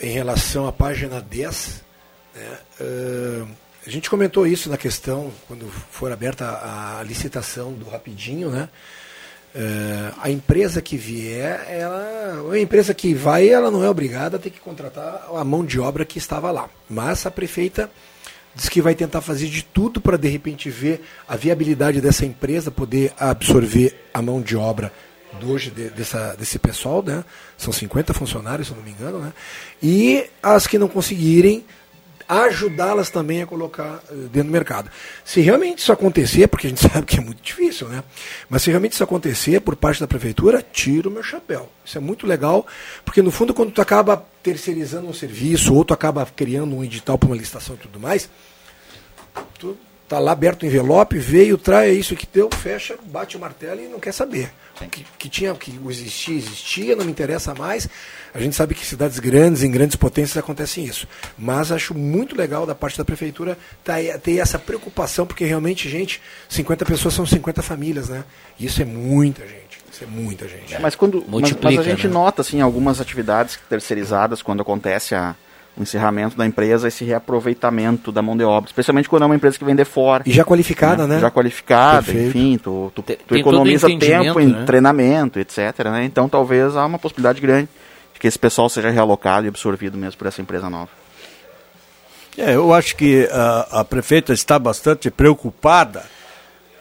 em 0.00 0.10
relação 0.10 0.66
à 0.66 0.72
página 0.72 1.20
10, 1.20 1.84
né, 2.34 2.58
eh, 2.80 3.42
a 3.86 3.90
gente 3.90 4.10
comentou 4.10 4.46
isso 4.46 4.68
na 4.68 4.76
questão, 4.76 5.32
quando 5.46 5.68
for 5.90 6.10
aberta 6.10 6.44
a, 6.44 6.98
a 6.98 7.02
licitação 7.04 7.72
do 7.72 7.88
Rapidinho, 7.88 8.50
né? 8.50 8.68
Eh, 9.54 10.12
a 10.20 10.28
empresa 10.28 10.82
que 10.82 10.96
vier, 10.96 11.64
ela, 11.70 12.52
a 12.52 12.58
empresa 12.58 12.92
que 12.92 13.14
vai, 13.14 13.48
ela 13.48 13.70
não 13.70 13.84
é 13.84 13.88
obrigada 13.88 14.36
a 14.36 14.40
ter 14.40 14.50
que 14.50 14.58
contratar 14.58 15.28
a 15.34 15.44
mão 15.44 15.64
de 15.64 15.78
obra 15.78 16.04
que 16.04 16.18
estava 16.18 16.50
lá. 16.50 16.68
Mas 16.90 17.24
a 17.24 17.30
prefeita 17.30 17.88
diz 18.56 18.68
que 18.68 18.80
vai 18.82 18.94
tentar 18.94 19.20
fazer 19.20 19.46
de 19.48 19.62
tudo 19.62 20.00
para 20.00 20.16
de 20.16 20.28
repente 20.28 20.68
ver 20.70 21.02
a 21.28 21.36
viabilidade 21.36 22.00
dessa 22.00 22.24
empresa 22.26 22.70
poder 22.70 23.12
absorver 23.18 23.94
a 24.12 24.20
mão 24.22 24.40
de 24.40 24.56
obra 24.56 24.90
do 25.40 25.52
hoje 25.52 25.70
de- 25.70 25.90
dessa, 25.90 26.34
desse 26.34 26.58
pessoal, 26.58 27.02
né? 27.02 27.22
São 27.58 27.70
50 27.72 28.14
funcionários, 28.14 28.68
se 28.68 28.74
não 28.74 28.82
me 28.82 28.90
engano, 28.90 29.18
né? 29.18 29.32
E 29.82 30.24
as 30.42 30.66
que 30.66 30.78
não 30.78 30.88
conseguirem 30.88 31.64
ajudá-las 32.28 33.10
também 33.10 33.42
a 33.42 33.46
colocar 33.46 34.02
eh, 34.10 34.14
dentro 34.32 34.44
do 34.44 34.52
mercado. 34.52 34.90
Se 35.24 35.40
realmente 35.40 35.78
isso 35.78 35.92
acontecer, 35.92 36.48
porque 36.48 36.66
a 36.66 36.70
gente 36.70 36.82
sabe 36.88 37.06
que 37.06 37.18
é 37.18 37.20
muito 37.20 37.42
difícil, 37.42 37.88
né? 37.88 38.02
Mas 38.48 38.62
se 38.62 38.70
realmente 38.70 38.92
isso 38.92 39.04
acontecer 39.04 39.60
por 39.60 39.76
parte 39.76 40.00
da 40.00 40.06
prefeitura, 40.06 40.64
tiro 40.72 41.10
o 41.10 41.12
meu 41.12 41.22
chapéu. 41.22 41.70
Isso 41.84 41.98
é 41.98 42.00
muito 42.00 42.26
legal, 42.26 42.66
porque 43.04 43.22
no 43.22 43.30
fundo 43.30 43.54
quando 43.54 43.72
tu 43.72 43.80
acaba 43.80 44.24
terceirizando 44.42 45.08
um 45.08 45.14
serviço, 45.14 45.74
ou 45.74 45.84
tu 45.84 45.94
acaba 45.94 46.26
criando 46.26 46.76
um 46.76 46.84
edital 46.84 47.18
para 47.18 47.28
uma 47.28 47.36
licitação 47.36 47.76
e 47.76 47.78
tudo 47.78 48.00
mais, 48.00 48.28
tu 49.58 49.76
Tá 50.08 50.20
lá 50.20 50.30
aberto 50.30 50.62
o 50.62 50.66
envelope, 50.66 51.18
veio, 51.18 51.58
trai 51.58 51.90
é 51.90 51.92
isso 51.92 52.14
que 52.14 52.28
deu, 52.32 52.48
fecha, 52.48 52.96
bate 53.06 53.36
o 53.36 53.40
martelo 53.40 53.80
e 53.80 53.88
não 53.88 53.98
quer 53.98 54.12
saber. 54.12 54.52
Que, 54.88 55.04
que 55.18 55.28
tinha, 55.28 55.52
que 55.54 55.80
existia, 55.88 56.36
existia, 56.36 56.94
não 56.94 57.04
me 57.04 57.10
interessa 57.10 57.54
mais. 57.54 57.88
A 58.36 58.40
gente 58.40 58.54
sabe 58.54 58.74
que 58.74 58.82
em 58.82 58.84
cidades 58.84 59.18
grandes, 59.18 59.62
em 59.62 59.70
grandes 59.70 59.96
potências, 59.96 60.36
acontece 60.36 60.84
isso. 60.84 61.08
Mas 61.38 61.72
acho 61.72 61.94
muito 61.94 62.36
legal 62.36 62.66
da 62.66 62.74
parte 62.74 62.98
da 62.98 63.04
prefeitura 63.04 63.56
tá, 63.82 63.94
ter 64.22 64.38
essa 64.38 64.58
preocupação, 64.58 65.26
porque 65.26 65.44
realmente, 65.44 65.88
gente, 65.88 66.20
50 66.48 66.84
pessoas 66.84 67.14
são 67.14 67.24
50 67.24 67.62
famílias, 67.62 68.08
né? 68.08 68.24
Isso 68.60 68.82
é 68.82 68.84
muita 68.84 69.42
gente. 69.46 69.78
Isso 69.90 70.04
é 70.04 70.06
muita 70.06 70.46
gente. 70.46 70.74
É, 70.74 70.78
mas 70.78 70.94
quando 70.94 71.24
mas, 71.26 71.56
mas, 71.62 71.78
a 71.78 71.82
gente 71.82 72.06
né? 72.06 72.12
nota 72.12 72.42
assim 72.42 72.60
algumas 72.60 73.00
atividades 73.00 73.58
terceirizadas 73.68 74.42
quando 74.42 74.60
acontece 74.60 75.14
a, 75.14 75.34
o 75.74 75.82
encerramento 75.82 76.36
da 76.36 76.44
empresa, 76.44 76.88
esse 76.88 77.02
reaproveitamento 77.04 78.12
da 78.12 78.20
mão 78.20 78.36
de 78.36 78.44
obra, 78.44 78.68
especialmente 78.68 79.08
quando 79.08 79.22
é 79.22 79.26
uma 79.26 79.36
empresa 79.36 79.58
que 79.58 79.64
vem 79.64 79.74
de 79.74 79.86
fora. 79.86 80.22
E 80.26 80.32
já 80.32 80.44
qualificada, 80.44 81.06
né? 81.06 81.18
Já 81.20 81.30
qualificada, 81.30 82.02
Perfeito. 82.02 82.28
enfim, 82.28 82.58
tu, 82.58 82.92
tu, 82.94 83.02
tu 83.02 83.36
economiza 83.36 83.86
tempo 83.98 84.40
em 84.40 84.48
né? 84.48 84.64
treinamento, 84.66 85.38
etc. 85.38 85.58
Né? 85.84 86.04
Então 86.04 86.28
talvez 86.28 86.76
há 86.76 86.84
uma 86.84 86.98
possibilidade 86.98 87.40
grande 87.40 87.66
de 87.66 87.85
que 88.26 88.28
esse 88.28 88.38
pessoal 88.38 88.68
seja 88.68 88.90
realocado 88.90 89.46
e 89.46 89.48
absorvido 89.48 89.96
mesmo 89.96 90.18
por 90.18 90.26
essa 90.26 90.42
empresa 90.42 90.68
nova. 90.68 90.90
É, 92.36 92.56
eu 92.56 92.74
acho 92.74 92.96
que 92.96 93.28
a, 93.30 93.80
a 93.80 93.84
prefeita 93.84 94.32
está 94.32 94.58
bastante 94.58 95.10
preocupada 95.12 96.04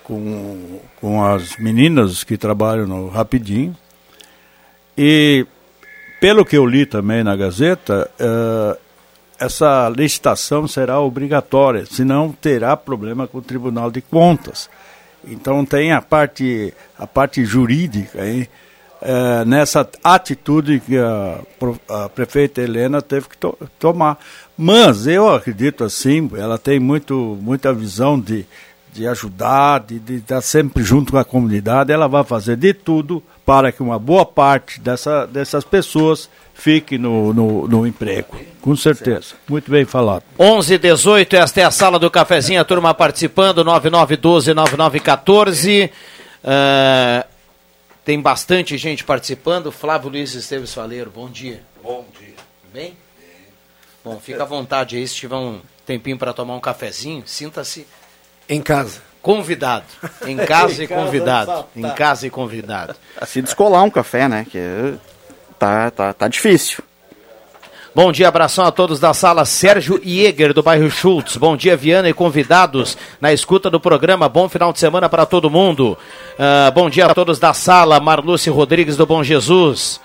com, 0.03 0.79
com 0.99 1.23
as 1.23 1.55
meninas 1.57 2.23
que 2.23 2.35
trabalham 2.35 2.87
no 2.87 3.09
Rapidinho. 3.09 3.77
E, 4.97 5.45
pelo 6.19 6.43
que 6.43 6.57
eu 6.57 6.65
li 6.65 6.85
também 6.85 7.23
na 7.23 7.35
Gazeta, 7.35 8.09
eh, 8.19 8.77
essa 9.39 9.87
licitação 9.89 10.67
será 10.67 10.99
obrigatória, 10.99 11.85
senão 11.85 12.31
terá 12.31 12.75
problema 12.75 13.27
com 13.27 13.37
o 13.37 13.41
Tribunal 13.41 13.91
de 13.91 14.01
Contas. 14.01 14.69
Então 15.23 15.65
tem 15.65 15.91
a 15.91 16.01
parte, 16.01 16.73
a 16.97 17.05
parte 17.05 17.45
jurídica 17.45 18.21
aí, 18.21 18.49
eh, 19.01 19.43
nessa 19.45 19.87
atitude 20.03 20.79
que 20.79 20.97
a, 20.97 21.39
a 21.89 22.09
prefeita 22.09 22.61
Helena 22.61 23.01
teve 23.01 23.29
que 23.29 23.37
to- 23.37 23.57
tomar. 23.79 24.17
Mas 24.57 25.05
eu 25.07 25.33
acredito 25.33 25.83
assim, 25.83 26.29
ela 26.37 26.57
tem 26.57 26.79
muito, 26.79 27.37
muita 27.41 27.73
visão 27.73 28.19
de, 28.19 28.45
de 28.93 29.05
ajudar, 29.07 29.81
de, 29.81 29.99
de 29.99 30.15
estar 30.15 30.41
sempre 30.41 30.83
junto 30.83 31.11
com 31.11 31.17
a 31.17 31.25
comunidade. 31.25 31.91
Ela 31.91 32.07
vai 32.07 32.23
fazer 32.23 32.55
de 32.55 32.73
tudo 32.73 33.21
para 33.45 33.71
que 33.71 33.83
uma 33.83 33.99
boa 33.99 34.25
parte 34.25 34.79
dessa, 34.79 35.27
dessas 35.27 35.63
pessoas 35.63 36.29
fique 36.53 36.97
no, 36.97 37.33
no, 37.33 37.67
no 37.67 37.85
emprego. 37.85 38.35
Com 38.61 38.75
certeza. 38.75 39.35
Muito 39.47 39.69
bem 39.69 39.83
falado. 39.85 40.23
11 40.39 40.77
18 40.77 41.35
esta 41.35 41.61
é 41.61 41.63
a 41.65 41.69
sala 41.69 41.99
do 41.99 42.09
cafezinho, 42.09 42.61
a 42.61 42.63
turma 42.65 42.93
participando, 42.93 43.63
9912 43.63 44.53
9914. 44.53 45.91
Tem 48.05 48.21
bastante 48.21 48.77
gente 48.77 49.03
participando. 49.03 49.71
Flávio 49.71 50.09
Luiz 50.11 50.35
Esteves 50.35 50.71
Faleiro, 50.71 51.09
bom 51.09 51.27
dia. 51.27 51.63
Bom 51.81 52.05
dia. 52.19 52.35
Bem? 52.71 52.95
Bom, 54.03 54.19
fica 54.19 54.43
à 54.43 54.45
vontade 54.45 54.95
aí, 54.95 55.07
se 55.07 55.15
tiver 55.15 55.35
um 55.35 55.59
tempinho 55.83 56.15
para 56.15 56.31
tomar 56.31 56.53
um 56.55 56.59
cafezinho, 56.59 57.23
sinta-se 57.25 57.87
Em 58.47 58.61
casa. 58.61 59.01
convidado. 59.23 59.85
Em 60.27 60.37
casa 60.37 60.83
e 60.83 60.85
Em 60.85 60.87
casa, 60.87 61.03
convidado. 61.05 61.65
Em 61.75 61.81
tá. 61.81 61.91
casa 61.93 62.27
e 62.27 62.29
convidado. 62.29 62.95
Se 63.25 63.41
descolar 63.41 63.83
um 63.83 63.89
café, 63.89 64.27
né? 64.29 64.45
Que 64.47 64.93
tá, 65.57 65.89
tá, 65.89 66.13
tá 66.13 66.27
difícil. 66.27 66.83
Bom 67.95 68.11
dia, 68.11 68.27
abração 68.27 68.65
a 68.65 68.73
todos 68.73 68.99
da 68.99 69.13
sala. 69.13 69.45
Sérgio 69.45 70.01
Jäger, 70.03 70.53
do 70.53 70.61
bairro 70.61 70.91
Schultz. 70.91 71.37
Bom 71.37 71.55
dia, 71.55 71.77
Viana 71.77 72.09
e 72.09 72.13
convidados 72.13 72.97
na 73.21 73.31
escuta 73.31 73.69
do 73.69 73.79
programa. 73.79 74.27
Bom 74.27 74.49
final 74.49 74.73
de 74.73 74.79
semana 74.79 75.07
para 75.07 75.25
todo 75.25 75.49
mundo. 75.49 75.97
Ah, 76.37 76.69
bom 76.71 76.89
dia 76.89 77.05
a 77.05 77.13
todos 77.13 77.39
da 77.39 77.53
sala. 77.53 77.97
Marluce 78.01 78.49
Rodrigues, 78.49 78.97
do 78.97 79.05
Bom 79.05 79.23
Jesus. 79.23 80.01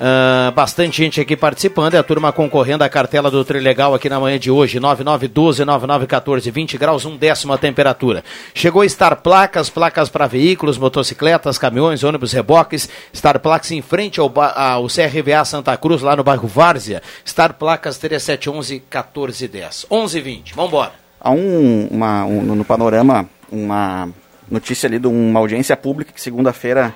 Ah, 0.00 0.52
bastante 0.54 0.98
gente 0.98 1.20
aqui 1.20 1.36
participando, 1.36 1.94
é 1.94 1.98
a 1.98 2.02
turma 2.04 2.32
concorrendo 2.32 2.84
à 2.84 2.88
cartela 2.88 3.30
do 3.32 3.44
Trilegal 3.44 3.94
aqui 3.94 4.08
na 4.08 4.20
manhã 4.20 4.38
de 4.38 4.48
hoje, 4.48 4.78
9912 4.78 5.64
9914, 5.64 6.50
20 6.52 6.78
graus, 6.78 7.04
um 7.04 7.16
décimo 7.16 7.52
a 7.52 7.58
temperatura. 7.58 8.22
Chegou 8.54 8.88
Star 8.88 9.16
Placas, 9.20 9.68
placas 9.68 10.08
para 10.08 10.28
veículos, 10.28 10.78
motocicletas, 10.78 11.58
caminhões, 11.58 12.04
ônibus, 12.04 12.32
reboques. 12.32 12.88
Star 13.12 13.40
Placas 13.40 13.72
em 13.72 13.82
frente 13.82 14.20
ao, 14.20 14.32
ao 14.54 14.86
CRVA 14.86 15.44
Santa 15.44 15.76
Cruz, 15.76 16.00
lá 16.00 16.14
no 16.14 16.22
bairro 16.22 16.46
Várzea. 16.46 17.02
Star 17.26 17.54
Placas 17.54 17.98
3711 17.98 18.74
1410. 18.74 19.86
1120, 19.90 20.54
vambora. 20.54 20.92
Há 21.20 21.32
um, 21.32 21.88
uma, 21.90 22.24
um- 22.24 22.42
no 22.54 22.64
panorama 22.64 23.28
uma 23.50 24.08
notícia 24.48 24.86
ali 24.86 25.00
de 25.00 25.08
uma 25.08 25.40
audiência 25.40 25.76
pública 25.76 26.12
que 26.12 26.20
segunda-feira 26.20 26.94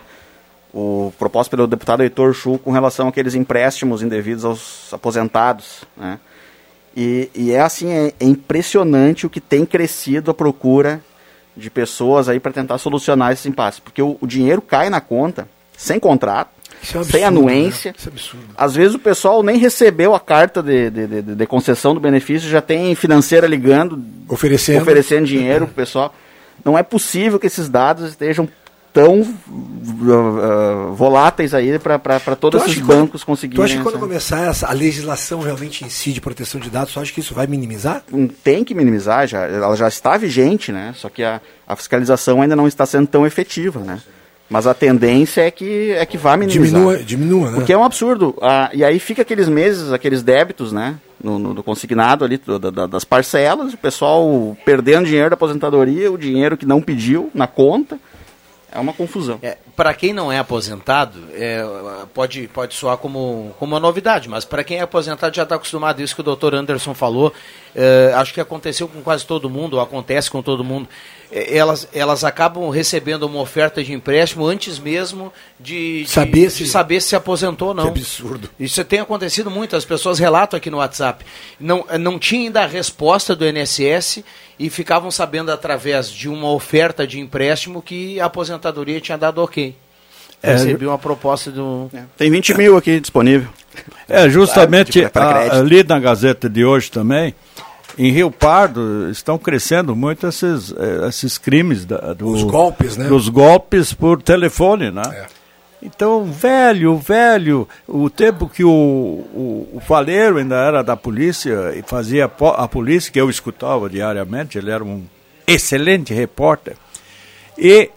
o 0.75 1.13
proposto 1.19 1.51
pelo 1.51 1.67
deputado 1.67 2.03
Heitor 2.03 2.33
Chu 2.33 2.59
com 2.59 2.71
relação 2.73 3.09
àqueles 3.09 3.35
empréstimos 3.35 4.03
indevidos 4.03 4.45
aos 4.45 4.93
aposentados, 4.93 5.83
né? 5.97 6.19
E, 6.97 7.31
e 7.35 7.53
é 7.53 7.61
assim, 7.61 7.91
é, 7.91 8.13
é 8.21 8.25
impressionante 8.25 9.27
o 9.27 9.31
que 9.31 9.41
tem 9.41 9.65
crescido 9.65 10.31
a 10.31 10.35
procura 10.35 11.01
de 11.57 11.71
pessoas 11.71 12.29
aí 12.29 12.39
para 12.39 12.53
tentar 12.53 12.79
solucionar 12.79 13.33
esse 13.33 13.49
impasse, 13.49 13.81
porque 13.81 14.03
o, 14.03 14.17
o 14.21 14.27
dinheiro 14.27 14.61
cai 14.63 14.89
na 14.91 15.01
conta 15.01 15.49
sem 15.77 15.99
contrato, 15.99 16.51
é 16.95 16.99
um 16.99 17.05
sem 17.05 17.25
absurdo, 17.25 17.27
anuência. 17.27 17.91
né? 17.93 17.97
Isso 17.99 18.09
é 18.09 18.13
absurdo. 18.13 18.45
Às 18.57 18.75
vezes 18.75 18.95
o 18.95 18.99
pessoal 18.99 19.43
nem 19.43 19.57
recebeu 19.59 20.15
a 20.15 20.21
carta 20.21 20.63
de, 20.63 20.91
de, 20.91 21.07
de- 21.07 21.23
de 21.35 21.47
concessão 21.47 21.95
do 21.95 22.01
benefício, 22.01 22.49
já 22.49 22.61
tem 22.63 22.95
financeira 22.95 23.47
ligando, 23.47 24.03
Oferecendo. 24.29 24.83
oferecendo 24.83 25.27
dinheiro 25.27 25.67
pro 25.67 25.75
pessoal. 25.75 26.15
Não 26.65 26.77
é 26.79 26.83
possível 26.83 27.39
que 27.41 27.47
esses 27.47 27.69
dados 27.69 28.11
estejam 28.11 28.49
tão 28.93 29.23
uh, 29.23 30.93
voláteis 30.95 31.55
aí 31.55 31.79
para 31.79 32.37
todos 32.37 32.61
acha 32.63 32.71
esses 32.71 32.81
que 32.83 32.87
quando- 32.87 33.01
bancos 33.01 33.25
conseguirem. 33.25 33.57
Tu 33.57 33.63
acha 33.65 33.77
que 33.77 33.83
quando 33.83 33.95
essa- 33.97 34.07
começar 34.07 34.41
essa, 34.51 34.67
a 34.69 34.73
legislação 34.73 35.41
realmente 35.41 35.85
em 35.85 35.89
si 35.89 36.13
de 36.13 36.21
proteção 36.21 36.61
de 36.61 36.71
dados, 36.71 36.93
tu 36.93 37.01
acha 37.01 37.13
que 37.13 37.21
isso 37.21 37.35
vai 37.35 37.47
minimizar? 37.47 38.03
Hum, 38.13 38.29
tem 38.43 38.65
que 38.65 38.75
minimizar, 38.75 39.27
já, 39.27 39.47
ela 39.47 39.75
já 39.77 39.89
está 39.89 40.17
vigente, 40.17 40.71
né? 40.73 40.95
Só 40.97 41.09
que 41.09 41.23
a, 41.23 41.41
a 41.67 41.77
fiscalização 41.77 42.43
ainda 42.43 42.55
não 42.57 42.69
está 42.69 42.85
sendo 42.87 43.07
tão 43.07 43.27
efetiva, 43.27 43.81
né? 43.81 43.99
Mas 44.51 44.67
a 44.67 44.75
tendência 44.75 45.41
é 45.41 45.51
que, 45.51 45.93
é 45.93 46.05
que 46.05 46.19
vá 46.19 46.37
minimizar. 46.37 46.67
Diminua, 46.79 46.99
diminua 46.99 47.51
né? 47.51 47.57
Porque 47.57 47.73
é 47.73 47.79
um 47.79 47.85
absurdo. 47.85 48.37
Ah, 48.43 48.69
e 48.75 48.85
aí 48.85 48.99
fica 48.99 49.23
aqueles 49.23 49.49
meses, 49.49 49.91
aqueles 49.93 50.23
débitos, 50.23 50.73
né? 50.73 50.97
No, 51.25 51.39
no- 51.39 51.55
do 51.55 51.63
consignado 51.63 52.23
ali, 52.25 52.37
do- 52.37 52.59
da- 52.59 52.87
das 52.87 53.05
parcelas, 53.05 53.73
o 53.73 53.79
pessoal 53.79 54.55
perdendo 54.65 55.07
dinheiro 55.07 55.31
da 55.31 55.35
aposentadoria, 55.35 56.13
o 56.13 56.19
dinheiro 56.19 56.57
que 56.59 56.67
não 56.67 56.83
pediu 56.83 57.31
na 57.33 57.47
conta. 57.47 57.99
É 58.73 58.79
uma 58.81 58.93
confusão. 58.93 59.39
É, 59.43 59.59
para 59.75 59.95
quem 59.95 60.13
não 60.13 60.31
é 60.31 60.39
aposentado, 60.39 61.19
é, 61.35 61.65
pode, 62.13 62.47
pode 62.49 62.75
soar 62.75 62.97
como, 62.99 63.55
como 63.59 63.73
uma 63.75 63.81
novidade, 63.81 64.29
mas 64.29 64.45
para 64.45 64.63
quem 64.63 64.79
é 64.79 64.83
aposentado 64.83 65.35
já 65.35 65.45
está 65.45 65.55
acostumado, 65.55 66.03
isso 66.03 66.15
que 66.15 66.21
o 66.21 66.25
doutor 66.25 66.55
Anderson 66.55 66.93
falou, 66.95 67.33
é, 67.75 68.13
acho 68.17 68.35
que 68.35 68.41
aconteceu 68.41 68.87
com 68.87 69.01
quase 69.03 69.25
todo 69.25 69.49
mundo, 69.49 69.75
ou 69.75 69.81
acontece 69.81 70.31
com 70.31 70.43
todo 70.43 70.63
mundo. 70.63 70.89
É, 71.31 71.57
elas, 71.57 71.89
elas 71.95 72.23
acabam 72.25 72.69
recebendo 72.69 73.23
uma 73.23 73.41
oferta 73.41 73.83
de 73.83 73.93
empréstimo 73.95 74.47
antes 74.47 74.79
mesmo 74.79 75.33
de, 75.59 76.03
de- 76.03 76.11
Saber 76.11 76.49
de 76.49 76.51
se- 76.51 76.67
saber 76.67 77.01
se 77.01 77.09
se 77.09 77.17
aposentou 77.17 77.69
ou 77.69 77.75
não. 77.75 77.85
Que 77.85 78.01
absurdo. 78.01 78.51
Isso 78.61 78.85
tem 78.85 79.01
acontecido 79.01 79.51
muito, 79.51 79.75
as 79.75 79.85
pessoas 79.87 80.19
relatam 80.19 80.59
aqui 80.59 80.71
no 80.71 80.77
WhatsApp. 80.79 81.25
Não, 81.59 81.87
não 81.99 82.19
tinha 82.19 82.43
ainda 82.43 82.63
a 82.63 82.67
resposta 82.67 83.35
do 83.35 83.47
INSS 83.49 84.23
e 84.59 84.69
ficavam 84.69 85.11
sabendo 85.11 85.51
através 85.51 86.11
de 86.11 86.29
uma 86.29 86.51
oferta 86.53 87.07
de 87.07 87.19
empréstimo 87.19 87.81
que 87.81 88.21
a 88.21 88.27
aposentadoria 88.27 89.01
tinha 89.01 89.17
dado 89.17 89.39
ok. 89.43 89.72
É, 90.43 90.53
Recebi 90.53 90.87
uma 90.87 90.99
proposta 90.99 91.51
do. 91.51 91.89
Tem 92.17 92.31
20 92.31 92.55
mil 92.55 92.77
aqui 92.77 92.99
disponível. 92.99 93.49
É, 94.09 94.29
justamente 94.29 95.05
a- 95.05 95.55
ali 95.59 95.85
na 95.85 95.99
Gazeta 96.01 96.49
de 96.51 96.65
hoje 96.65 96.91
também, 96.91 97.35
em 97.97 98.11
Rio 98.11 98.31
Pardo 98.31 99.09
estão 99.11 99.39
crescendo 99.39 99.95
muito 99.95 100.27
esses, 100.27 100.73
eh, 100.77 101.07
esses 101.09 101.39
crimes. 101.39 101.85
Da, 101.85 102.13
do- 102.13 102.29
Os 102.29 102.43
golpes, 102.43 102.97
né? 102.97 103.07
Dos 103.07 103.29
golpes 103.29 103.93
por 103.95 104.21
telefone, 104.21 104.91
né? 104.91 105.03
É. 105.13 105.27
Então, 105.85 106.25
velho, 106.25 106.97
velho, 106.97 107.69
o 107.89 108.09
tempo 108.09 108.49
que 108.49 108.63
o, 108.65 108.69
o, 108.71 109.69
o 109.75 109.81
Faleiro 109.81 110.39
ainda 110.39 110.55
era 110.57 110.83
da 110.83 110.97
polícia 110.97 111.73
e 111.77 111.83
fazia 111.83 112.27
a 112.27 112.69
polícia, 112.69 113.11
que 113.13 113.21
eu 113.21 113.29
escutava 113.29 113.89
diariamente, 113.91 114.59
ele 114.59 114.71
era 114.71 114.83
um 114.85 115.03
excelente 115.47 116.15
repórter. 116.15 116.77
E 117.59 117.91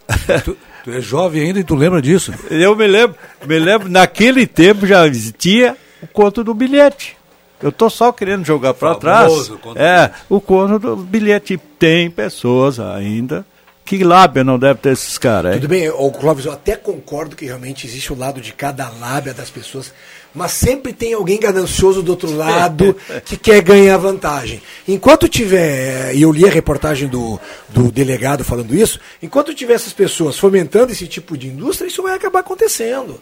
Tu, 0.86 0.92
é 0.92 1.02
jovem 1.02 1.42
ainda 1.42 1.60
e 1.60 1.64
tu 1.64 1.74
lembra 1.74 2.00
disso? 2.00 2.32
eu 2.48 2.76
me 2.76 2.86
lembro, 2.86 3.18
me 3.44 3.58
lembro, 3.58 3.90
naquele 3.90 4.46
tempo 4.46 4.86
já 4.86 5.08
existia 5.08 5.76
o 6.00 6.06
conto 6.06 6.44
do 6.44 6.54
bilhete. 6.54 7.18
Eu 7.60 7.72
tô 7.72 7.90
só 7.90 8.12
querendo 8.12 8.46
jogar 8.46 8.76
para 8.76 8.94
trás. 8.94 9.48
Do 9.48 9.60
É, 9.76 10.12
o 10.30 10.40
conto 10.40 10.78
do 10.78 10.96
bilhete. 10.96 11.60
Tem 11.80 12.12
pessoas 12.12 12.80
ainda. 12.80 13.44
Que 13.86 14.04
lábia 14.04 14.44
não 14.44 14.58
deve 14.58 14.80
ter 14.80 14.94
esses 14.94 15.16
caras, 15.16 15.54
hein? 15.54 15.62
Tudo 15.62 15.70
bem, 15.70 15.88
ô, 15.92 16.12
Clóvis, 16.12 16.46
eu 16.46 16.52
até 16.52 16.76
concordo 16.76 17.36
que 17.36 17.46
realmente 17.46 17.86
existe 17.86 18.12
o 18.12 18.18
lado 18.18 18.42
de 18.42 18.52
cada 18.52 18.90
lábia 18.90 19.32
das 19.32 19.52
pessoas, 19.52 19.94
Mas 20.34 20.54
sempre 20.54 20.92
tem 20.92 21.14
alguém 21.14 21.40
ganancioso 21.40 22.02
do 22.02 22.10
outro 22.10 22.36
lado 22.36 22.98
que 23.24 23.38
quer 23.38 23.62
ganhar 23.62 23.96
vantagem. 23.98 24.60
Enquanto 24.88 25.30
tiver, 25.30 26.16
e 26.16 26.24
eu 26.24 26.32
li 26.32 26.46
a 26.48 26.52
reportagem 26.52 27.08
do, 27.08 27.40
do 27.70 27.92
delegado 27.92 28.44
falando 28.44 28.76
isso, 28.76 29.00
enquanto 29.22 29.54
tiver 29.54 29.76
essas 29.76 29.94
pessoas 29.94 30.36
fomentando 30.36 30.92
esse 30.92 31.06
tipo 31.06 31.38
de 31.38 31.48
indústria, 31.48 31.88
isso 31.88 32.02
vai 32.02 32.16
acabar 32.16 32.40
acontecendo. 32.40 33.22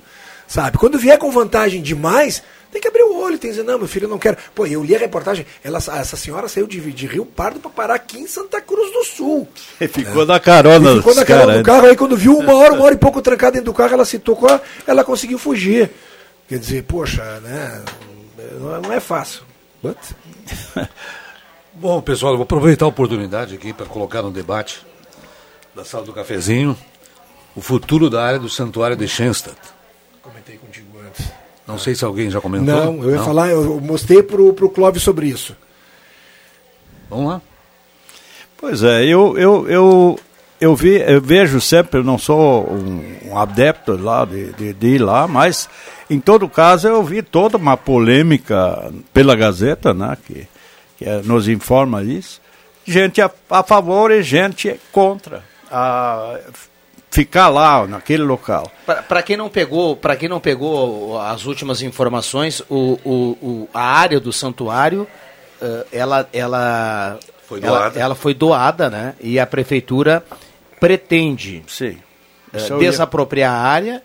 Sabe? 0.54 0.78
Quando 0.78 1.00
vier 1.00 1.18
com 1.18 1.32
vantagem 1.32 1.82
demais, 1.82 2.44
tem 2.72 2.80
que 2.80 2.88
abrir 2.88 3.02
o 3.02 3.18
olho, 3.18 3.40
tem 3.40 3.50
que 3.50 3.58
dizer, 3.58 3.64
não, 3.64 3.80
meu 3.80 3.88
filho, 3.88 4.06
eu 4.06 4.10
não 4.10 4.20
quero. 4.20 4.38
Pô, 4.54 4.68
eu 4.68 4.84
li 4.84 4.96
a 4.96 5.00
reportagem, 5.00 5.48
ela, 5.64 5.80
essa 5.80 6.16
senhora 6.16 6.48
saiu 6.48 6.68
de, 6.68 6.80
de 6.92 7.08
Rio 7.08 7.26
Pardo 7.26 7.60
para 7.60 7.72
parar 7.72 7.96
aqui 7.96 8.20
em 8.20 8.28
Santa 8.28 8.62
Cruz 8.62 8.94
do 8.94 9.04
Sul. 9.04 9.48
ficou 9.90 10.28
na 10.28 10.40
carona. 10.40 10.92
E 10.92 10.98
ficou 10.98 11.16
na 11.16 11.26
carona 11.26 11.48
cara. 11.48 11.58
do 11.58 11.66
carro, 11.66 11.88
aí 11.88 11.96
quando 11.96 12.16
viu 12.16 12.38
uma 12.38 12.54
hora, 12.54 12.74
uma 12.76 12.84
hora 12.84 12.94
e 12.94 12.98
pouco 13.00 13.20
trancada 13.20 13.54
dentro 13.54 13.72
do 13.72 13.74
carro, 13.74 13.96
ela 13.96 14.06
se 14.06 14.20
tocou, 14.20 14.62
ela 14.86 15.04
conseguiu 15.04 15.40
fugir. 15.40 15.90
Quer 16.48 16.60
dizer, 16.60 16.84
poxa, 16.84 17.24
né? 17.40 17.84
Não 18.60 18.94
é, 18.94 18.98
é 18.98 19.00
fácil. 19.00 19.42
But... 19.82 19.98
Bom, 21.74 22.00
pessoal, 22.00 22.34
eu 22.34 22.38
vou 22.38 22.44
aproveitar 22.44 22.86
a 22.86 22.90
oportunidade 22.90 23.56
aqui 23.56 23.74
para 23.74 23.88
colocar 23.88 24.22
no 24.22 24.30
debate 24.30 24.86
da 25.74 25.84
sala 25.84 26.06
do 26.06 26.14
cafezinho 26.14 26.78
o 27.56 27.62
futuro 27.62 28.08
da 28.08 28.24
área 28.24 28.38
do 28.38 28.50
Santuário 28.50 28.96
de 28.96 29.08
Schenstadt. 29.08 29.73
Comentei 30.24 30.58
contigo 30.58 30.88
antes. 31.06 31.30
Não 31.68 31.78
sei 31.78 31.96
se 31.96 32.04
alguém 32.06 32.30
já 32.30 32.40
comentou. 32.40 32.74
Não, 32.74 33.04
eu 33.04 33.12
ia 33.12 33.22
falar, 33.22 33.50
eu 33.50 33.80
mostrei 33.82 34.24
pro, 34.24 34.54
pro 34.54 34.70
Clóvis 34.70 35.04
sobre 35.04 35.28
isso. 35.28 35.56
Vamos 37.10 37.28
lá. 37.28 37.42
Pois 38.58 38.82
é, 38.82 39.04
eu, 39.04 39.38
eu, 39.38 39.70
eu, 39.70 40.20
eu, 40.60 40.76
vi, 40.76 40.96
eu 40.96 41.22
vejo 41.22 41.60
sempre, 41.60 42.00
eu 42.00 42.04
não 42.04 42.18
sou 42.18 42.66
um, 42.72 43.30
um 43.30 43.38
adepto 43.38 43.98
lá 43.98 44.24
de, 44.24 44.54
de, 44.54 44.74
de, 44.74 44.88
ir 44.88 45.00
lá, 45.00 45.28
mas 45.28 45.70
em 46.10 46.20
todo 46.20 46.48
caso 46.48 46.88
eu 46.88 47.04
vi 47.04 47.22
toda 47.22 47.58
uma 47.58 47.76
polêmica 47.76 48.90
pela 49.14 49.36
Gazeta, 49.36 49.94
né, 49.94 50.18
que, 50.26 50.48
que 50.98 51.06
nos 51.26 51.50
informa 51.50 52.04
isso, 52.04 52.42
gente 52.86 53.22
a, 53.22 53.30
a 53.50 53.64
favor 53.64 54.12
e 54.12 54.24
gente 54.24 54.80
contra. 54.94 55.44
A, 55.70 56.40
ficar 57.14 57.48
lá 57.48 57.86
naquele 57.86 58.24
local. 58.24 58.72
Para 59.08 59.22
quem 59.22 59.38
não 59.38 59.48
pegou, 59.48 59.96
para 59.96 60.16
quem 60.16 60.28
não 60.28 60.40
pegou 60.40 61.20
as 61.20 61.46
últimas 61.46 61.84
informações, 61.84 62.60
o, 62.68 62.98
o, 63.06 63.38
o 63.40 63.70
a 63.72 63.84
área 63.84 64.20
do 64.20 64.34
santuário, 64.34 65.08
uh, 65.62 65.86
ela, 65.92 66.28
ela 66.34 67.20
foi 67.48 67.60
doada. 67.62 67.96
Ela, 67.96 68.06
ela, 68.06 68.16
foi 68.16 68.34
doada, 68.34 68.90
né? 68.90 69.14
E 69.22 69.40
a 69.40 69.46
prefeitura 69.46 70.26
pretende 70.80 71.64
Sim. 71.68 72.00
Uh, 72.52 72.80
desapropriar 72.80 73.54
a 73.54 73.60
área 73.60 74.04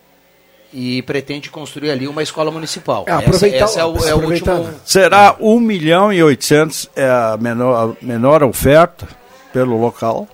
e 0.71 1.01
pretende 1.01 1.49
construir 1.49 1.89
ali 1.89 2.07
uma 2.07 2.21
escola 2.21 2.51
municipal. 2.51 3.05
É, 3.07 3.11
aproveitar, 3.11 3.65
essa, 3.65 3.79
essa 3.79 3.79
é, 3.79 3.85
o, 3.85 4.05
é 4.05 4.13
o 4.13 4.23
último. 4.23 4.69
Será 4.85 5.35
1 5.39 5.59
milhão 5.59 6.13
e 6.13 6.21
800 6.21 6.91
é 6.95 7.09
a 7.09 7.37
menor, 7.41 7.95
a 7.99 8.05
menor 8.05 8.43
oferta 8.43 9.07
pelo 9.51 9.81
local 9.81 10.27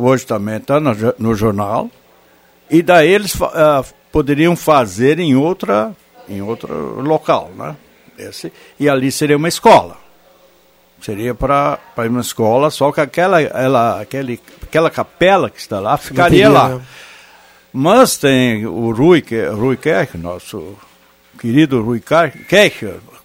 hoje 0.00 0.26
também 0.26 0.56
está 0.56 0.80
no, 0.80 0.92
no, 1.18 1.34
jornal, 1.34 1.90
e 2.70 2.82
daí 2.82 3.08
eles 3.08 3.34
uh, 3.34 3.84
poderiam 4.10 4.56
fazer 4.56 5.18
em 5.18 5.34
outra 5.36 5.94
em 6.28 6.42
outro 6.42 7.00
local, 7.00 7.50
né? 7.56 7.76
Esse, 8.18 8.52
e 8.78 8.88
ali 8.88 9.10
seria 9.12 9.36
uma 9.36 9.48
escola. 9.48 9.96
Seria 11.00 11.32
para 11.34 11.78
uma 11.96 12.20
escola, 12.20 12.70
só 12.70 12.90
que 12.90 13.00
aquela, 13.00 13.40
ela, 13.40 14.00
aquele, 14.00 14.40
aquela 14.60 14.90
capela 14.90 15.48
que 15.48 15.60
está 15.60 15.78
lá 15.78 15.96
ficaria 15.96 16.46
teria, 16.46 16.48
lá. 16.48 16.68
Né? 16.70 16.82
Mas 17.72 18.18
tem 18.18 18.66
o 18.66 18.90
Rui, 18.90 19.24
Rui 19.54 19.76
Kerk, 19.76 20.18
nosso 20.18 20.76
querido 21.38 21.80
Rui 21.82 22.00
Kerk, 22.00 22.44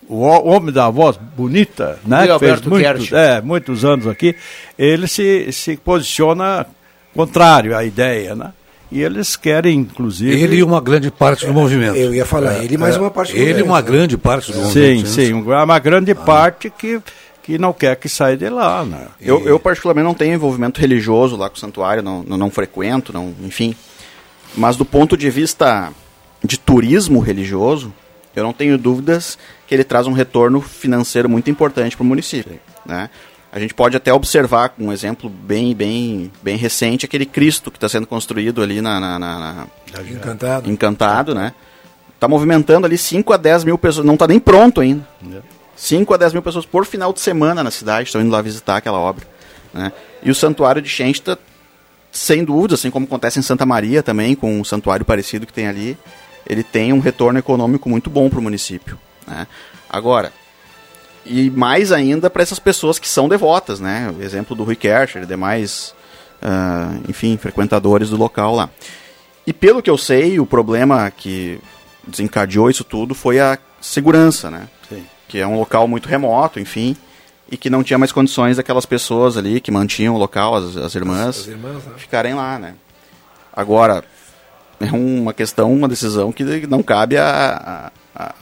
o 0.08 0.22
homem 0.22 0.74
da 0.74 0.90
voz 0.90 1.18
bonita, 1.18 2.00
né? 2.06 2.28
Que 2.28 2.40
fez 2.40 2.62
muitos, 2.62 3.12
é, 3.12 3.42
muitos 3.42 3.86
anos 3.86 4.08
aqui, 4.08 4.36
ele 4.78 5.08
se, 5.08 5.52
se 5.52 5.78
posiciona 5.78 6.66
contrário 7.14 7.76
à 7.76 7.84
ideia, 7.84 8.36
né? 8.36 8.52
E 8.92 9.02
eles 9.02 9.36
querem, 9.36 9.80
inclusive. 9.80 10.40
Ele 10.40 10.58
e 10.58 10.64
uma 10.64 10.80
grande 10.80 11.10
parte 11.10 11.48
do 11.48 11.54
movimento. 11.54 11.96
Eu 11.96 12.14
ia 12.14 12.26
falar, 12.26 12.58
é, 12.58 12.64
ele 12.64 12.78
mais 12.78 12.96
é, 12.96 13.00
uma 13.00 13.10
parte 13.10 13.34
do 13.34 13.40
Ele 13.40 13.60
e 13.60 13.64
uma 13.64 13.82
grande 13.82 14.18
parte 14.18 14.52
do 14.52 14.60
movimento. 14.60 15.08
Sim, 15.08 15.26
sim, 15.28 15.34
uma 15.34 15.80
grande 15.80 16.12
ah. 16.12 16.16
parte 16.16 16.70
que, 16.70 17.02
que 17.42 17.58
não 17.58 17.74
quer 17.74 17.96
que 17.96 18.08
saia 18.08 18.38
de 18.38 18.48
lá, 18.50 18.86
né? 18.86 19.08
Eu, 19.20 19.48
eu, 19.48 19.60
particularmente, 19.60 20.06
não 20.06 20.14
tenho 20.14 20.36
envolvimento 20.36 20.80
religioso 20.80 21.36
lá 21.36 21.50
com 21.50 21.56
o 21.56 21.60
santuário, 21.60 22.04
não, 22.04 22.22
não, 22.22 22.38
não 22.38 22.52
frequento, 22.52 23.12
não, 23.12 23.34
enfim. 23.44 23.76
Mas 24.56 24.76
do 24.76 24.86
ponto 24.86 25.18
de 25.18 25.28
vista 25.32 25.92
de 26.44 26.60
turismo 26.60 27.20
religioso, 27.20 27.92
eu 28.36 28.44
não 28.44 28.54
tenho 28.54 28.78
dúvidas 28.78 29.38
que 29.68 29.74
ele 29.74 29.84
traz 29.84 30.08
um 30.08 30.14
retorno 30.14 30.62
financeiro 30.62 31.30
muito 31.30 31.50
importante 31.50 31.96
para 31.96 32.04
o 32.04 32.08
município. 32.08 32.60
Né? 32.86 33.10
A 33.52 33.60
gente 33.60 33.74
pode 33.74 33.96
até 33.96 34.12
observar 34.12 34.74
um 34.80 34.92
exemplo 34.92 35.30
bem, 35.30 35.76
bem, 35.76 36.32
bem 36.42 36.58
recente, 36.58 37.06
aquele 37.06 37.26
Cristo 37.26 37.70
que 37.70 37.78
está 37.78 37.88
sendo 37.88 38.08
construído 38.08 38.64
ali 38.64 38.82
na, 38.82 39.00
na, 39.00 39.20
na, 39.20 39.40
na 39.40 39.68
Encantado. 40.10 40.70
Encantado, 40.72 41.36
né? 41.36 41.54
Está 42.16 42.28
movimentando 42.28 42.88
ali 42.88 42.98
5 42.98 43.32
a 43.34 43.38
10 43.38 43.66
mil 43.66 43.78
pessoas, 43.78 44.06
não 44.06 44.16
está 44.16 44.26
nem 44.26 44.40
pronto 44.40 44.82
ainda. 44.82 45.06
5 45.76 46.14
a 46.14 46.18
10 46.18 46.34
mil 46.34 46.42
pessoas 46.42 46.66
por 46.66 46.86
final 46.86 47.14
de 47.14 47.20
semana 47.20 47.64
na 47.64 47.70
cidade 47.70 48.08
estão 48.08 48.22
indo 48.22 48.32
lá 48.32 48.42
visitar 48.42 48.78
aquela 48.78 48.98
obra. 48.98 49.28
Né? 49.74 49.92
E 50.24 50.32
o 50.32 50.36
Santuário 50.36 50.82
de 50.82 50.90
Xente 50.90 51.22
sem 52.12 52.44
dúvida, 52.44 52.76
assim 52.76 52.92
como 52.92 53.06
acontece 53.06 53.40
em 53.40 53.42
Santa 53.42 53.66
Maria 53.66 54.04
também, 54.04 54.36
com 54.36 54.62
um 54.62 54.64
santuário 54.64 55.04
parecido 55.04 55.48
que 55.48 55.52
tem 55.52 55.68
ali, 55.68 55.98
ele 56.48 56.64
tem 56.64 56.94
um 56.94 57.00
retorno 57.00 57.40
econômico 57.40 57.90
muito 57.90 58.10
bom 58.10 58.30
para 58.30 58.40
o 58.40 58.42
município. 58.42 59.00
Né? 59.28 59.48
Agora, 59.90 60.32
e 61.26 61.50
mais 61.50 61.92
ainda 61.92 62.30
para 62.30 62.44
essas 62.44 62.60
pessoas 62.60 63.00
que 63.00 63.08
são 63.08 63.30
devotas, 63.30 63.80
né? 63.80 64.14
O 64.18 64.22
exemplo 64.22 64.56
do 64.56 64.64
Rui 64.64 64.76
Kercher 64.76 65.24
e 65.24 65.26
demais, 65.26 65.94
uh, 66.42 67.02
enfim, 67.10 67.38
frequentadores 67.38 68.10
do 68.10 68.18
local 68.18 68.56
lá. 68.56 68.70
E 69.46 69.54
pelo 69.54 69.82
que 69.82 69.90
eu 69.90 69.98
sei, 69.98 70.40
o 70.40 70.46
problema 70.46 71.10
que 71.12 71.60
desencadeou 72.06 72.70
isso 72.70 72.84
tudo 72.84 73.14
foi 73.16 73.40
a 73.40 73.58
segurança, 73.80 74.50
né? 74.50 74.68
Sim. 74.90 75.06
Que 75.28 75.40
é 75.40 75.48
um 75.48 75.58
local 75.58 75.88
muito 75.88 76.08
remoto, 76.08 76.60
enfim, 76.60 76.96
e 77.50 77.58
que 77.58 77.70
não 77.70 77.84
tinha 77.84 77.98
mais 77.98 78.12
condições 78.12 78.58
daquelas 78.58 78.86
pessoas 78.86 79.38
ali 79.38 79.62
que 79.62 79.72
mantinham 79.72 80.16
o 80.16 80.18
local, 80.18 80.56
as, 80.56 80.76
as 80.76 80.96
irmãs, 80.96 81.40
as, 81.40 81.48
irmãs 81.48 81.86
né? 81.86 81.94
ficarem 81.98 82.34
lá, 82.34 82.60
né? 82.60 82.76
Agora, 83.52 84.04
é 84.88 84.92
uma 84.92 85.34
questão, 85.34 85.74
uma 85.74 85.88
decisão 85.88 86.32
que 86.32 86.44
não 86.68 86.84
cabe 86.84 87.18
a, 87.18 87.92
a, 88.16 88.34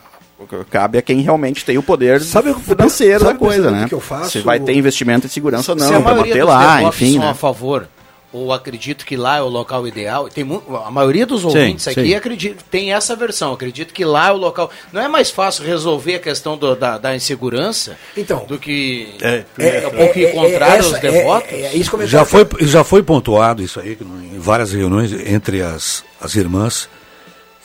Cabe 0.69 0.97
a 0.97 1.01
quem 1.01 1.21
realmente 1.21 1.63
tem 1.63 1.77
o 1.77 1.83
poder 1.83 2.19
sabe, 2.21 2.53
financeiro 2.55 3.19
sabe 3.19 3.33
da 3.33 3.39
coisa, 3.39 3.69
né? 3.69 3.85
Que 3.87 3.93
eu 3.93 3.99
faço? 3.99 4.31
Se 4.31 4.39
vai 4.39 4.59
ter 4.59 4.73
investimento 4.73 5.27
em 5.27 5.29
segurança 5.29 5.71
ou 5.71 5.77
não, 5.77 5.87
se 5.87 5.93
a 5.93 5.99
maioria 5.99 6.33
manter 6.33 6.43
lá, 6.43 6.83
enfim. 6.83 7.13
São 7.13 7.21
né? 7.21 7.29
a 7.29 7.33
favor 7.33 7.87
ou 8.33 8.53
acredito 8.53 9.05
que 9.05 9.17
lá 9.17 9.37
é 9.37 9.41
o 9.41 9.47
local 9.47 9.85
ideal. 9.87 10.29
Tem 10.29 10.45
a 10.85 10.91
maioria 10.91 11.25
dos 11.25 11.43
ouvintes 11.43 11.83
sim, 11.83 11.89
aqui 11.89 12.07
sim. 12.07 12.15
Acredito, 12.15 12.63
tem 12.69 12.93
essa 12.93 13.15
versão. 13.15 13.53
Acredito 13.53 13.93
que 13.93 14.05
lá 14.05 14.29
é 14.29 14.31
o 14.31 14.37
local. 14.37 14.71
Não 14.93 15.01
é 15.01 15.07
mais 15.07 15.29
fácil 15.29 15.65
resolver 15.65 16.15
a 16.15 16.19
questão 16.19 16.57
do, 16.57 16.75
da, 16.75 16.97
da, 16.97 17.15
insegurança 17.15 17.97
então, 18.15 18.45
do 18.45 18.57
que 18.57 19.15
é, 19.21 19.43
é, 19.59 19.87
um 19.87 19.91
pouco 19.91 20.19
é, 20.19 20.31
contrário 20.31 20.85
aos 20.85 20.99
devotos? 20.99 21.51
É, 21.51 21.75
isso 21.75 22.07
já, 22.07 22.23
foi, 22.23 22.47
já 22.61 22.83
foi 22.83 23.03
pontuado 23.03 23.61
isso 23.61 23.79
aí 23.79 23.97
em 24.01 24.39
várias 24.39 24.71
reuniões 24.71 25.11
entre 25.11 25.61
as, 25.61 26.03
as 26.19 26.35
irmãs 26.35 26.87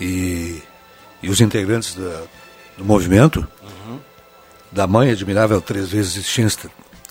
e, 0.01 0.61
e 1.23 1.31
os 1.31 1.41
integrantes 1.41 1.95
da, 1.95 2.23
do 2.77 2.85
movimento, 2.85 3.47
uhum. 3.63 3.99
da 4.73 4.87
mãe 4.87 5.11
admirável 5.11 5.61
três 5.61 5.89
vezes 5.89 6.27
Schinster. 6.27 6.71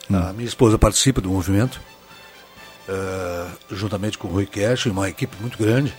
Uhum. 0.09 0.17
A 0.17 0.33
minha 0.33 0.47
esposa 0.47 0.77
participa 0.77 1.21
do 1.21 1.29
movimento, 1.29 1.79
uh, 2.89 3.75
juntamente 3.75 4.17
com 4.17 4.27
o 4.27 4.31
Rui 4.31 4.45
Cash, 4.45 4.85
uma 4.87 5.09
equipe 5.09 5.35
muito 5.39 5.57
grande. 5.57 5.93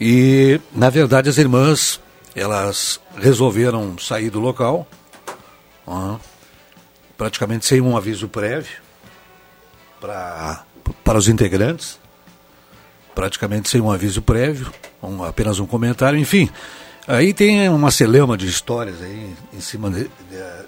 E, 0.00 0.60
na 0.74 0.90
verdade, 0.90 1.28
as 1.28 1.38
irmãs, 1.38 2.00
elas 2.34 3.00
resolveram 3.16 3.98
sair 3.98 4.30
do 4.30 4.40
local, 4.40 4.86
uh, 5.86 6.20
praticamente 7.16 7.64
sem 7.64 7.80
um 7.80 7.96
aviso 7.96 8.28
prévio, 8.28 8.86
para 10.00 11.18
os 11.18 11.28
integrantes, 11.28 11.98
praticamente 13.14 13.68
sem 13.68 13.80
um 13.80 13.90
aviso 13.90 14.20
prévio, 14.20 14.70
um, 15.02 15.24
apenas 15.24 15.58
um 15.58 15.66
comentário, 15.66 16.18
enfim. 16.18 16.50
Aí 17.08 17.32
tem 17.32 17.68
uma 17.68 17.90
celeuma 17.90 18.36
de 18.36 18.46
histórias 18.46 19.00
aí 19.00 19.34
em 19.52 19.60
cima 19.60 19.88
de, 19.88 20.04
de, 20.04 20.08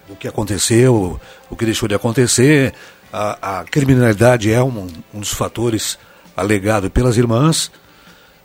do 0.09 0.17
que 0.17 0.29
aconteceu, 0.29 1.21
o 1.51 1.57
que 1.57 1.65
deixou 1.65 1.89
de 1.89 1.95
acontecer. 1.95 2.73
A, 3.13 3.61
a 3.61 3.65
criminalidade 3.65 4.53
é 4.53 4.63
um, 4.63 4.89
um, 5.15 5.21
dos 5.21 5.33
fatores 5.33 5.99
alegado 6.37 6.91
pelas 6.91 7.17
irmãs. 7.17 7.71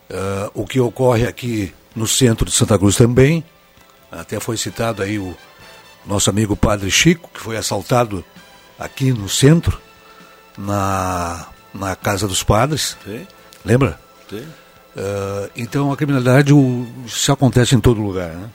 Uh, 0.09 0.51
o 0.53 0.65
que 0.65 0.79
ocorre 0.79 1.25
aqui 1.25 1.73
no 1.95 2.07
centro 2.07 2.45
de 2.45 2.51
Santa 2.51 2.77
Cruz 2.77 2.95
também. 2.95 3.43
Até 4.11 4.39
foi 4.39 4.57
citado 4.57 5.01
aí 5.01 5.17
o 5.17 5.35
nosso 6.05 6.29
amigo 6.29 6.55
Padre 6.55 6.91
Chico, 6.91 7.29
que 7.33 7.39
foi 7.39 7.57
assaltado 7.57 8.23
aqui 8.77 9.11
no 9.11 9.27
centro, 9.27 9.81
na, 10.57 11.47
na 11.73 11.95
Casa 11.95 12.27
dos 12.27 12.43
Padres. 12.43 12.97
Sim. 13.03 13.25
Lembra? 13.65 13.99
Sim. 14.29 14.45
Ah, 14.95 15.49
então 15.55 15.91
a 15.91 15.97
criminalidade 15.97 16.53
o, 16.53 16.87
isso 17.05 17.31
acontece 17.31 17.75
em 17.75 17.79
todo 17.79 18.01
lugar. 18.01 18.29
Né? 18.29 18.49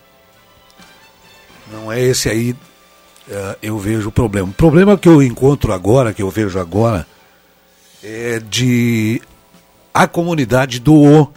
Não 1.72 1.92
é 1.92 2.00
esse 2.00 2.28
aí 2.28 2.56
eu 3.62 3.78
vejo 3.78 4.08
o 4.08 4.12
problema. 4.12 4.48
O 4.48 4.52
problema 4.54 4.96
que 4.98 5.08
eu 5.08 5.22
encontro 5.22 5.72
agora, 5.72 6.12
que 6.14 6.22
eu 6.22 6.30
vejo 6.30 6.58
agora, 6.58 7.06
é 8.02 8.40
de 8.40 9.20
a 9.92 10.06
comunidade 10.06 10.78
doou 10.80 11.30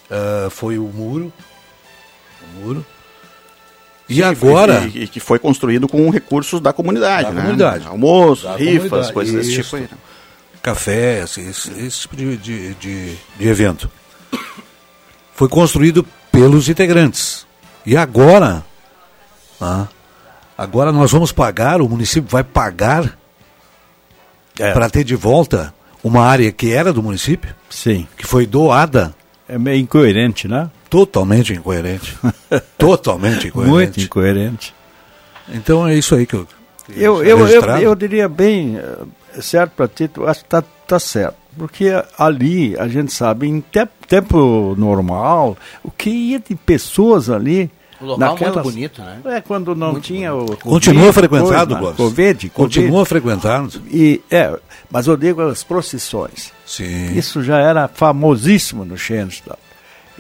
ah, 0.09 0.47
foi 0.49 0.77
o 0.77 0.83
muro. 0.83 1.31
O 2.41 2.59
muro. 2.61 2.85
E 4.07 4.21
agora. 4.23 4.87
E, 4.93 5.03
e 5.03 5.07
que 5.07 5.19
foi 5.19 5.39
construído 5.39 5.87
com 5.87 6.09
recursos 6.09 6.61
da 6.61 6.71
comunidade, 6.71 7.23
Da 7.29 7.31
né? 7.33 7.41
comunidade. 7.41 7.87
Almoço, 7.87 8.43
Da 8.43 8.55
rifas, 8.55 8.89
comunidade, 8.89 9.13
coisas 9.13 9.35
desse 9.35 9.61
tipo 9.63 9.75
aí. 9.75 9.81
né? 9.83 9.89
café, 10.61 11.21
esse, 11.23 11.41
esse- 11.41 11.71
esse 11.85 11.99
tipo 12.01 12.15
de, 12.15 12.37
de, 12.37 12.73
de- 12.75 13.15
de 13.37 13.47
evento. 13.47 13.87
Foi 15.35 15.47
construído 15.49 16.03
pelos 16.31 16.67
integrantes. 16.69 17.45
E 17.85 17.95
agora, 17.95 18.65
ah, 19.61 19.87
agora 20.57 20.91
nós 20.91 21.11
vamos 21.11 21.31
pagar, 21.31 21.81
o 21.81 21.89
município 21.89 22.29
vai 22.29 22.43
pagar 22.43 23.17
É. 24.59 24.71
para 24.71 24.89
ter 24.89 25.03
de 25.03 25.15
volta 25.15 25.73
uma 26.03 26.21
área 26.25 26.51
que 26.51 26.71
era 26.71 26.93
do 26.93 27.01
município, 27.03 27.53
Sim. 27.69 28.07
que 28.17 28.25
foi 28.25 28.45
doada, 28.45 29.13
É 29.47 29.57
meio 29.57 29.79
incoerente, 29.79 30.47
né? 30.47 30.69
totalmente 30.89 31.53
incoerente. 31.53 32.17
totalmente 32.77 33.47
incoerente. 33.47 33.71
Muito 33.73 33.99
incoerente. 34.01 34.73
Então 35.49 35.87
é 35.87 35.95
isso 35.95 36.15
aí 36.15 36.25
que 36.25 36.35
eu. 36.35 36.47
queria 36.85 37.03
Eu, 37.05 37.23
eu, 37.23 37.47
eu, 37.47 37.61
eu 37.79 37.95
diria 37.95 38.27
bem, 38.29 38.77
eh, 38.77 39.41
certo 39.41 39.71
para 39.75 39.87
ti, 39.87 40.09
acho 40.25 40.43
que 40.43 40.49
tá, 40.49 40.63
tá 40.87 40.97
certo. 40.99 41.35
Porque 41.57 41.89
ali, 42.17 42.75
a 42.79 42.87
gente 42.87 43.13
sabe, 43.13 43.47
em 43.47 43.61
te- 43.61 43.87
tempo 44.07 44.75
normal, 44.77 45.55
o 45.83 45.91
que 45.91 46.09
ia 46.09 46.39
de 46.39 46.55
pessoas 46.55 47.29
ali. 47.29 47.69
O 48.05 48.11
local 48.11 48.31
naquelas- 48.31 48.55
muito 48.63 48.73
bonito, 48.73 49.01
né? 49.01 49.19
É, 49.25 49.41
quando 49.41 49.75
não 49.75 49.99
tinha 49.99 50.33
o. 50.33 50.57
Continua 50.57 51.11
Covid, 51.11 51.13
frequentado, 51.13 51.75
coisa, 51.75 51.95
Clóvis. 51.95 51.97
Covid, 51.97 52.49
Covid. 52.49 52.51
Continua 52.79 53.05
frequentado. 53.05 53.81
E, 53.91 54.21
é, 54.31 54.57
mas 54.89 55.07
eu 55.07 55.17
digo 55.17 55.41
as 55.41 55.63
procissões. 55.63 56.51
Sim. 56.65 57.13
Isso 57.17 57.43
já 57.43 57.59
era 57.59 57.87
famosíssimo 57.87 58.85
no 58.85 58.97
Schenstadt. 58.97 59.59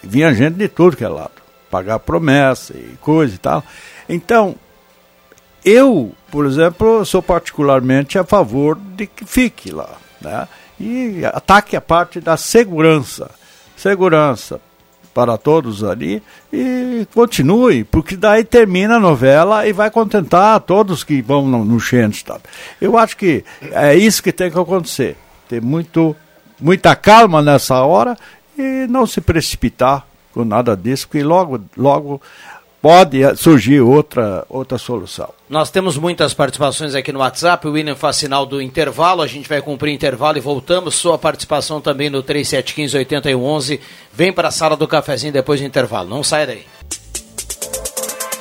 Vinha 0.03 0.33
gente 0.33 0.55
de 0.55 0.67
tudo 0.67 0.97
que 0.97 1.03
é 1.03 1.07
lado. 1.09 1.31
Pagar 1.71 1.99
promessa 1.99 2.73
e 2.77 2.95
coisa 3.01 3.33
e 3.35 3.37
tal. 3.37 3.63
Então, 4.07 4.55
eu, 5.63 6.11
por 6.31 6.45
exemplo, 6.45 7.03
sou 7.05 7.21
particularmente 7.23 8.17
a 8.19 8.23
favor 8.23 8.77
de 8.77 9.07
que 9.07 9.25
fique 9.25 9.71
lá. 9.71 9.89
Né? 10.21 10.47
E 10.79 11.21
ataque 11.25 11.75
a 11.75 11.81
parte 11.81 12.19
da 12.19 12.37
segurança. 12.37 13.29
Segurança 13.75 14.61
para 15.15 15.37
todos 15.37 15.81
ali 15.81 16.21
e 16.51 17.07
continue, 17.13 17.85
porque 17.85 18.17
daí 18.17 18.43
termina 18.43 18.97
a 18.97 18.99
novela 18.99 19.65
e 19.65 19.71
vai 19.71 19.89
contentar 19.89 20.59
todos 20.59 21.05
que 21.05 21.21
vão 21.21 21.47
no, 21.47 21.63
no 21.63 21.79
Schenstadt. 21.79 22.43
Eu 22.81 22.97
acho 22.97 23.15
que 23.15 23.45
é 23.71 23.95
isso 23.95 24.21
que 24.21 24.33
tem 24.33 24.51
que 24.51 24.59
acontecer. 24.59 25.15
Ter 25.47 25.61
muito, 25.61 26.13
muita 26.59 26.93
calma 26.97 27.41
nessa 27.41 27.81
hora 27.85 28.17
e 28.57 28.85
não 28.89 29.07
se 29.07 29.21
precipitar 29.21 30.05
com 30.33 30.43
nada 30.43 30.75
disso, 30.75 31.07
porque 31.07 31.23
logo, 31.23 31.61
logo 31.77 32.21
pode 32.85 33.35
surgir 33.35 33.81
outra, 33.81 34.45
outra 34.47 34.77
solução. 34.77 35.29
Nós 35.49 35.71
temos 35.71 35.97
muitas 35.97 36.35
participações 36.35 36.93
aqui 36.93 37.11
no 37.11 37.17
WhatsApp. 37.17 37.67
O 37.67 37.71
William 37.71 37.95
faz 37.95 38.17
sinal 38.17 38.45
do 38.45 38.61
intervalo. 38.61 39.23
A 39.23 39.27
gente 39.27 39.49
vai 39.49 39.59
cumprir 39.59 39.89
o 39.89 39.95
intervalo 39.95 40.37
e 40.37 40.39
voltamos. 40.39 40.93
Sua 40.93 41.17
participação 41.17 41.81
também 41.81 42.11
no 42.11 42.21
3715-8111. 42.21 43.79
Vem 44.13 44.31
para 44.31 44.49
a 44.49 44.51
sala 44.51 44.77
do 44.77 44.87
cafezinho 44.87 45.33
depois 45.33 45.59
do 45.59 45.65
intervalo. 45.65 46.07
Não 46.07 46.23
sai 46.23 46.45
daí. 46.45 46.63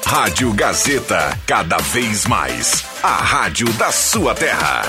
Rádio 0.04 0.52
Gazeta, 0.52 1.40
cada 1.46 1.78
vez 1.78 2.26
mais. 2.26 2.84
A 3.02 3.16
rádio 3.16 3.72
da 3.72 3.90
sua 3.90 4.34
terra. 4.34 4.82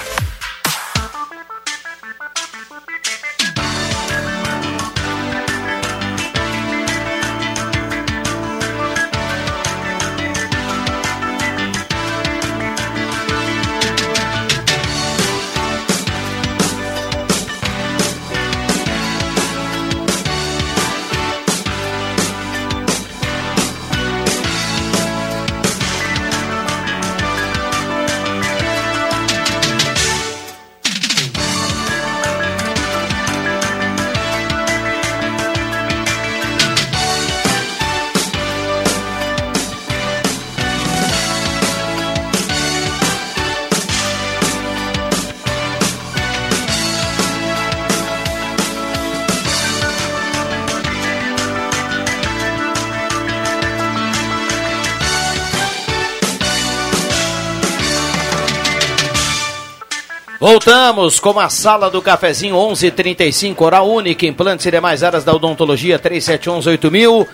Voltamos 60.66 61.20
com 61.20 61.40
a 61.40 61.48
sala 61.48 61.92
do 61.92 62.02
cafezinho 62.02 62.56
11:35 62.56 63.62
hora 63.62 63.84
única 63.84 64.26
implantes 64.26 64.66
e 64.66 64.72
demais 64.72 65.04
áreas 65.04 65.24
da 65.24 65.32
odontologia 65.32 66.00
37118000. 66.00 67.28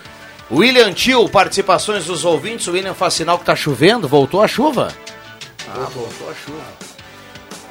William 0.50 0.92
Tio, 0.92 1.26
participações 1.30 2.04
dos 2.04 2.26
ouvintes. 2.26 2.66
O 2.66 2.72
William 2.72 2.92
faz 2.92 3.14
sinal 3.14 3.38
que 3.38 3.46
tá 3.46 3.56
chovendo. 3.56 4.06
Voltou 4.06 4.42
a 4.42 4.46
chuva? 4.46 4.88
Ah, 5.66 5.88
voltou 5.94 6.28
a 6.30 6.34
chuva. 6.34 6.60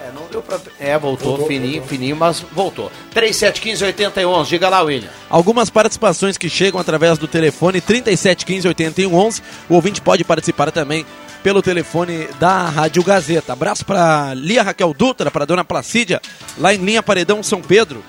É, 0.03 0.11
não 0.15 0.25
deu 0.31 0.41
pra... 0.41 0.59
É, 0.79 0.97
voltou, 0.97 1.45
fininho, 1.45 1.83
fininho, 1.83 2.15
mas 2.15 2.39
voltou. 2.39 2.91
3715-8011, 3.13 4.45
diga 4.45 4.67
lá, 4.67 4.81
William. 4.81 5.11
Algumas 5.29 5.69
participações 5.69 6.39
que 6.39 6.49
chegam 6.49 6.81
através 6.81 7.19
do 7.19 7.27
telefone 7.27 7.79
3715-8111. 7.81 9.43
O 9.69 9.75
ouvinte 9.75 10.01
pode 10.01 10.23
participar 10.23 10.71
também 10.71 11.05
pelo 11.43 11.61
telefone 11.61 12.27
da 12.39 12.69
Rádio 12.69 13.03
Gazeta. 13.03 13.53
Abraço 13.53 13.85
para 13.85 14.33
Lia 14.33 14.63
Raquel 14.63 14.93
Dutra, 14.93 15.31
para 15.31 15.45
Dona 15.45 15.63
Placídia, 15.63 16.21
lá 16.57 16.73
em 16.73 16.77
Linha 16.77 17.03
Paredão 17.03 17.41
São 17.43 17.61
Pedro. 17.61 18.03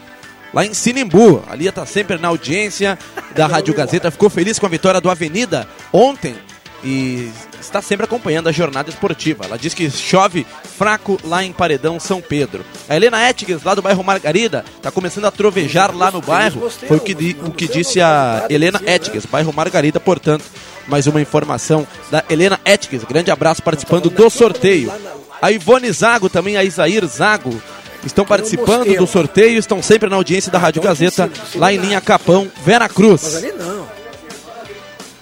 Lá 0.53 0.67
em 0.67 0.75
Sinimbu, 0.75 1.43
a 1.49 1.57
Lia 1.57 1.71
está 1.71 1.87
sempre 1.87 2.19
na 2.19 2.29
audiência 2.29 2.99
da 3.35 3.47
Rádio 3.49 3.75
Gazeta. 3.75 4.11
Ficou 4.11 4.29
feliz 4.29 4.59
com 4.59 4.67
a 4.67 4.69
vitória 4.69 5.01
do 5.01 5.11
Avenida 5.11 5.67
ontem 5.93 6.37
e 6.85 7.31
está 7.61 7.81
sempre 7.81 8.05
acompanhando 8.05 8.49
a 8.49 8.53
jornada 8.53 8.91
esportiva. 8.91 9.45
Ela 9.45 9.57
diz 9.59 9.73
que 9.75 9.91
chove 9.91 10.47
fraco 10.79 11.19
lá 11.25 11.45
em 11.45 11.53
Paredão 11.53 11.99
São 12.01 12.21
Pedro. 12.21 12.65
A 12.89 12.97
Helena 12.97 13.29
Etges, 13.29 13.63
lá 13.63 13.75
do 13.75 13.83
bairro 13.83 14.03
Margarida, 14.03 14.65
está 14.77 14.91
começando 14.91 15.27
a 15.27 15.31
trovejar 15.31 15.95
lá 15.97 16.11
no 16.11 16.21
bairro. 16.21 16.69
Foi 16.71 16.97
o 16.97 17.01
que, 17.01 17.15
di- 17.15 17.37
o 17.45 17.51
que 17.51 17.69
disse 17.69 18.01
a 18.01 18.47
Helena 18.51 18.81
Etges, 18.87 19.25
bairro 19.27 19.53
Margarida, 19.53 20.01
portanto. 20.01 20.45
Mais 20.89 21.07
uma 21.07 21.21
informação 21.21 21.87
da 22.11 22.25
Helena 22.29 22.59
Etges. 22.65 23.05
Grande 23.05 23.31
abraço 23.31 23.63
participando 23.63 24.11
do 24.11 24.29
sorteio. 24.29 24.93
A 25.41 25.53
Ivone 25.53 25.93
Zago, 25.93 26.29
também 26.29 26.57
a 26.57 26.65
Isair 26.65 27.07
Zago. 27.07 27.63
Estão 28.05 28.25
participando 28.25 28.93
do 28.97 29.07
sorteio, 29.07 29.61
estão 29.61 29.81
sempre 29.81 30.11
na 30.11 30.17
audiência 30.17 30.51
da 30.51 30.59
Rádio 30.59 30.83
Gazeta, 30.83 31.31
lá 31.55 31.73
em 31.73 31.77
linha 31.77 32.01
Capão, 32.01 32.51
Vera 32.65 32.87
Mas 32.87 32.93
Cruz. 32.97 33.37
ali 33.37 33.53
não. 33.53 33.87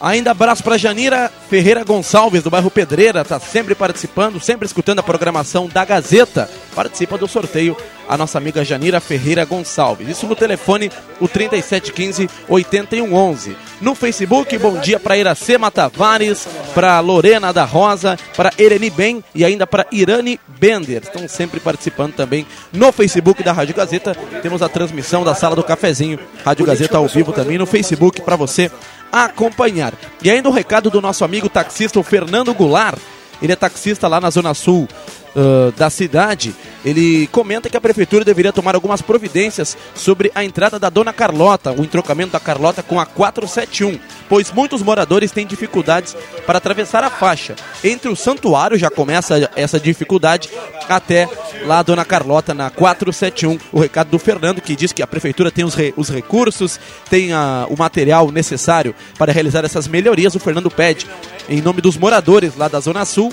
Ainda 0.01 0.31
abraço 0.31 0.65
para 0.65 0.79
Janira 0.79 1.31
Ferreira 1.51 1.85
Gonçalves, 1.85 2.43
do 2.43 2.49
bairro 2.49 2.71
Pedreira, 2.71 3.21
está 3.21 3.39
sempre 3.39 3.75
participando, 3.75 4.41
sempre 4.41 4.65
escutando 4.65 5.01
a 5.01 5.03
programação 5.03 5.69
da 5.69 5.85
Gazeta. 5.85 6.49
Participa 6.75 7.19
do 7.19 7.29
sorteio 7.29 7.77
a 8.09 8.17
nossa 8.17 8.39
amiga 8.39 8.65
Janira 8.65 8.99
Ferreira 8.99 9.45
Gonçalves. 9.45 10.09
Isso 10.09 10.27
no 10.27 10.35
telefone, 10.35 10.91
o 11.21 11.29
3715-8111. 11.29 13.55
No 13.81 13.95
Facebook, 13.95 14.57
bom 14.57 14.79
dia 14.79 14.99
para 14.99 15.19
Iracema 15.19 15.71
Tavares, 15.71 16.49
para 16.75 16.99
Lorena 17.01 17.53
da 17.53 17.65
Rosa, 17.65 18.19
para 18.35 18.53
Ereni 18.59 18.89
Ben 18.89 19.23
e 19.35 19.45
ainda 19.45 19.67
para 19.67 19.87
Irane 19.93 20.41
Bender. 20.59 21.03
Estão 21.03 21.29
sempre 21.29 21.61
participando 21.61 22.15
também 22.15 22.47
no 22.73 22.91
Facebook 22.91 23.43
da 23.43 23.53
Rádio 23.53 23.75
Gazeta. 23.75 24.17
Temos 24.43 24.63
a 24.63 24.69
transmissão 24.69 25.25
da 25.25 25.35
Sala 25.35 25.55
do 25.55 25.63
Cafezinho, 25.63 26.19
Rádio 26.43 26.65
Gazeta 26.65 26.97
ao 26.97 27.07
vivo 27.07 27.33
também 27.33 27.59
no 27.59 27.67
Facebook 27.67 28.23
para 28.23 28.37
você 28.37 28.71
acompanhar. 29.11 29.93
E 30.23 30.31
ainda 30.31 30.49
um 30.49 30.53
recado 30.53 30.91
do 30.91 31.01
nosso 31.01 31.25
amigo 31.25 31.49
taxista, 31.49 31.99
o 31.99 32.03
Fernando 32.03 32.55
Goulart. 32.55 32.99
Ele 33.43 33.53
é 33.53 33.57
taxista 33.57 34.07
lá 34.07 34.21
na 34.21 34.31
Zona 34.31 34.53
Sul 34.53 34.87
uh, 35.35 35.73
da 35.73 35.91
cidade. 35.91 36.55
Ele 36.85 37.27
comenta 37.29 37.69
que 37.69 37.77
a 37.77 37.81
prefeitura 37.81 38.25
deveria 38.25 38.53
tomar 38.53 38.75
algumas 38.75 39.03
providências 39.03 39.77
sobre 39.95 40.31
a 40.35 40.45
entrada 40.45 40.79
da 40.79 40.89
Dona 40.89 41.13
Carlota, 41.13 41.73
o 41.73 41.83
entrocamento 41.83 42.33
da 42.33 42.41
Carlota 42.41 42.83
com 42.83 42.99
a 42.99 43.05
471, 43.05 43.99
pois 44.29 44.51
muitos 44.51 44.83
moradores 44.83 45.31
têm 45.31 45.47
dificuldades 45.47 46.17
para 46.47 46.59
atravessar 46.59 47.05
a 47.05 47.11
faixa. 47.11 47.55
Entre 47.85 48.11
o 48.11 48.17
santuário 48.17 48.79
já 48.79 48.91
começa 48.91 49.51
essa 49.55 49.79
dificuldade 49.79 50.49
até 50.89 51.29
lá 51.65 51.81
a 51.81 51.83
Dona 51.83 52.05
Carlota 52.05 52.55
na 52.55 52.71
471. 52.71 53.59
O 53.73 53.81
recado 53.81 54.11
do 54.11 54.19
Fernando 54.19 54.61
que 54.61 54.75
diz 54.75 54.93
que 54.93 55.03
a 55.03 55.07
prefeitura 55.07 55.51
tem 55.51 55.65
os, 55.65 55.75
re, 55.75 55.93
os 55.97 56.09
recursos, 56.09 56.81
tem 57.11 57.31
o 57.69 57.77
material 57.77 58.31
necessário 58.31 58.95
para 59.19 59.33
realizar 59.33 59.65
essas 59.65 59.87
melhorias. 59.87 60.35
O 60.35 60.41
Fernando 60.41 60.71
pede 60.71 61.07
em 61.49 61.61
nome 61.61 61.81
dos 61.81 61.97
moradores 61.97 62.57
lá 62.57 62.69
da 62.69 62.81
Zona 62.81 63.05
Sul 63.05 63.33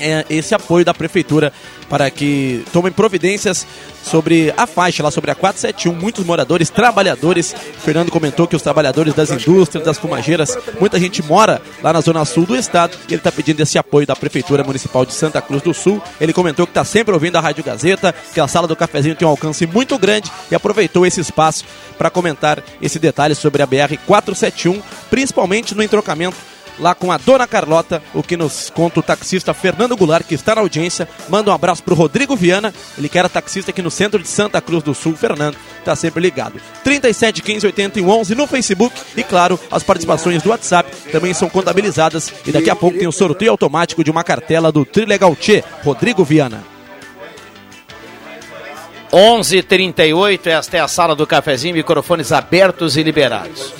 é, 0.00 0.24
esse 0.30 0.54
apoio 0.54 0.84
da 0.84 0.94
prefeitura 0.94 1.52
para 1.88 2.10
que 2.10 2.64
tomem 2.72 2.92
providências 2.92 3.66
sobre 4.02 4.52
a 4.56 4.66
faixa 4.66 5.02
lá 5.02 5.10
sobre 5.10 5.30
a 5.30 5.34
471. 5.34 5.94
Muitos 5.94 6.24
moradores, 6.24 6.70
trabalhadores. 6.70 7.54
Fernando 7.82 8.10
comentou 8.10 8.46
que 8.46 8.56
os 8.56 8.62
trabalhadores 8.62 9.14
das 9.14 9.30
indústrias, 9.30 9.84
das 9.84 9.98
fumageiras, 9.98 10.56
muita 10.80 10.98
gente 10.98 11.22
mora 11.22 11.60
lá 11.82 11.92
na 11.92 12.00
zona 12.00 12.24
sul 12.24 12.46
do 12.46 12.56
estado 12.56 12.96
e 13.08 13.12
ele 13.12 13.20
está 13.20 13.32
pedindo 13.32 13.60
esse 13.60 13.78
apoio 13.78 14.06
da 14.06 14.16
prefeitura 14.16 14.62
municipal 14.64 15.04
de 15.04 15.12
Santa 15.12 15.40
Cruz 15.40 15.62
do 15.62 15.74
Sul. 15.74 16.02
Ele 16.20 16.32
comentou 16.32 16.66
que 16.66 16.70
está 16.70 16.84
sempre 16.84 17.14
ouvindo 17.14 17.36
a 17.36 17.40
Rádio 17.40 17.64
Gazeta, 17.64 18.14
que 18.32 18.40
a 18.40 18.48
sala 18.48 18.66
do 18.66 18.76
cafezinho 18.76 19.16
tem 19.16 19.26
um 19.26 19.30
alcance 19.30 19.66
muito 19.66 19.98
grande 19.98 20.30
e 20.50 20.54
aproveitou 20.54 21.06
esse 21.06 21.20
espaço 21.20 21.64
para 21.96 22.10
comentar 22.10 22.62
esse 22.80 22.98
detalhe 22.98 23.34
sobre 23.34 23.62
a 23.62 23.66
BR 23.66 23.96
471, 24.06 24.82
principalmente 25.10 25.74
no 25.74 25.82
entrocamento 25.82 26.36
lá 26.78 26.94
com 26.94 27.10
a 27.10 27.18
Dona 27.18 27.46
Carlota, 27.46 28.02
o 28.14 28.22
que 28.22 28.36
nos 28.36 28.70
conta 28.70 29.00
o 29.00 29.02
taxista 29.02 29.52
Fernando 29.54 29.96
Goulart, 29.96 30.26
que 30.26 30.34
está 30.34 30.54
na 30.54 30.60
audiência. 30.60 31.08
Manda 31.28 31.50
um 31.50 31.54
abraço 31.54 31.82
pro 31.82 31.94
Rodrigo 31.94 32.36
Viana, 32.36 32.72
ele 32.96 33.08
que 33.08 33.18
era 33.18 33.28
taxista 33.28 33.70
aqui 33.70 33.82
no 33.82 33.90
centro 33.90 34.20
de 34.22 34.28
Santa 34.28 34.60
Cruz 34.60 34.82
do 34.82 34.94
Sul. 34.94 35.16
Fernando 35.16 35.56
está 35.78 35.94
sempre 35.96 36.22
ligado. 36.22 36.60
37 36.84 37.42
15 37.42 37.66
81 37.66 38.08
11 38.08 38.34
no 38.34 38.46
Facebook 38.46 38.94
e, 39.16 39.22
claro, 39.22 39.58
as 39.70 39.82
participações 39.82 40.42
do 40.42 40.50
WhatsApp 40.50 40.90
também 41.10 41.34
são 41.34 41.48
contabilizadas. 41.48 42.32
E 42.46 42.52
daqui 42.52 42.70
a 42.70 42.76
pouco 42.76 42.98
tem 42.98 43.08
o 43.08 43.12
sorteio 43.12 43.50
automático 43.50 44.04
de 44.04 44.10
uma 44.10 44.24
cartela 44.24 44.70
do 44.70 44.84
Trilegal 44.84 45.34
Tchê, 45.36 45.64
Rodrigo 45.84 46.24
Viana. 46.24 46.62
11:38 49.12 50.46
esta 50.46 50.76
é 50.76 50.80
a 50.80 50.88
sala 50.88 51.16
do 51.16 51.26
cafezinho, 51.26 51.74
microfones 51.74 52.30
abertos 52.30 52.96
e 52.96 53.02
liberados. 53.02 53.72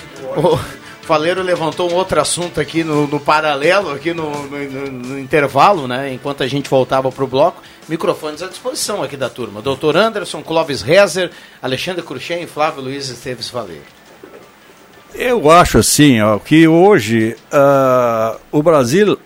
Faleiro 1.08 1.42
levantou 1.42 1.90
um 1.90 1.94
outro 1.94 2.20
assunto 2.20 2.60
aqui 2.60 2.84
no, 2.84 3.06
no 3.06 3.18
paralelo, 3.18 3.92
aqui 3.92 4.12
no, 4.12 4.30
no, 4.46 4.90
no, 4.90 5.18
intervalo, 5.18 5.88
né? 5.88 6.12
Enquanto 6.12 6.42
a 6.42 6.46
gente 6.46 6.68
voltava 6.68 7.10
para 7.10 7.24
o 7.24 7.26
bloco. 7.26 7.62
Microfones 7.88 8.42
à 8.42 8.46
disposição 8.46 9.02
aqui 9.02 9.16
da 9.16 9.30
turma. 9.30 9.62
Doutor 9.62 9.96
Anderson, 9.96 10.42
Clóvis 10.42 10.82
Rezer, 10.82 11.30
Alexandre 11.62 12.02
Cruxem 12.02 12.42
e 12.42 12.46
Flávio 12.46 12.82
Luiz 12.82 13.08
Esteves 13.08 13.48
Faleiro. 13.48 13.84
Eu 15.14 15.50
acho 15.50 15.78
assim, 15.78 16.20
ó, 16.20 16.38
que 16.38 16.68
hoje 16.68 17.34
uh, 17.54 18.38
o 18.52 18.62
Brasil, 18.62 19.18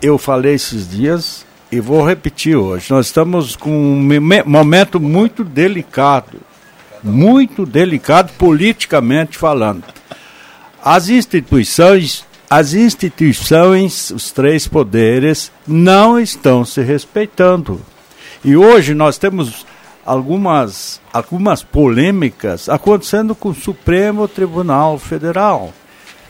eu 0.00 0.16
falei 0.16 0.54
esses 0.54 0.88
dias 0.88 1.44
e 1.70 1.80
vou 1.80 2.02
repetir 2.02 2.56
hoje, 2.56 2.90
nós 2.90 3.04
estamos 3.04 3.56
com 3.56 3.70
um 3.70 4.20
momento 4.46 4.98
muito 4.98 5.44
delicado, 5.44 6.40
muito 7.04 7.66
delicado 7.66 8.32
politicamente 8.38 9.36
falando 9.36 9.84
as 10.86 11.08
instituições, 11.08 12.24
as 12.48 12.72
instituições, 12.72 14.12
os 14.12 14.30
três 14.30 14.68
poderes, 14.68 15.50
não 15.66 16.16
estão 16.16 16.64
se 16.64 16.80
respeitando. 16.80 17.80
E 18.44 18.56
hoje 18.56 18.94
nós 18.94 19.18
temos 19.18 19.66
algumas, 20.04 21.00
algumas 21.12 21.64
polêmicas 21.64 22.68
acontecendo 22.68 23.34
com 23.34 23.48
o 23.48 23.54
Supremo 23.54 24.28
Tribunal 24.28 24.96
Federal, 24.96 25.74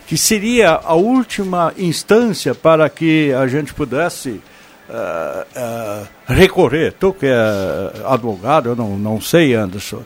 que 0.06 0.16
seria 0.16 0.80
a 0.82 0.94
última 0.94 1.74
instância 1.76 2.54
para 2.54 2.88
que 2.88 3.34
a 3.34 3.46
gente 3.46 3.74
pudesse 3.74 4.40
uh, 4.88 6.00
uh, 6.00 6.08
recorrer. 6.26 6.94
Tu 6.98 7.12
que 7.12 7.26
é 7.26 8.06
advogado, 8.06 8.70
eu 8.70 8.74
não, 8.74 8.98
não 8.98 9.20
sei, 9.20 9.52
Anderson, 9.52 10.02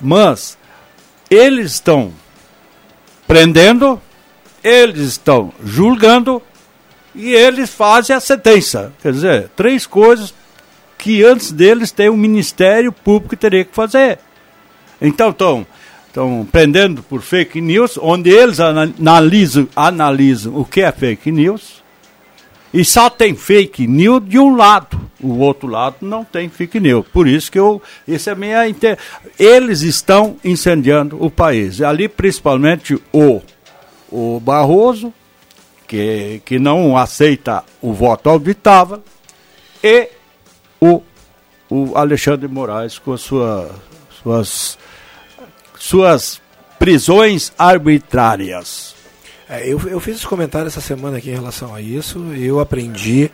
mas 0.00 0.58
eles 1.30 1.74
estão 1.74 2.12
prendendo, 3.26 4.00
eles 4.62 5.00
estão 5.00 5.52
julgando 5.64 6.42
e 7.14 7.32
eles 7.34 7.70
fazem 7.70 8.14
a 8.14 8.20
sentença. 8.20 8.92
Quer 9.02 9.12
dizer, 9.12 9.50
três 9.54 9.86
coisas 9.86 10.34
que 10.96 11.22
antes 11.22 11.52
deles 11.52 11.92
tem 11.92 12.08
o 12.08 12.16
Ministério 12.16 12.90
Público 12.90 13.30
que 13.30 13.36
teria 13.36 13.64
que 13.64 13.74
fazer. 13.74 14.18
Então 15.00 15.30
estão 15.30 15.66
estão 16.14 16.46
prendendo 16.50 17.02
por 17.02 17.20
fake 17.20 17.60
news, 17.60 17.98
onde 18.00 18.30
eles 18.30 18.60
analisam, 18.60 19.68
analisam 19.74 20.56
o 20.56 20.64
que 20.64 20.80
é 20.80 20.92
fake 20.92 21.32
news, 21.32 21.82
e 22.74 22.84
só 22.84 23.08
tem 23.08 23.36
fake 23.36 23.86
news 23.86 24.28
de 24.28 24.36
um 24.36 24.56
lado. 24.56 25.00
O 25.22 25.38
outro 25.38 25.68
lado 25.68 25.98
não 26.00 26.24
tem 26.24 26.48
fake 26.48 26.80
news. 26.80 27.06
Por 27.12 27.28
isso 27.28 27.50
que 27.50 27.58
eu. 27.58 27.80
Esse 28.06 28.30
é 28.30 28.34
minha. 28.34 28.66
Inter... 28.66 28.98
Eles 29.38 29.82
estão 29.82 30.36
incendiando 30.44 31.24
o 31.24 31.30
país. 31.30 31.80
Ali, 31.80 32.08
principalmente, 32.08 33.00
o, 33.12 33.40
o 34.10 34.40
Barroso, 34.40 35.14
que, 35.86 36.42
que 36.44 36.58
não 36.58 36.96
aceita 36.96 37.62
o 37.80 37.92
voto 37.92 38.28
auditável, 38.28 39.00
e 39.80 40.08
o, 40.80 41.00
o 41.70 41.96
Alexandre 41.96 42.48
Moraes 42.48 42.98
com 42.98 43.16
sua, 43.16 43.70
suas, 44.10 44.76
suas 45.78 46.42
prisões 46.76 47.52
arbitrárias. 47.56 48.93
É, 49.48 49.66
eu, 49.66 49.80
eu 49.88 50.00
fiz 50.00 50.16
esse 50.16 50.26
comentário 50.26 50.66
essa 50.66 50.80
semana 50.80 51.18
aqui 51.18 51.30
em 51.30 51.34
relação 51.34 51.74
a 51.74 51.80
isso. 51.80 52.18
Eu 52.34 52.60
aprendi 52.60 53.30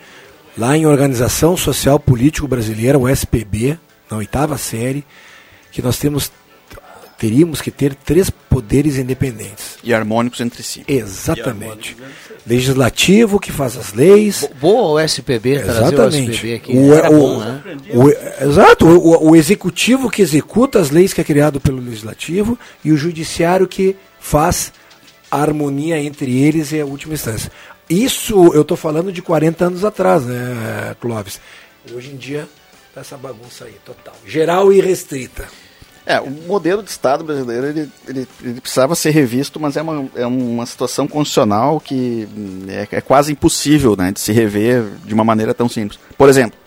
lá 0.56 0.76
em 0.76 0.86
Organização 0.86 1.56
Social 1.56 1.98
Político 1.98 2.48
Brasileira, 2.48 2.98
o 2.98 3.08
SPB, 3.08 3.78
na 4.10 4.16
oitava 4.16 4.58
série, 4.58 5.04
que 5.70 5.80
nós 5.80 5.98
temos 5.98 6.32
teríamos 7.20 7.60
que 7.60 7.70
ter 7.70 7.94
três 7.94 8.30
poderes 8.30 8.96
independentes. 8.96 9.76
E 9.84 9.92
harmônicos 9.92 10.40
entre 10.40 10.62
si. 10.62 10.82
Exatamente. 10.88 11.94
Legislativo 12.46 13.38
que 13.38 13.52
faz 13.52 13.76
as 13.76 13.92
leis. 13.92 14.48
Boa 14.58 14.92
o 14.92 14.98
SPB, 14.98 15.56
Exatamente. 15.56 16.30
o 16.30 16.32
SPB 16.32 16.54
aqui. 16.54 16.72
O, 16.72 16.94
o, 16.94 17.10
bom, 17.10 17.40
né? 17.40 17.62
o, 17.92 18.42
exato, 18.42 18.86
o, 18.86 19.28
o 19.32 19.36
executivo 19.36 20.08
que 20.08 20.22
executa 20.22 20.80
as 20.80 20.90
leis 20.90 21.12
que 21.12 21.20
é 21.20 21.24
criado 21.24 21.60
pelo 21.60 21.78
legislativo 21.78 22.58
e 22.82 22.90
o 22.90 22.96
judiciário 22.96 23.68
que 23.68 23.94
faz 24.18 24.72
a 25.30 25.40
harmonia 25.40 26.02
entre 26.02 26.42
eles 26.42 26.72
é 26.72 26.80
a 26.80 26.86
última 26.86 27.14
instância. 27.14 27.50
Isso 27.88 28.52
eu 28.54 28.62
estou 28.62 28.76
falando 28.76 29.12
de 29.12 29.22
40 29.22 29.66
anos 29.66 29.84
atrás, 29.84 30.24
né, 30.24 30.94
Clóvis? 31.00 31.40
Hoje 31.92 32.10
em 32.10 32.16
dia 32.16 32.48
tá 32.94 33.00
essa 33.00 33.16
bagunça 33.16 33.64
aí, 33.64 33.76
total. 33.84 34.14
Geral 34.26 34.72
e 34.72 34.80
restrita. 34.80 35.48
É, 36.04 36.20
o 36.20 36.30
modelo 36.30 36.82
de 36.82 36.90
Estado 36.90 37.22
brasileiro 37.22 37.66
ele, 37.66 37.90
ele, 38.08 38.28
ele, 38.42 38.60
precisava 38.60 38.94
ser 38.94 39.10
revisto, 39.10 39.60
mas 39.60 39.76
é 39.76 39.82
uma, 39.82 40.08
é 40.16 40.26
uma 40.26 40.66
situação 40.66 41.06
constitucional 41.06 41.78
que 41.78 42.26
é, 42.68 42.96
é, 42.96 43.00
quase 43.00 43.32
impossível 43.32 43.94
né, 43.96 44.10
de 44.10 44.18
se 44.18 44.32
rever 44.32 44.84
de 45.04 45.12
uma 45.12 45.22
maneira 45.22 45.52
tão 45.52 45.68
simples. 45.68 46.00
Por 46.16 46.28
exemplo, 46.28 46.58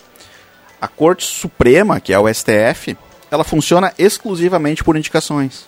a 0.80 0.88
Corte 0.88 1.26
Suprema, 1.26 2.00
que 2.00 2.12
é 2.12 2.18
o 2.18 2.32
STF, 2.32 2.96
ela 3.30 3.44
funciona 3.44 3.92
exclusivamente 3.98 4.84
por 4.84 4.96
indicações. 4.96 5.66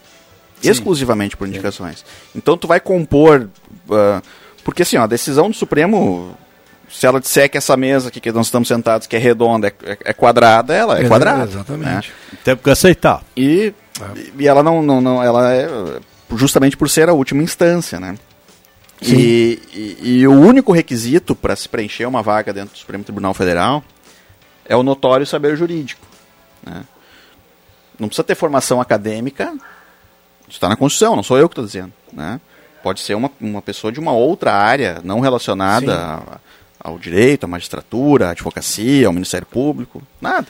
Sim. 0.61 0.71
exclusivamente 0.71 1.37
por 1.37 1.47
indicações. 1.47 2.05
Então 2.35 2.57
tu 2.57 2.67
vai 2.67 2.81
compor. 2.81 3.49
Uh, 3.89 4.23
porque 4.65 4.83
assim, 4.83 4.97
ó, 4.97 5.05
a 5.05 5.07
decisão 5.07 5.49
do 5.49 5.57
Supremo, 5.57 6.37
se 6.91 7.07
ela 7.07 7.21
disser 7.21 7.51
que 7.51 7.57
essa 7.59 7.77
mesa 7.77 8.09
aqui 8.09 8.21
que 8.21 8.33
nós 8.33 8.47
estamos 8.47 8.69
sentados, 8.69 9.07
que 9.07 9.15
é 9.15 9.19
redonda, 9.19 9.69
é, 9.69 9.99
é 10.05 10.13
quadrada, 10.13 10.75
ela 10.75 10.99
é, 10.99 11.05
é 11.05 11.09
quadrada. 11.09 11.45
Exatamente. 11.45 12.11
Né? 12.33 12.39
Tem 12.43 12.57
que 12.57 12.71
aceitar. 12.71 13.23
E, 13.37 13.73
é. 14.01 14.21
e 14.39 14.49
ela 14.49 14.63
não, 14.63 14.83
não, 14.83 15.01
não. 15.01 15.23
Ela 15.23 15.53
é 15.53 15.69
justamente 16.35 16.77
por 16.77 16.91
ser 16.91 17.09
a 17.09 17.13
última 17.13 17.43
instância, 17.43 18.01
né? 18.01 18.17
E, 19.03 19.61
e, 19.75 20.21
e 20.21 20.27
o 20.27 20.33
único 20.33 20.73
requisito 20.73 21.35
para 21.35 21.55
se 21.55 21.69
preencher 21.69 22.07
uma 22.07 22.23
vaga 22.23 22.53
dentro 22.53 22.73
do 22.75 22.79
Supremo 22.79 23.05
Tribunal 23.05 23.35
Federal 23.35 23.85
é 24.65 24.75
o 24.75 24.83
notório 24.83 25.27
saber 25.27 25.57
jurídico. 25.57 26.07
né? 26.65 26.83
Não 27.99 28.09
precisa 28.09 28.25
ter 28.25 28.35
formação 28.35 28.81
acadêmica, 28.81 29.55
está 30.49 30.69
na 30.69 30.77
Constituição, 30.77 31.17
não 31.17 31.23
sou 31.23 31.39
eu 31.39 31.49
que 31.49 31.53
estou 31.53 31.65
dizendo. 31.65 31.93
Né? 32.13 32.41
Pode 32.83 33.01
ser 33.01 33.15
uma, 33.15 33.31
uma 33.41 33.61
pessoa 33.63 33.93
de 33.93 33.99
uma 34.01 34.13
outra 34.13 34.53
área, 34.53 35.01
não 35.03 35.21
relacionada 35.21 35.95
a- 35.97 36.39
ao 36.79 36.99
direito, 36.99 37.45
à 37.45 37.47
magistratura, 37.49 38.29
à 38.29 38.31
advocacia, 38.31 39.07
ao 39.07 39.13
Ministério 39.13 39.47
Público, 39.47 40.03
nada. 40.21 40.47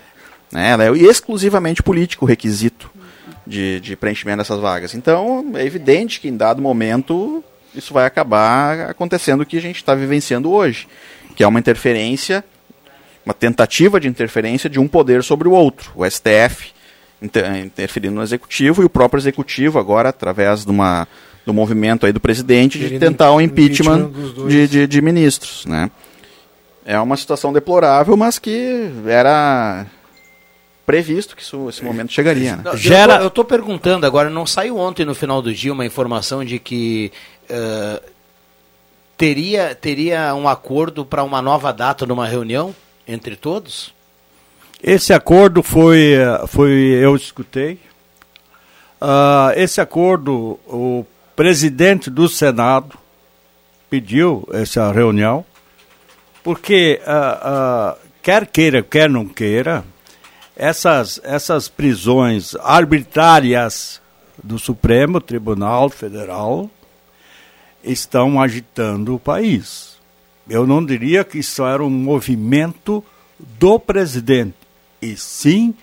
Né? 0.52 0.70
Ela 0.70 0.84
é 0.84 0.90
exclusivamente 0.92 1.82
político 1.82 2.24
o 2.24 2.28
requisito 2.28 2.90
de, 3.46 3.80
de 3.80 3.96
preenchimento 3.96 4.38
dessas 4.38 4.60
vagas. 4.60 4.94
Então, 4.94 5.52
é 5.54 5.64
evidente 5.64 6.20
que 6.20 6.28
em 6.28 6.36
dado 6.36 6.60
momento 6.60 7.42
isso 7.74 7.92
vai 7.94 8.04
acabar 8.06 8.90
acontecendo 8.90 9.40
o 9.42 9.46
que 9.46 9.56
a 9.56 9.60
gente 9.62 9.76
está 9.76 9.94
vivenciando 9.94 10.50
hoje, 10.50 10.86
que 11.34 11.42
é 11.42 11.46
uma 11.46 11.58
interferência, 11.58 12.44
uma 13.24 13.34
tentativa 13.34 13.98
de 14.00 14.08
interferência 14.08 14.68
de 14.68 14.78
um 14.78 14.86
poder 14.88 15.22
sobre 15.22 15.48
o 15.48 15.52
outro, 15.52 15.90
o 15.94 16.04
STF 16.08 16.72
interferindo 17.22 18.14
no 18.14 18.22
executivo 18.22 18.82
e 18.82 18.84
o 18.84 18.90
próprio 18.90 19.18
executivo 19.20 19.78
agora 19.78 20.10
através 20.10 20.64
de 20.64 20.70
uma 20.70 21.06
do 21.46 21.54
movimento 21.54 22.04
aí 22.06 22.12
do 22.12 22.18
presidente 22.20 22.78
de 22.78 22.98
tentar 22.98 23.30
o 23.32 23.40
impeachment 23.40 24.08
impeachment 24.10 24.48
de, 24.48 24.66
de, 24.68 24.86
de 24.86 25.00
ministros, 25.02 25.64
né? 25.64 25.90
É 26.84 26.98
uma 27.00 27.16
situação 27.16 27.52
deplorável, 27.52 28.16
mas 28.16 28.38
que 28.38 28.90
era 29.06 29.86
previsto 30.84 31.34
que 31.36 31.42
isso, 31.42 31.68
esse 31.68 31.84
momento 31.84 32.12
chegaria, 32.12 32.56
né? 32.56 32.62
Não, 32.64 32.76
Gera- 32.76 33.20
Eu, 33.22 33.30
tô 33.30 33.44
perguntando 33.44 34.06
agora, 34.06 34.28
não 34.30 34.44
saiu 34.46 34.76
ontem 34.76 35.04
no 35.04 35.14
final 35.14 35.40
do 35.42 35.52
dia 35.54 35.72
uma 35.72 35.84
informação 35.86 36.44
de 36.44 36.58
que 36.60 37.10
eh, 37.48 38.00
teria, 39.16 39.74
teria 39.74 40.34
um 40.34 40.48
acordo 40.48 41.04
para 41.04 41.24
uma 41.24 41.40
nova 41.42 41.72
data 41.72 42.04
numa 42.06 42.26
reunião 42.26 42.74
entre 43.06 43.34
todos? 43.36 43.92
Esse 44.82 45.12
acordo 45.12 45.62
foi, 45.62 46.16
foi 46.48 46.70
eu 46.72 47.16
escutei. 47.16 47.78
Ah, 49.00 49.52
esse 49.56 49.80
acordo, 49.80 50.58
o 50.66 51.04
presidente 51.34 52.10
do 52.10 52.28
Senado 52.28 52.98
pediu 53.88 54.48
essa 54.52 54.90
reunião, 54.92 55.44
porque 56.42 57.00
ah, 57.06 57.40
ah, 57.42 57.96
quer 58.22 58.46
queira, 58.46 58.82
quer 58.82 59.08
não 59.08 59.26
queira, 59.26 59.84
essas, 60.56 61.20
essas 61.22 61.68
prisões 61.68 62.54
arbitrárias 62.56 64.00
do 64.42 64.58
Supremo 64.58 65.20
Tribunal 65.20 65.90
Federal 65.90 66.70
estão 67.84 68.40
agitando 68.40 69.14
o 69.14 69.20
país. 69.20 69.96
Eu 70.48 70.66
não 70.66 70.84
diria 70.84 71.24
que 71.24 71.38
isso 71.38 71.64
era 71.64 71.82
um 71.84 71.90
movimento 71.90 73.04
do 73.38 73.78
presidente, 73.78 74.56
e 75.12 75.16
sim 75.16 75.74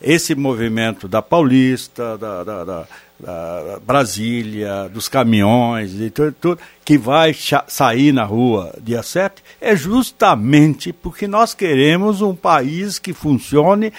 esse 0.00 0.34
movimento 0.34 1.08
da 1.08 1.20
Paulista, 1.20 2.16
da, 2.16 2.44
da- 2.44 2.64
da- 2.64 2.86
da 3.20 3.80
Brasília, 3.84 4.88
dos 4.88 5.08
caminhões 5.08 5.92
e 6.00 6.08
tudo, 6.08 6.32
tudo, 6.40 6.60
que 6.84 6.96
vai 6.96 7.34
sair 7.66 8.12
na 8.12 8.22
rua 8.22 8.72
dia 8.80 9.02
7, 9.02 9.42
é 9.60 9.74
justamente 9.74 10.92
porque 10.92 11.26
nós 11.26 11.52
queremos 11.52 12.22
um 12.22 12.32
país 12.32 12.96
que 13.00 13.12
funcione 13.12 13.92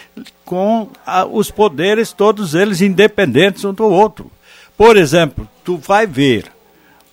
com 0.46 0.88
ah, 1.06 1.26
os 1.26 1.52
poderes, 1.52 2.14
todos 2.14 2.56
eles 2.56 2.80
independentes 2.80 3.66
um 3.66 3.74
do 3.74 3.84
outro. 3.84 4.32
Por 4.78 4.96
exemplo, 4.96 5.46
tu 5.66 5.76
vai 5.78 6.08
ver 6.08 6.46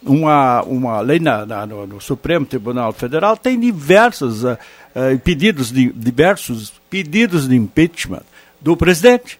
uma, 0.00 0.62
uma 0.62 1.00
lei 1.00 1.18
na, 1.18 1.44
na- 1.44 1.66
no, 1.66 1.88
no 1.88 2.00
Supremo 2.00 2.46
Tribunal 2.46 2.92
Federal 2.92 3.36
tem 3.36 3.58
diversos 3.58 4.44
ah, 4.44 4.56
ah, 4.98 5.14
pedidos 5.22 5.70
de, 5.70 5.92
diversos 5.92 6.72
pedidos 6.88 7.46
de 7.46 7.54
impeachment 7.54 8.22
do 8.58 8.74
presidente. 8.74 9.38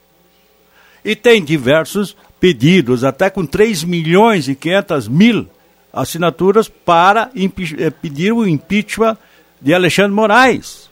E 1.03 1.17
tem 1.17 1.43
diversos 1.43 2.15
pedidos, 2.39 3.03
até 3.03 3.31
com 3.31 3.47
3 3.47 3.83
milhões 3.85 4.49
e 4.49 4.55
500 4.55 5.09
mil 5.09 5.49
assinaturas 5.91 6.69
para 6.69 7.31
eh, 7.35 7.91
pedir 7.91 8.33
o 8.33 8.47
impeachment 8.47 9.17
de 9.59 9.73
Alexandre 9.73 10.13
Moraes. 10.13 10.91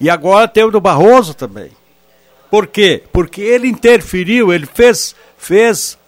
E 0.00 0.08
agora 0.08 0.46
tem 0.46 0.62
o 0.62 0.70
do 0.70 0.80
Barroso 0.80 1.34
também. 1.34 1.72
Por 2.48 2.68
quê? 2.68 3.02
Porque 3.12 3.40
ele 3.40 3.66
interferiu, 3.66 4.52
ele 4.52 4.66
fez, 4.66 5.16
fez 5.36 5.98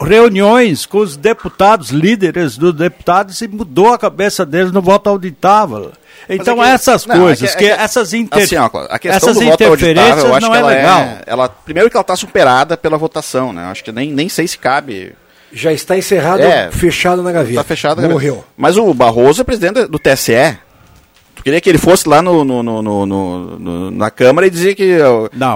reuniões 0.00 0.84
com 0.86 0.98
os 0.98 1.16
deputados, 1.16 1.90
líderes 1.90 2.56
dos 2.58 2.74
deputados, 2.74 3.40
e 3.40 3.48
mudou 3.48 3.92
a 3.92 3.98
cabeça 3.98 4.44
deles 4.44 4.72
no 4.72 4.82
voto 4.82 5.08
auditável. 5.08 5.92
Então, 6.28 6.56
Mas 6.56 6.66
é 6.66 6.68
que- 6.70 6.74
essas 6.74 7.06
não, 7.06 7.14
é 7.14 7.18
coisas, 7.18 7.50
que- 7.52 7.58
que, 7.58 7.64
é 7.66 7.76
que- 7.76 7.82
essas, 7.82 8.12
inter... 8.12 8.42
Assim, 8.42 8.56
ó, 8.56 8.66
a 8.90 8.98
questão 8.98 9.16
essas 9.30 9.36
do 9.36 9.44
voto 9.44 9.64
auditável, 9.64 9.74
interferências 9.74 10.24
eu 10.24 10.34
acho 10.34 10.40
não 10.46 10.50
que 10.52 10.56
é 10.56 10.60
ela 10.60 10.68
legal. 10.68 11.00
é, 11.00 11.22
ela, 11.26 11.48
primeiro 11.48 11.90
que 11.90 11.96
ela 11.96 12.02
está 12.02 12.16
superada 12.16 12.76
pela 12.76 12.96
votação, 12.98 13.52
né? 13.52 13.64
Eu 13.64 13.68
acho 13.68 13.84
que 13.84 13.92
nem, 13.92 14.12
nem 14.12 14.28
sei 14.28 14.46
se 14.48 14.58
cabe. 14.58 15.12
Já 15.52 15.72
está 15.72 15.96
encerrado, 15.96 16.40
É. 16.42 16.70
fechado 16.72 17.22
na 17.22 17.30
gaveta. 17.32 17.52
Está 17.52 17.64
fechado. 17.64 18.02
Morreu. 18.02 18.44
Mas 18.56 18.76
o 18.76 18.92
Barroso 18.92 19.40
é 19.42 19.44
presidente 19.44 19.86
do 19.86 19.98
TSE. 19.98 20.58
Queria 21.46 21.60
que 21.60 21.68
ele 21.68 21.78
fosse 21.78 22.08
lá 22.08 22.20
no, 22.20 22.44
no- 22.44 22.60
no- 22.60 23.06
no- 23.06 23.90
na 23.92 24.10
Câmara 24.10 24.48
e 24.48 24.50
dizer 24.50 24.74
que. 24.74 24.98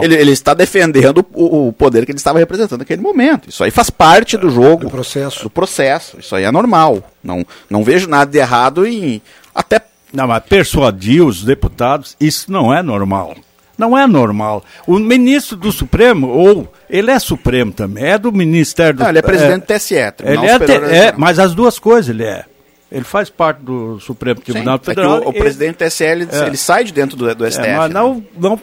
Ele, 0.05 0.15
ele 0.15 0.31
está 0.31 0.55
defendendo 0.55 1.27
o, 1.35 1.67
o 1.67 1.73
poder 1.73 2.07
que 2.07 2.13
ele 2.13 2.19
estava 2.19 2.39
representando 2.39 2.79
naquele 2.79 3.03
momento. 3.03 3.51
Isso 3.51 3.65
aí 3.65 3.73
faz 3.73 3.91
parte 3.91 4.37
do 4.37 4.49
jogo. 4.51 4.85
Do 4.85 4.91
processo. 4.91 5.43
Do 5.43 5.51
processo. 5.51 6.17
Isso 6.21 6.37
aí 6.37 6.45
é 6.45 6.51
normal. 6.53 7.03
Não, 7.25 7.45
não 7.69 7.83
vejo 7.83 8.09
nada 8.09 8.31
de 8.31 8.39
errado 8.39 8.87
em. 8.87 9.21
Até 9.53 9.81
Não, 10.13 10.29
mas 10.29 10.45
persuadir 10.49 11.25
os 11.27 11.43
deputados, 11.43 12.15
isso 12.21 12.53
não 12.53 12.73
é 12.73 12.85
normal. 12.85 13.35
Não 13.77 13.99
é 13.99 14.07
normal. 14.07 14.63
O 14.87 14.97
ministro 14.97 15.57
do 15.57 15.73
Supremo, 15.73 16.29
ou 16.29 16.73
ele 16.89 17.11
é 17.11 17.19
Supremo 17.19 17.73
também, 17.73 18.05
é 18.05 18.17
do 18.17 18.31
Ministério 18.31 18.95
do 18.99 19.03
Não, 19.03 19.09
ele 19.09 19.19
é 19.19 19.23
presidente 19.23 19.63
do 19.63 19.67
TSE, 19.67 19.95
Ele 19.95 20.47
é, 20.47 20.59
te- 20.61 20.73
é, 20.95 21.15
mas 21.17 21.41
as 21.41 21.53
duas 21.53 21.81
coisas 21.81 22.11
ele 22.11 22.23
é. 22.23 22.45
Ele 22.91 23.05
faz 23.05 23.31
parte 23.31 23.61
do 23.63 24.01
Supremo 24.01 24.41
Tribunal 24.41 24.75
é 24.75 24.79
que 24.79 24.85
Federal. 24.87 25.21
o, 25.21 25.27
o 25.27 25.31
ele- 25.31 25.39
presidente 25.39 25.77
do 25.77 25.85
TSE 25.87 26.05
ele, 26.05 26.29
É. 26.31 26.47
ele 26.47 26.57
sai 26.57 26.85
de 26.85 26.93
dentro 26.93 27.17
do, 27.17 27.33
do 27.35 27.47
STF. 27.51 27.67
É, 27.69 27.77
mas 27.77 27.89
né? 27.93 28.01
não, 28.01 28.25
não 28.37 28.59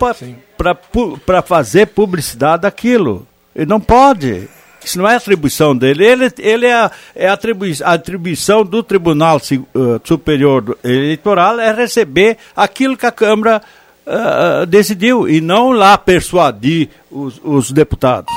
para 1.26 1.42
fazer 1.42 1.88
publicidade 1.88 2.64
daquilo. 2.64 3.26
Ele 3.56 3.66
não 3.66 3.80
pode. 3.80 4.50
Isso 4.84 4.98
não 4.98 5.08
é 5.08 5.16
atribuição 5.16 5.76
dele. 5.76 6.06
Ele, 6.06 6.32
ele 6.40 6.66
é, 6.66 6.74
a- 6.74 6.92
é 7.16 7.28
atribui, 7.30 7.74
a 7.84 7.94
atribuição 7.94 8.64
do 8.64 8.82
Tribunal 8.84 9.42
eh, 9.52 9.60
Superior 10.04 10.78
Eleitoral 10.84 11.60
é 11.60 11.74
receber 11.74 12.38
aquilo 12.56 12.96
que 12.96 13.06
a 13.06 13.12
Câmara 13.12 13.62
ah, 14.06 14.66
decidiu 14.68 15.28
e 15.28 15.42
não 15.42 15.72
lá 15.72 15.98
persuadir 15.98 16.90
os, 17.12 17.40
os 17.44 17.72
deputados. 17.72 18.34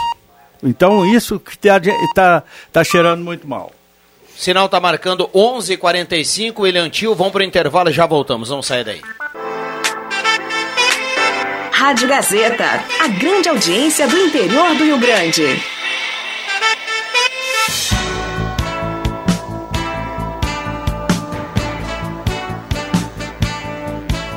Então 0.62 1.06
isso 1.06 1.38
que 1.38 1.52
está 1.52 1.80
tá, 2.14 2.42
tá 2.72 2.84
cheirando 2.84 3.22
muito 3.24 3.46
mal. 3.46 3.70
Sinal 4.40 4.70
tá 4.70 4.80
marcando 4.80 5.28
11:45. 5.34 6.62
William 6.62 6.88
Tio, 6.88 7.14
vamos 7.14 7.30
pro 7.30 7.42
intervalo 7.42 7.90
e 7.90 7.92
já 7.92 8.06
voltamos. 8.06 8.48
Vamos 8.48 8.66
sair 8.66 8.82
daí. 8.82 9.02
Rádio 11.70 12.08
Gazeta, 12.08 12.82
a 13.00 13.08
grande 13.08 13.50
audiência 13.50 14.08
do 14.08 14.16
interior 14.16 14.74
do 14.76 14.84
Rio 14.84 14.98
Grande. 14.98 15.62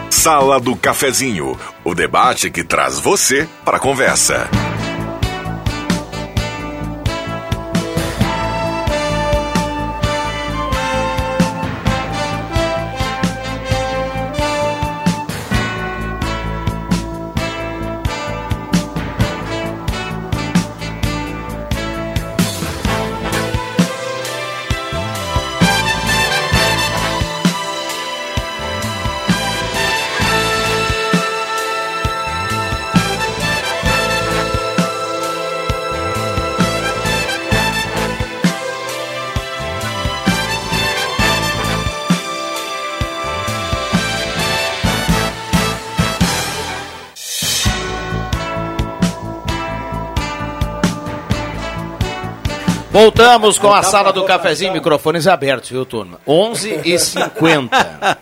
Sala 0.09 0.59
do 0.59 0.75
Cafezinho, 0.75 1.57
o 1.81 1.95
debate 1.95 2.51
que 2.51 2.65
traz 2.65 2.99
você 2.99 3.47
para 3.63 3.77
a 3.77 3.79
conversa. 3.79 4.49
Voltamos 52.93 53.57
com 53.57 53.73
a 53.73 53.81
sala 53.81 54.13
do 54.13 54.23
cafezinho, 54.23 54.71
microfones 54.71 55.25
abertos, 55.25 55.71
viu, 55.71 55.83
turma? 55.83 56.21
11 56.27 56.81
e 56.85 56.93
50 56.99 58.19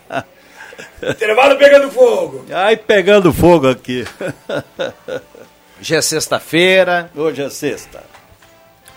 Intervalo 1.10 1.58
pegando 1.58 1.92
fogo. 1.92 2.46
Ai, 2.50 2.78
pegando 2.78 3.34
fogo 3.34 3.68
aqui. 3.68 4.08
Já 5.82 5.98
é 5.98 6.02
sexta-feira. 6.02 7.12
Hoje 7.14 7.44
é 7.44 7.50
sexta. 7.50 8.02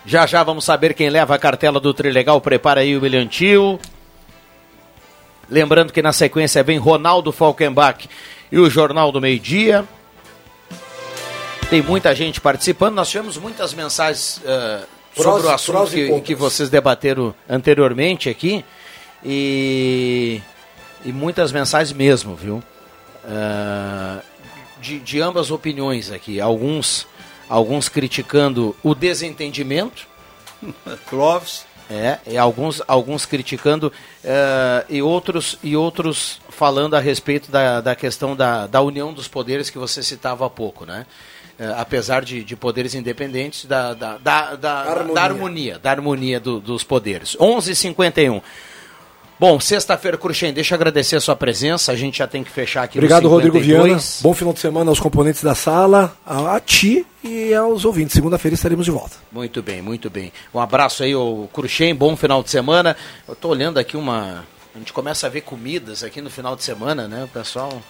Já 0.06 0.26
já 0.26 0.44
vamos 0.44 0.64
saber 0.64 0.94
quem 0.94 1.10
leva 1.10 1.34
a 1.34 1.38
cartela 1.40 1.80
do 1.80 1.92
Trilegal. 1.92 2.40
Prepara 2.40 2.82
aí 2.82 2.96
o 2.96 3.00
Milhantil. 3.00 3.80
Lembrando 5.50 5.92
que 5.92 6.00
na 6.00 6.12
sequência 6.12 6.62
vem 6.62 6.78
Ronaldo 6.78 7.32
Falkenbach 7.32 8.08
e 8.52 8.60
o 8.60 8.70
Jornal 8.70 9.10
do 9.10 9.20
Meio 9.20 9.40
Dia. 9.40 9.84
Tem 11.68 11.82
muita 11.82 12.14
gente 12.14 12.40
participando. 12.40 12.94
Nós 12.94 13.10
tivemos 13.10 13.36
muitas 13.36 13.74
mensagens 13.74 14.36
uh, 14.44 14.93
sobre 15.14 15.42
Prós- 15.42 15.44
o 15.44 15.50
assunto 15.50 15.90
que, 15.90 16.20
que 16.20 16.34
vocês 16.34 16.68
debateram 16.68 17.34
anteriormente 17.48 18.28
aqui. 18.28 18.64
E, 19.24 20.42
e 21.04 21.12
muitas 21.12 21.50
mensagens 21.50 21.96
mesmo, 21.96 22.34
viu? 22.34 22.62
Ah, 23.24 24.20
de, 24.80 24.98
de 25.00 25.20
ambas 25.20 25.50
opiniões 25.50 26.10
aqui. 26.10 26.40
Alguns, 26.40 27.06
alguns 27.48 27.88
criticando 27.88 28.76
o 28.82 28.94
desentendimento. 28.94 30.06
Clóvis. 31.08 31.64
É, 31.90 32.18
e 32.26 32.38
alguns, 32.38 32.80
alguns 32.88 33.26
criticando 33.26 33.92
eh, 34.24 34.86
e, 34.88 35.02
outros, 35.02 35.58
e 35.62 35.76
outros 35.76 36.40
falando 36.48 36.94
a 36.94 36.98
respeito 36.98 37.50
da, 37.52 37.82
da 37.82 37.94
questão 37.94 38.34
da, 38.34 38.66
da 38.66 38.80
união 38.80 39.12
dos 39.12 39.28
poderes 39.28 39.68
que 39.68 39.76
você 39.76 40.02
citava 40.02 40.46
há 40.46 40.50
pouco, 40.50 40.86
né? 40.86 41.04
Eh, 41.58 41.72
apesar 41.76 42.24
de, 42.24 42.42
de 42.42 42.56
poderes 42.56 42.94
independentes, 42.94 43.64
da, 43.64 43.94
da, 43.94 44.16
da, 44.18 44.56
da, 44.56 44.70
Harmonia. 44.80 45.14
da 45.14 45.22
harmonia, 45.22 45.78
da 45.78 45.90
harmonia 45.90 46.40
do- 46.40 46.58
dos 46.60 46.82
poderes. 46.82 47.36
11h51. 47.40 48.42
Bom, 49.38 49.58
sexta-feira, 49.60 50.16
Cruxem, 50.16 50.52
deixa 50.52 50.74
eu 50.74 50.76
agradecer 50.76 51.16
a 51.16 51.20
sua 51.20 51.34
presença, 51.34 51.90
a 51.90 51.96
gente 51.96 52.18
já 52.18 52.26
tem 52.26 52.44
que 52.44 52.50
fechar 52.50 52.84
aqui 52.84 52.98
Obrigado, 52.98 53.28
Rodrigo 53.28 53.58
52. 53.58 53.86
Viana. 53.88 54.02
Bom 54.22 54.32
final 54.34 54.54
de 54.54 54.60
semana 54.60 54.90
aos 54.90 55.00
componentes 55.00 55.42
da 55.42 55.54
sala, 55.56 56.16
a, 56.24 56.56
a 56.56 56.60
ti 56.60 57.04
e 57.22 57.52
aos 57.52 57.84
ouvintes. 57.84 58.14
Segunda-feira 58.14 58.54
estaremos 58.54 58.84
de 58.84 58.92
volta. 58.92 59.16
Muito 59.32 59.60
bem, 59.60 59.82
muito 59.82 60.08
bem. 60.08 60.32
Um 60.54 60.60
abraço 60.60 61.02
aí, 61.02 61.14
o 61.16 61.48
Cruxem, 61.52 61.94
bom 61.94 62.16
final 62.16 62.42
de 62.44 62.50
semana. 62.50 62.96
Eu 63.28 63.34
tô 63.34 63.48
olhando 63.48 63.78
aqui 63.78 63.96
uma. 63.96 64.44
A 64.74 64.78
gente 64.78 64.92
começa 64.92 65.26
a 65.26 65.30
ver 65.30 65.40
comidas 65.42 66.02
aqui 66.04 66.20
no 66.20 66.30
final 66.30 66.54
de 66.56 66.62
semana, 66.62 67.06
né? 67.08 67.28
Pessoal 67.32 67.82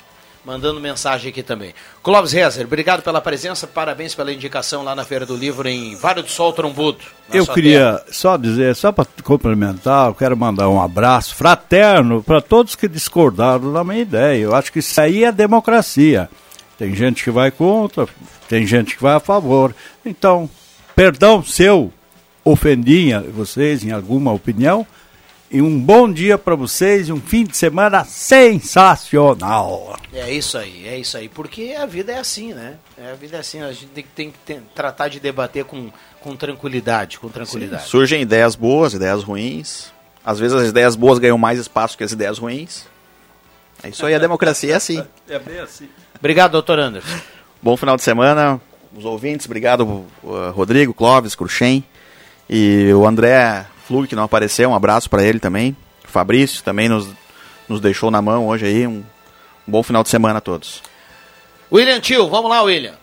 mandando 0.45 0.80
mensagem 0.80 1.30
aqui 1.30 1.42
também. 1.42 1.74
Clóvis 2.03 2.32
Rezer, 2.32 2.66
obrigado 2.66 3.03
pela 3.03 3.20
presença, 3.20 3.66
parabéns 3.66 4.14
pela 4.14 4.32
indicação 4.32 4.82
lá 4.82 4.95
na 4.95 5.05
Feira 5.05 5.24
do 5.24 5.36
Livro 5.36 5.68
em 5.68 5.97
Vale 5.97 6.22
do 6.22 6.28
Sol 6.28 6.53
Trombudo. 6.53 6.99
Eu 7.32 7.47
queria 7.47 8.03
só 8.11 8.36
dizer, 8.36 8.76
só 8.76 8.92
para 8.92 9.07
complementar, 9.22 10.09
eu 10.09 10.14
quero 10.14 10.36
mandar 10.36 10.68
um 10.68 10.80
abraço 10.80 11.34
fraterno 11.34 12.22
para 12.22 12.40
todos 12.40 12.76
que 12.76 12.86
discordaram 12.86 13.72
da 13.72 13.82
minha 13.82 14.01
ideia. 14.01 14.42
Eu 14.42 14.55
acho 14.55 14.70
que 14.70 14.80
isso 14.80 15.01
aí 15.01 15.24
é 15.24 15.32
democracia. 15.32 16.28
Tem 16.78 16.95
gente 16.95 17.24
que 17.24 17.30
vai 17.30 17.51
contra, 17.51 18.07
tem 18.49 18.66
gente 18.66 18.97
que 18.97 19.03
vai 19.03 19.14
a 19.14 19.20
favor. 19.20 19.74
Então, 20.05 20.51
perdão 20.95 21.42
se 21.42 21.62
eu 21.62 21.92
ofendi 22.45 23.11
vocês 23.34 23.82
em 23.84 23.90
alguma 23.90 24.32
opinião. 24.32 24.86
E 25.55 25.62
um 25.62 25.78
bom 25.80 26.11
dia 26.12 26.36
para 26.36 26.57
vocês 26.57 27.09
e 27.09 27.12
um 27.12 27.20
fim 27.20 27.44
de 27.44 27.57
semana 27.57 28.05
sensacional. 28.05 29.96
É 30.12 30.28
isso 30.32 30.59
aí, 30.59 30.84
é 30.88 30.98
isso 30.98 31.16
aí. 31.16 31.28
Porque 31.28 31.76
a 31.78 31.86
vida 31.86 32.11
é 32.11 32.18
assim, 32.18 32.52
né? 32.52 32.74
É, 32.98 33.12
a 33.12 33.14
vida 33.14 33.36
é 33.36 33.40
assim, 33.40 33.62
a 33.62 33.70
gente 33.70 33.86
tem, 33.86 34.02
que- 34.02 34.11
tem 34.11 34.30
que 34.32 34.38
ter- 34.38 34.61
tratar 34.74 35.07
de 35.07 35.20
debater 35.20 35.64
com, 35.64 35.92
com 36.20 36.34
tranquilidade, 36.34 37.20
com 37.20 37.28
tranquilidade. 37.28 37.86
Surgem 37.88 38.20
ideias 38.22 38.57
boas, 38.57 38.94
ideias 38.94 39.22
ruins. 39.22 39.92
Às 40.26 40.40
vezes 40.40 40.57
as 40.57 40.68
ideias 40.68 40.96
boas 40.96 41.20
ganham 41.20 41.38
mais 41.38 41.61
espaço 41.61 41.96
que 41.96 42.02
as 42.02 42.11
ideias 42.11 42.38
ruins. 42.38 42.86
É 43.80 43.90
isso 43.90 44.05
aí, 44.05 44.14
a 44.14 44.18
democracia 44.18 44.72
é 44.72 44.76
assim. 44.76 45.05
É 45.28 45.38
bem 45.38 45.61
assim. 45.61 45.88
Obrigado, 46.18 46.50
doutor 46.50 46.80
Anderson. 46.80 47.16
Bom 47.62 47.76
final 47.76 47.96
de 47.96 48.02
semana, 48.02 48.61
os 48.94 49.05
ouvintes. 49.05 49.46
Obrigado, 49.46 49.82
uh, 50.22 50.50
Rodrigo, 50.52 50.92
Clóvis, 50.92 51.34
Cruxem. 51.36 51.84
E 52.50 52.92
o 52.92 53.07
André 53.07 53.66
Flug, 53.87 54.09
que 54.09 54.16
não 54.16 54.24
apareceu, 54.24 54.70
um 54.70 54.74
abraço 54.74 55.11
para 55.11 55.22
ele 55.22 55.39
também. 55.39 55.76
O 56.05 56.09
Fabrício 56.09 56.62
também 56.62 56.89
nos, 56.89 57.09
nos 57.68 57.80
deixou 57.80 58.11
na 58.11 58.22
mão 58.22 58.49
hoje 58.49 58.66
aí. 58.66 58.87
Um, 58.87 59.05
um 59.66 59.70
bom 59.70 59.82
final 59.82 60.03
de 60.03 60.09
semana 60.09 60.39
a 60.39 60.41
todos. 60.41 60.82
William 61.72 62.01
Tio, 62.01 62.28
vamos 62.28 62.51
lá, 62.51 62.62
William. 62.62 62.95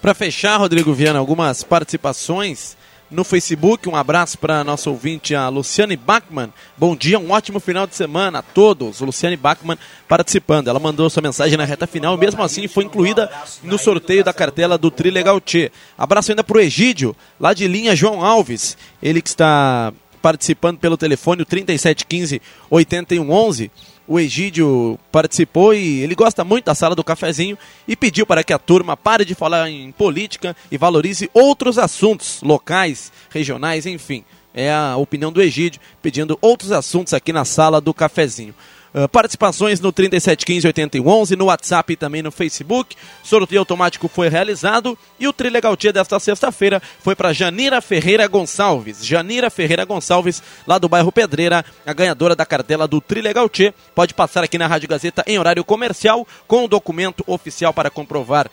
Para 0.00 0.14
fechar, 0.14 0.58
Rodrigo 0.58 0.92
Viana, 0.92 1.18
algumas 1.18 1.62
participações 1.62 2.76
no 3.10 3.24
Facebook. 3.24 3.88
Um 3.88 3.96
abraço 3.96 4.38
para 4.38 4.62
nossa 4.62 4.88
ouvinte, 4.88 5.34
a 5.34 5.48
Luciane 5.48 5.96
Bachmann. 5.96 6.52
Bom 6.76 6.94
dia, 6.94 7.18
um 7.18 7.30
ótimo 7.30 7.58
final 7.58 7.86
de 7.86 7.96
semana 7.96 8.38
a 8.38 8.42
todos. 8.42 9.00
Luciane 9.00 9.36
Bachmann 9.36 9.78
participando. 10.06 10.68
Ela 10.68 10.78
mandou 10.78 11.10
sua 11.10 11.22
mensagem 11.22 11.58
na 11.58 11.64
reta 11.64 11.86
final 11.86 12.16
mesmo 12.16 12.42
assim 12.42 12.68
foi 12.68 12.84
incluída 12.84 13.30
no 13.62 13.78
sorteio 13.78 14.22
da 14.22 14.32
cartela 14.32 14.76
do 14.76 14.90
Trilegal 14.90 15.40
T. 15.40 15.72
Abraço 15.96 16.30
ainda 16.30 16.44
para 16.44 16.58
o 16.58 16.60
Egídio, 16.60 17.16
lá 17.38 17.52
de 17.52 17.66
linha 17.66 17.96
João 17.96 18.24
Alves. 18.24 18.76
Ele 19.02 19.22
que 19.22 19.28
está 19.28 19.92
participando 20.20 20.78
pelo 20.78 20.96
telefone 20.96 21.42
o 21.42 21.46
3715 21.46 22.42
8111. 22.68 23.70
O 24.12 24.18
Egídio 24.18 24.98
participou 25.12 25.72
e 25.72 26.00
ele 26.00 26.16
gosta 26.16 26.42
muito 26.42 26.64
da 26.64 26.74
sala 26.74 26.96
do 26.96 27.04
cafezinho 27.04 27.56
e 27.86 27.94
pediu 27.94 28.26
para 28.26 28.42
que 28.42 28.52
a 28.52 28.58
turma 28.58 28.96
pare 28.96 29.24
de 29.24 29.36
falar 29.36 29.70
em 29.70 29.92
política 29.92 30.56
e 30.68 30.76
valorize 30.76 31.30
outros 31.32 31.78
assuntos 31.78 32.42
locais, 32.42 33.12
regionais, 33.30 33.86
enfim. 33.86 34.24
É 34.52 34.68
a 34.72 34.96
opinião 34.96 35.30
do 35.30 35.40
Egídio 35.40 35.80
pedindo 36.02 36.36
outros 36.42 36.72
assuntos 36.72 37.14
aqui 37.14 37.32
na 37.32 37.44
sala 37.44 37.80
do 37.80 37.94
cafezinho. 37.94 38.52
Ah, 38.92 39.08
participações 39.08 39.80
no 39.80 39.92
3715 39.92 40.66
8111, 40.66 41.36
no 41.36 41.44
WhatsApp 41.46 41.92
e 41.92 41.96
também 41.96 42.22
no 42.22 42.30
Facebook. 42.30 42.96
Sorteio 43.22 43.60
automático 43.60 44.08
foi 44.08 44.28
realizado 44.28 44.98
e 45.18 45.28
o 45.28 45.32
Trilegal 45.32 45.76
Tia 45.76 45.92
desta 45.92 46.18
sexta-feira 46.18 46.82
foi 47.00 47.14
para 47.14 47.32
Janira 47.32 47.80
Ferreira 47.80 48.26
Gonçalves. 48.26 49.04
Janira 49.04 49.48
Ferreira 49.48 49.84
Gonçalves, 49.84 50.42
lá 50.66 50.78
do 50.78 50.88
bairro 50.88 51.12
Pedreira, 51.12 51.64
a 51.86 51.92
ganhadora 51.92 52.34
da 52.34 52.44
cartela 52.44 52.88
do 52.88 53.00
Trilegal 53.00 53.48
Tia. 53.48 53.74
Pode 53.94 54.12
passar 54.12 54.42
aqui 54.42 54.58
na 54.58 54.66
Rádio 54.66 54.88
Gazeta 54.88 55.22
em 55.26 55.38
horário 55.38 55.64
comercial 55.64 56.26
com 56.46 56.64
o 56.64 56.68
documento 56.68 57.22
oficial 57.26 57.72
para 57.72 57.90
comprovar 57.90 58.50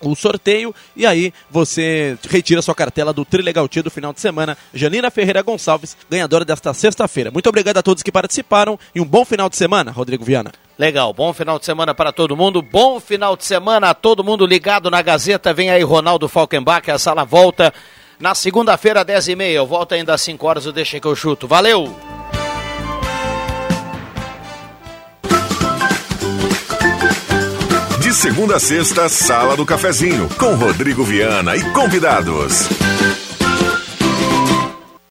o 0.00 0.14
sorteio 0.14 0.74
e 0.96 1.06
aí 1.06 1.32
você 1.50 2.16
retira 2.28 2.62
sua 2.62 2.74
cartela 2.74 3.12
do 3.12 3.24
Trilegal 3.24 3.68
Tia 3.68 3.82
do 3.82 3.90
final 3.90 4.12
de 4.12 4.20
semana. 4.20 4.56
Janina 4.72 5.10
Ferreira 5.10 5.42
Gonçalves, 5.42 5.96
ganhadora 6.08 6.44
desta 6.44 6.72
sexta-feira. 6.74 7.30
Muito 7.30 7.48
obrigado 7.48 7.78
a 7.78 7.82
todos 7.82 8.02
que 8.02 8.12
participaram 8.12 8.78
e 8.94 9.00
um 9.00 9.04
bom 9.04 9.24
final 9.24 9.48
de 9.48 9.56
semana, 9.56 9.90
Rodrigo 9.90 10.24
Viana. 10.24 10.52
Legal, 10.78 11.12
bom 11.12 11.32
final 11.32 11.58
de 11.58 11.64
semana 11.64 11.94
para 11.94 12.12
todo 12.12 12.36
mundo. 12.36 12.62
Bom 12.62 13.00
final 13.00 13.36
de 13.36 13.44
semana 13.44 13.90
a 13.90 13.94
todo 13.94 14.22
mundo 14.22 14.46
ligado 14.46 14.90
na 14.90 15.02
Gazeta. 15.02 15.52
Vem 15.52 15.70
aí 15.70 15.82
Ronaldo 15.82 16.28
Falkenbach, 16.28 16.88
a 16.90 16.98
sala 16.98 17.24
volta 17.24 17.74
na 18.20 18.34
segunda-feira, 18.34 19.04
10h30. 19.04 19.42
Eu 19.50 19.66
volto 19.66 19.92
ainda 19.92 20.14
às 20.14 20.22
5 20.22 20.46
horas, 20.46 20.66
eu 20.66 20.72
deixei 20.72 21.00
que 21.00 21.06
eu 21.06 21.16
chuto. 21.16 21.48
Valeu! 21.48 22.27
De 28.08 28.14
segunda 28.14 28.56
a 28.56 28.58
sexta, 28.58 29.06
Sala 29.06 29.54
do 29.54 29.66
Cafezinho, 29.66 30.30
com 30.38 30.54
Rodrigo 30.54 31.04
Viana 31.04 31.54
e 31.54 31.72
convidados. 31.72 32.66